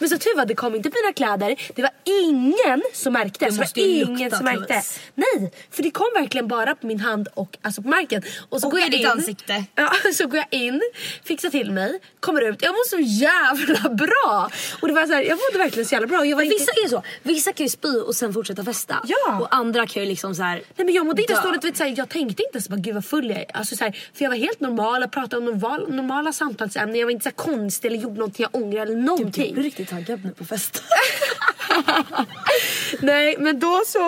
Men 0.00 0.08
så 0.08 0.18
tur 0.18 0.36
var 0.36 0.46
det 0.46 0.54
kom 0.54 0.74
inte 0.74 0.90
mina 1.02 1.12
kläder. 1.12 1.56
Det 1.74 1.82
var 1.82 1.90
ingen 2.04 2.82
som 2.92 3.12
märkte. 3.12 3.44
Det 3.44 3.56
måste 3.56 3.80
var 3.80 3.86
ingen 3.86 4.30
som 4.30 4.44
märkte. 4.44 4.66
Therese. 4.66 5.00
Nej, 5.14 5.52
för 5.70 5.82
det 5.82 5.90
kom 5.90 6.06
verkligen 6.14 6.48
bara 6.48 6.74
på 6.74 6.86
min 6.86 7.00
hand 7.00 7.28
och 7.34 7.56
alltså 7.62 7.82
på 7.82 7.88
marken. 7.88 8.22
Och 8.48 8.60
så 8.60 8.66
Och 8.66 8.70
går 8.70 8.80
jag 8.80 8.94
in. 8.94 9.06
ansikte. 9.06 9.64
Ja, 9.74 9.92
så 10.14 10.26
går 10.26 10.36
jag 10.36 10.46
in, 10.60 10.80
fixar 11.24 11.50
till 11.50 11.70
mig, 11.70 12.00
kommer 12.20 12.40
ut. 12.40 12.62
Jag 12.62 12.72
mår 12.72 12.88
så 12.88 12.98
jävla 12.98 13.88
bra. 13.94 14.50
Och 14.80 14.88
det 14.88 14.94
var 14.94 15.06
så 15.06 15.12
här, 15.12 15.22
jag 15.22 15.38
mådde 15.38 15.64
verkligen 15.64 15.86
så 15.88 15.94
jävla 15.94 16.08
bra. 16.08 16.26
Jag 16.26 16.36
var 16.36 16.42
inte... 16.42 16.54
Vissa 16.54 16.72
är 16.84 16.88
så. 16.88 17.02
Vissa 17.22 17.52
kan 17.52 17.66
ju 17.66 17.70
spy 17.70 17.88
och 18.00 18.14
sen 18.14 18.32
fortsätta 18.32 18.64
festa. 18.64 18.96
Ja. 19.04 19.38
Och 19.40 19.54
andra 19.54 19.86
kan 19.86 20.02
ju 20.02 20.08
liksom 20.08 20.34
så 20.34 20.42
här. 20.42 20.54
Nej 20.76 20.84
men 20.86 20.94
jag 20.94 21.06
mådde 21.06 21.22
inte 21.22 21.34
dö. 21.34 21.40
så 21.42 21.46
dåligt, 21.46 21.64
vet, 21.64 21.76
så 21.76 21.84
här, 21.84 21.94
jag 21.96 22.08
tänkte 22.08 22.42
inte 22.42 22.60
så 22.60 22.70
bara 22.70 22.76
gud 22.80 22.94
vad 22.94 23.04
full 23.04 23.30
jag 23.30 23.38
är. 23.38 23.56
Alltså, 23.56 23.76
så 23.76 23.84
här, 23.84 23.92
för 24.14 24.24
jag 24.24 24.30
var 24.30 24.36
helt 24.36 24.60
normal 24.60 25.02
och 25.02 25.12
pratade 25.12 25.36
om 25.36 25.44
normal, 25.44 25.92
normala 26.06 26.32
samtalsämnen. 26.32 26.96
Jag 26.98 27.06
var 27.06 27.10
inte 27.12 27.30
så 27.30 27.36
konstig 27.36 27.88
eller 27.88 27.98
gjorde 27.98 28.18
någonting 28.18 28.46
jag 28.52 28.62
ångrar 28.62 28.82
eller 28.82 28.94
Du 28.94 29.00
någonting. 29.02 29.58
är 29.58 29.62
riktigt 29.62 29.88
taggad 29.88 30.24
nu 30.24 30.30
på 30.30 30.44
fest. 30.44 30.82
Nej 33.00 33.36
men 33.38 33.60
då 33.60 33.82
så, 33.86 33.98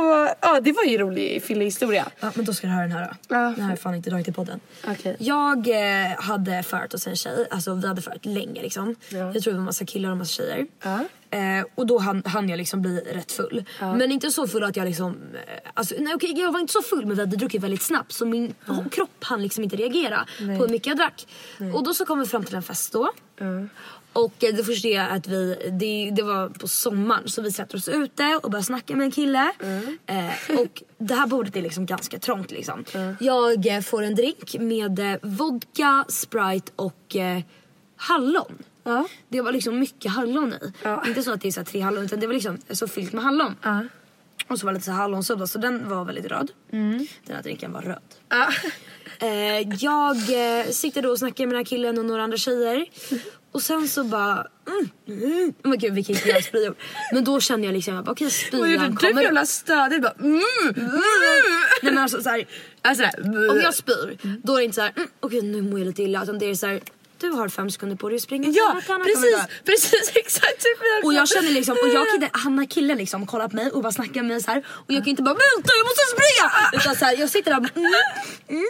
ja 0.40 0.60
det 0.60 0.72
var 0.72 0.84
ju 0.84 0.94
en 0.94 0.98
rolig 1.00 1.42
fyllehistoria. 1.42 2.08
ja, 2.20 2.32
men 2.34 2.44
då 2.44 2.54
ska 2.54 2.66
du 2.66 2.72
höra 2.72 2.82
den 2.82 2.92
här 2.92 3.04
då. 3.28 3.34
Ja. 3.34 3.36
Den 3.40 3.54
här 3.54 3.62
har 3.62 3.70
jag 3.70 3.78
fan 3.80 3.94
inte 3.94 4.10
dragit 4.10 4.28
i 4.28 4.32
podden. 4.32 4.60
Okej. 4.88 5.16
Jag 5.18 5.68
eh, 5.68 6.20
hade 6.20 6.62
förat 6.62 6.92
hos 6.92 7.06
en 7.06 7.16
tjej, 7.16 7.46
alltså 7.50 7.74
vi 7.74 7.86
hade 7.86 8.02
förat 8.02 8.24
länge 8.24 8.62
liksom. 8.62 8.96
Ja. 9.08 9.18
Jag 9.34 9.42
tror 9.42 9.52
det 9.52 9.58
var 9.58 9.64
massa 9.64 9.84
killar 9.84 10.10
och 10.10 10.16
massa 10.16 10.42
tjejer. 10.42 10.66
Ja. 10.82 11.00
Eh, 11.36 11.66
och 11.74 11.86
då 11.86 11.98
hann, 11.98 12.22
hann 12.24 12.48
jag 12.48 12.56
liksom 12.56 12.82
bli 12.82 13.00
rätt 13.00 13.32
full. 13.32 13.64
Men 13.80 14.12
inte 14.12 14.30
så 14.30 14.46
full 14.46 14.64
att 14.64 14.76
jag 14.76 14.84
liksom... 14.86 15.12
Eh, 15.34 15.70
alltså, 15.74 15.94
nej, 15.98 16.14
okej, 16.14 16.40
jag 16.40 16.52
var 16.52 16.60
inte 16.60 16.72
så 16.72 16.82
full 16.82 17.06
men 17.06 17.16
vi 17.16 17.22
hade 17.22 17.36
druckit 17.36 17.62
väldigt 17.62 17.82
snabbt 17.82 18.12
så 18.12 18.26
min 18.26 18.54
kropp 18.90 19.24
hann 19.24 19.42
liksom 19.42 19.64
inte 19.64 19.76
reagera 19.76 20.26
på 20.38 20.44
hur 20.44 20.68
mycket 20.68 20.86
jag 20.86 20.96
drack. 20.96 21.26
Och 21.74 21.84
då 21.84 21.94
så 21.94 22.04
kom 22.04 22.18
vi 22.18 22.26
fram 22.26 22.44
till 22.44 22.54
en 22.54 22.62
fest 22.62 22.92
då. 22.92 23.12
Och 24.12 24.44
eh, 24.44 24.54
det 24.54 24.64
första 24.64 24.88
är 24.88 25.08
att 25.08 25.28
vi, 25.28 25.70
det, 25.72 26.10
det 26.16 26.22
var 26.22 26.48
på 26.48 26.68
sommaren 26.68 27.28
så 27.28 27.42
vi 27.42 27.52
sätter 27.52 27.76
oss 27.76 27.88
ute 27.88 28.40
och 28.42 28.50
börjar 28.50 28.62
snacka 28.62 28.96
med 28.96 29.04
en 29.04 29.10
kille. 29.10 29.52
Eh, 30.06 30.58
och 30.60 30.82
det 30.98 31.14
här 31.14 31.26
bordet 31.26 31.56
är 31.56 31.62
liksom 31.62 31.86
ganska 31.86 32.18
trångt 32.18 32.50
liksom. 32.50 32.84
Jag 33.20 33.66
eh, 33.66 33.80
får 33.80 34.02
en 34.02 34.14
drink 34.14 34.56
med 34.60 35.18
vodka, 35.22 36.04
sprite 36.08 36.72
och 36.76 37.16
hallon. 37.96 38.58
Ja. 38.86 39.08
Det 39.28 39.40
var 39.40 39.52
liksom 39.52 39.78
mycket 39.78 40.12
hallon 40.12 40.52
i. 40.52 40.72
Ja. 40.82 41.06
Inte 41.06 41.22
så 41.22 41.32
att 41.32 41.40
det 41.40 41.48
är 41.48 41.52
så 41.52 41.64
tre 41.64 41.80
hallon 41.80 42.04
utan 42.04 42.20
det 42.20 42.26
var 42.26 42.34
liksom 42.34 42.58
så 42.70 42.88
fyllt 42.88 43.12
med 43.12 43.24
hallon. 43.24 43.54
Ja. 43.62 43.84
Och 44.48 44.58
så 44.58 44.66
var 44.66 44.72
det 44.72 44.78
lite 44.78 45.22
så 45.22 45.46
så 45.46 45.58
den 45.58 45.88
var 45.88 46.04
väldigt 46.04 46.26
röd. 46.26 46.50
Den 46.70 47.36
här 47.36 47.42
drinken 47.42 47.72
var 47.72 47.82
röd. 47.82 48.02
Ja. 48.28 48.48
Eh, 49.18 49.74
jag 49.78 50.16
eh, 50.16 50.66
sitter 50.66 51.02
då 51.02 51.10
och 51.10 51.18
snackar 51.18 51.46
med 51.46 51.52
den 51.52 51.58
här 51.58 51.64
killen 51.64 51.98
och 51.98 52.04
några 52.04 52.22
andra 52.22 52.36
tjejer. 52.36 52.86
Och 53.52 53.62
sen 53.62 53.88
så 53.88 54.04
bara... 54.04 54.46
Mm, 54.68 54.90
mm. 55.22 55.54
Oh 55.64 55.70
men 55.70 55.78
gud 55.78 55.94
vilka 55.94 56.12
inte 56.12 56.42
spyor. 56.42 56.74
Men 57.12 57.24
då 57.24 57.40
känner 57.40 57.64
jag 57.64 57.72
liksom 57.72 58.04
okej 58.06 58.24
gjorde 58.24 58.30
spyan 58.30 58.90
du 58.90 58.96
kommer 58.96 59.12
upp. 59.12 59.22
jävla 59.22 59.46
stödigt? 59.46 60.02
Bara, 60.02 60.12
mm, 60.12 60.40
mm. 60.76 60.90
Nej 61.82 61.92
men 61.92 61.98
alltså 61.98 62.22
såhär. 62.22 62.46
Alltså, 62.82 63.02
där, 63.02 63.50
Om 63.50 63.60
jag 63.62 63.74
spyr 63.74 64.18
då 64.42 64.54
är 64.54 64.58
det 64.58 64.64
inte 64.64 64.74
såhär 64.74 64.92
mm, 64.96 65.08
okej 65.20 65.42
nu 65.42 65.62
mår 65.62 65.78
jag 65.78 65.86
lite 65.86 66.02
illa. 66.02 66.22
Utan 66.22 66.38
det 66.38 66.46
är 66.46 66.54
såhär 66.54 66.80
du 67.20 67.30
har 67.30 67.48
fem 67.48 67.70
sekunder 67.70 67.96
på 67.96 68.08
dig 68.08 68.16
att 68.16 68.22
springa. 68.22 68.48
Ja 68.48 68.76
du 68.86 69.04
precis, 69.04 69.36
precis 69.64 70.12
exakt 70.14 70.62
så 70.62 71.06
Och 71.06 71.14
jag 71.14 71.28
känner 71.28 71.50
liksom, 71.50 71.76
och 71.82 71.88
jag 71.88 72.06
kan 72.06 72.14
inte, 72.14 72.30
han 72.32 72.58
har 72.58 72.64
killen 72.64 72.98
liksom 72.98 73.26
kollar 73.26 73.48
på 73.48 73.56
mig 73.56 73.70
och 73.70 73.82
bara 73.82 73.92
snackar 73.92 74.22
med 74.22 74.24
mig 74.24 74.42
så 74.42 74.50
här 74.50 74.66
och 74.68 74.92
jag 74.92 75.04
kan 75.04 75.08
inte 75.08 75.22
bara 75.22 75.34
vänta 75.34 75.70
jag 75.78 75.86
måste 75.86 76.02
springa! 76.16 76.80
Utan 76.80 76.96
så 76.96 77.04
här, 77.04 77.16
jag 77.20 77.30
sitter 77.30 77.50
där 77.50 77.56
och 77.56 77.62
bara, 77.62 77.80
mm, 77.80 77.92
mm. 78.48 78.66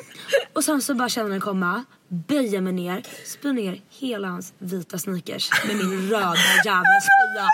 Och 0.52 0.64
sen 0.64 0.82
så 0.82 0.94
bara 0.94 1.08
känner 1.08 1.30
den 1.30 1.40
komma, 1.40 1.84
böjer 2.08 2.60
mig 2.60 2.72
ner, 2.72 3.02
spyr 3.24 3.52
ner 3.52 3.80
hela 3.90 4.28
hans 4.28 4.52
vita 4.58 4.98
sneakers 4.98 5.50
med 5.66 5.76
min 5.76 6.10
röda 6.10 6.36
jävla 6.64 7.00
spya. 7.06 7.48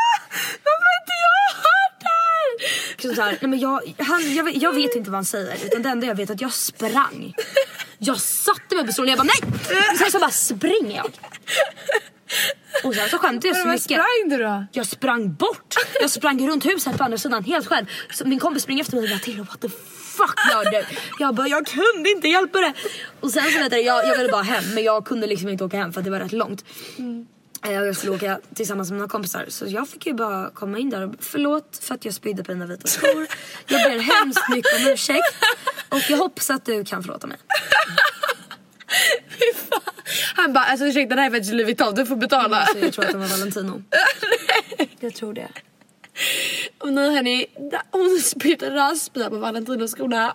Varför 0.64 0.86
har 0.88 0.96
inte 1.02 1.16
jag 1.26 1.54
hört 1.66 2.00
det 2.00 3.08
här? 3.08 3.14
Så 3.14 3.22
här, 3.22 3.38
nej 3.40 3.50
men 3.50 3.58
jag, 3.58 3.94
han, 3.98 4.34
jag, 4.34 4.44
vet, 4.44 4.62
jag 4.62 4.72
vet 4.72 4.96
inte 4.96 5.10
vad 5.10 5.18
han 5.18 5.24
säger 5.24 5.66
utan 5.66 5.82
det 5.82 5.88
enda 5.88 6.06
jag 6.06 6.14
vet 6.14 6.30
är 6.30 6.34
att 6.34 6.40
jag 6.40 6.52
sprang. 6.52 7.34
Jag 8.04 8.20
satte 8.20 8.74
mig 8.76 8.86
på 8.86 8.92
stolen 8.92 9.14
och 9.14 9.18
jag 9.18 9.26
bara 9.26 9.32
nej! 9.40 9.90
Och 9.92 9.98
sen 9.98 10.10
så 10.10 10.18
bara 10.18 10.30
springer 10.30 10.96
jag. 10.96 11.10
Och 12.84 12.94
sen 12.94 13.08
så 13.08 13.18
skämtade 13.18 13.48
jag 13.48 13.56
så 13.56 13.68
mycket. 13.68 13.82
sprang 13.82 14.28
du 14.28 14.38
då? 14.38 14.66
Jag 14.72 14.86
sprang 14.86 15.34
bort. 15.34 15.74
Jag 16.00 16.10
sprang 16.10 16.48
runt 16.48 16.66
huset 16.66 16.98
på 16.98 17.04
andra 17.04 17.18
sidan 17.18 17.44
helt 17.44 17.66
själv. 17.66 17.86
Så 18.10 18.24
min 18.24 18.38
kompis 18.38 18.62
springer 18.62 18.82
efter 18.82 18.96
mig 18.96 19.04
och 19.04 19.10
bara 19.10 19.18
till 19.18 19.38
what 19.38 19.60
the 19.60 19.68
fuck 20.16 20.34
gör 20.50 20.70
du? 20.70 20.84
Jag 21.18 21.34
bara 21.34 21.48
jag 21.48 21.66
kunde 21.66 22.10
inte 22.10 22.28
hjälpa 22.28 22.60
det. 22.60 22.72
Och 23.20 23.30
sen 23.30 23.50
så 23.50 23.58
vet 23.58 23.72
jag, 23.84 24.06
jag, 24.06 24.16
ville 24.16 24.28
bara 24.28 24.42
hem 24.42 24.74
men 24.74 24.84
jag 24.84 25.06
kunde 25.06 25.26
liksom 25.26 25.48
inte 25.48 25.64
åka 25.64 25.76
hem 25.76 25.92
för 25.92 26.00
att 26.00 26.04
det 26.04 26.10
var 26.10 26.20
rätt 26.20 26.32
långt. 26.32 26.64
Och 26.98 27.41
jag 27.70 27.96
skulle 27.96 28.12
åka 28.12 28.40
tillsammans 28.54 28.90
med 28.90 28.98
några 28.98 29.10
kompisar 29.10 29.44
så 29.48 29.66
jag 29.66 29.88
fick 29.88 30.06
ju 30.06 30.14
bara 30.14 30.50
komma 30.50 30.78
in 30.78 30.90
där 30.90 31.08
och 31.08 31.14
förlåt 31.20 31.78
för 31.82 31.94
att 31.94 32.04
jag 32.04 32.14
spydde 32.14 32.44
på 32.44 32.52
dina 32.52 32.66
vita 32.66 32.88
skor. 32.88 33.26
Jag 33.66 33.90
ber 33.90 33.98
hemskt 33.98 34.48
mycket 34.48 34.80
om 34.80 34.92
ursäkt 34.92 35.36
och 35.88 36.00
jag 36.10 36.18
hoppas 36.18 36.50
att 36.50 36.64
du 36.64 36.84
kan 36.84 37.02
förlåta 37.02 37.26
mig. 37.26 37.38
Han 40.34 40.52
bara, 40.52 40.64
alltså 40.64 40.86
ursäkta 40.86 41.14
det 41.14 41.20
här 41.20 41.28
är 41.28 41.32
faktiskt 41.34 41.52
Louis 41.52 41.66
Vuitton, 41.66 41.94
du 41.94 42.06
får 42.06 42.16
betala. 42.16 42.66
Så 42.66 42.78
jag 42.78 42.92
tror 42.92 43.04
att 43.04 43.12
det 43.12 43.18
var 43.18 43.26
Valentino. 43.26 43.82
Jag 45.00 45.14
tror 45.14 45.34
det. 45.34 45.48
Och 46.78 46.92
nu 46.92 47.10
hörni, 47.10 47.46
hon 47.90 48.20
spydde 48.20 48.70
raspbilar 48.70 49.30
på 49.30 49.36
Valentinos 49.36 49.94
skorna. 49.94 50.34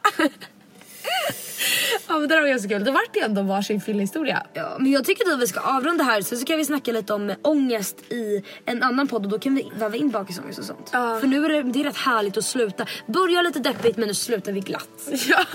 Ja 2.08 2.20
men 2.20 2.30
det 2.30 2.42
var 2.42 2.48
ganska 2.48 2.70
kul. 2.70 2.84
Då 2.84 2.92
vart 2.92 3.14
det 3.14 3.20
ändå 3.20 3.42
varsin 3.42 3.82
fyllehistoria. 3.82 4.44
Ja, 4.54 4.76
men 4.80 4.92
jag 4.92 5.06
tycker 5.06 5.34
att 5.34 5.40
vi 5.40 5.48
ska 5.48 5.60
avrunda 5.60 6.04
här 6.04 6.22
så, 6.22 6.36
så 6.36 6.46
kan 6.46 6.58
vi 6.58 6.66
snacka 6.66 6.92
lite 6.92 7.14
om 7.14 7.34
ångest 7.42 8.12
i 8.12 8.44
en 8.66 8.84
annan 8.84 9.08
podd 9.08 9.26
och 9.26 9.32
då 9.32 9.40
kan 9.40 9.56
vi 9.56 9.72
väva 9.80 9.96
in 9.96 10.10
bakisångest 10.10 10.60
och 10.60 10.66
sånt. 10.66 10.90
Ja. 10.94 11.18
För 11.20 11.28
nu 11.28 11.46
är 11.46 11.50
det, 11.50 11.64
det 11.64 11.80
är 11.80 11.84
rätt 11.84 11.98
härligt 11.98 12.38
att 12.38 12.46
sluta. 12.46 12.86
Börja 13.06 13.42
lite 13.42 13.60
deppigt 13.60 13.98
men 13.98 14.08
nu 14.08 14.14
slutar 14.14 14.52
vi 14.52 14.60
glatt. 14.60 14.88
Ja, 15.30 15.46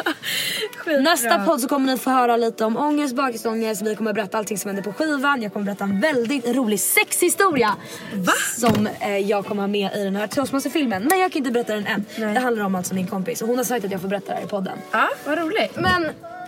skitbra. 0.76 1.02
Nästa 1.02 1.44
podd 1.44 1.60
så 1.60 1.68
kommer 1.68 1.92
ni 1.92 1.98
få 1.98 2.10
höra 2.10 2.36
lite 2.36 2.64
om 2.64 2.76
ångest, 2.76 3.14
bakisångest. 3.16 3.82
Vi 3.82 3.96
kommer 3.96 4.12
berätta 4.12 4.38
allting 4.38 4.58
som 4.58 4.68
händer 4.68 4.82
på 4.82 4.92
skivan. 4.92 5.42
Jag 5.42 5.52
kommer 5.52 5.66
berätta 5.66 5.84
en 5.84 6.00
väldigt 6.00 6.48
rolig 6.48 6.80
sexhistoria. 6.80 7.74
Va? 8.14 8.32
Som 8.58 8.88
eh, 9.00 9.18
jag 9.18 9.46
kommer 9.46 9.62
ha 9.62 9.68
med 9.68 9.96
i 9.96 10.04
den 10.04 10.16
här 10.16 10.26
Toastmaster-filmen. 10.26 11.06
Men 11.10 11.18
jag 11.18 11.32
kan 11.32 11.38
inte 11.38 11.50
berätta 11.50 11.74
den 11.74 11.86
än. 11.86 12.04
Nej. 12.16 12.34
Det 12.34 12.40
handlar 12.40 12.64
om 12.64 12.74
alltså 12.74 12.94
min 12.94 13.06
kompis 13.06 13.42
och 13.42 13.48
hon 13.48 13.56
har 13.56 13.64
sagt 13.64 13.84
att 13.84 13.90
jag 13.92 14.00
får 14.00 14.08
berätta 14.08 14.26
det 14.26 14.34
här 14.34 14.44
i 14.44 14.48
podden. 14.48 14.78
Ja, 14.90 15.08
vad 15.26 15.38
roligt. 15.38 15.76
Men 15.76 15.91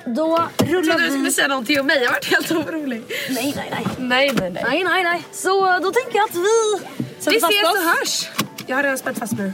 då 0.07 0.39
Jag 0.59 0.69
rullar 0.69 0.83
trodde 0.83 0.99
du 0.99 1.05
vi... 1.05 1.11
skulle 1.11 1.31
säga 1.31 1.49
någonting 1.49 1.81
om 1.81 1.87
mig. 1.87 2.03
Jag 2.03 2.11
vart 2.11 2.25
helt 2.25 2.51
orolig. 2.51 3.03
Nej, 3.31 3.53
nej, 3.57 3.69
nej. 3.71 3.87
Nej, 3.99 4.33
nej, 4.41 4.51
nej. 4.51 4.65
Nej, 4.69 4.85
nej, 4.85 5.05
nej. 5.05 5.23
Så 5.33 5.79
då 5.83 5.91
tänker 5.93 6.17
jag 6.19 6.25
att 6.25 6.35
vi 6.35 6.79
sätter 7.19 7.31
Vi 7.31 7.41
fast 7.41 7.53
ses 7.53 7.65
oss. 7.67 7.75
och 7.77 7.83
hörs. 7.83 8.29
Jag 8.67 8.77
har 8.77 8.83
redan 8.83 8.99
spänt 8.99 9.19
fast 9.19 9.33
mig. 9.33 9.53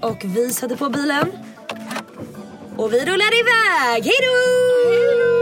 Och 0.00 0.18
vi 0.24 0.50
sätter 0.50 0.76
på 0.76 0.88
bilen. 0.88 1.32
Och 2.76 2.92
vi 2.92 3.00
rullar 3.00 3.34
iväg. 3.40 4.04
Hej 4.04 4.14
då! 4.22 5.35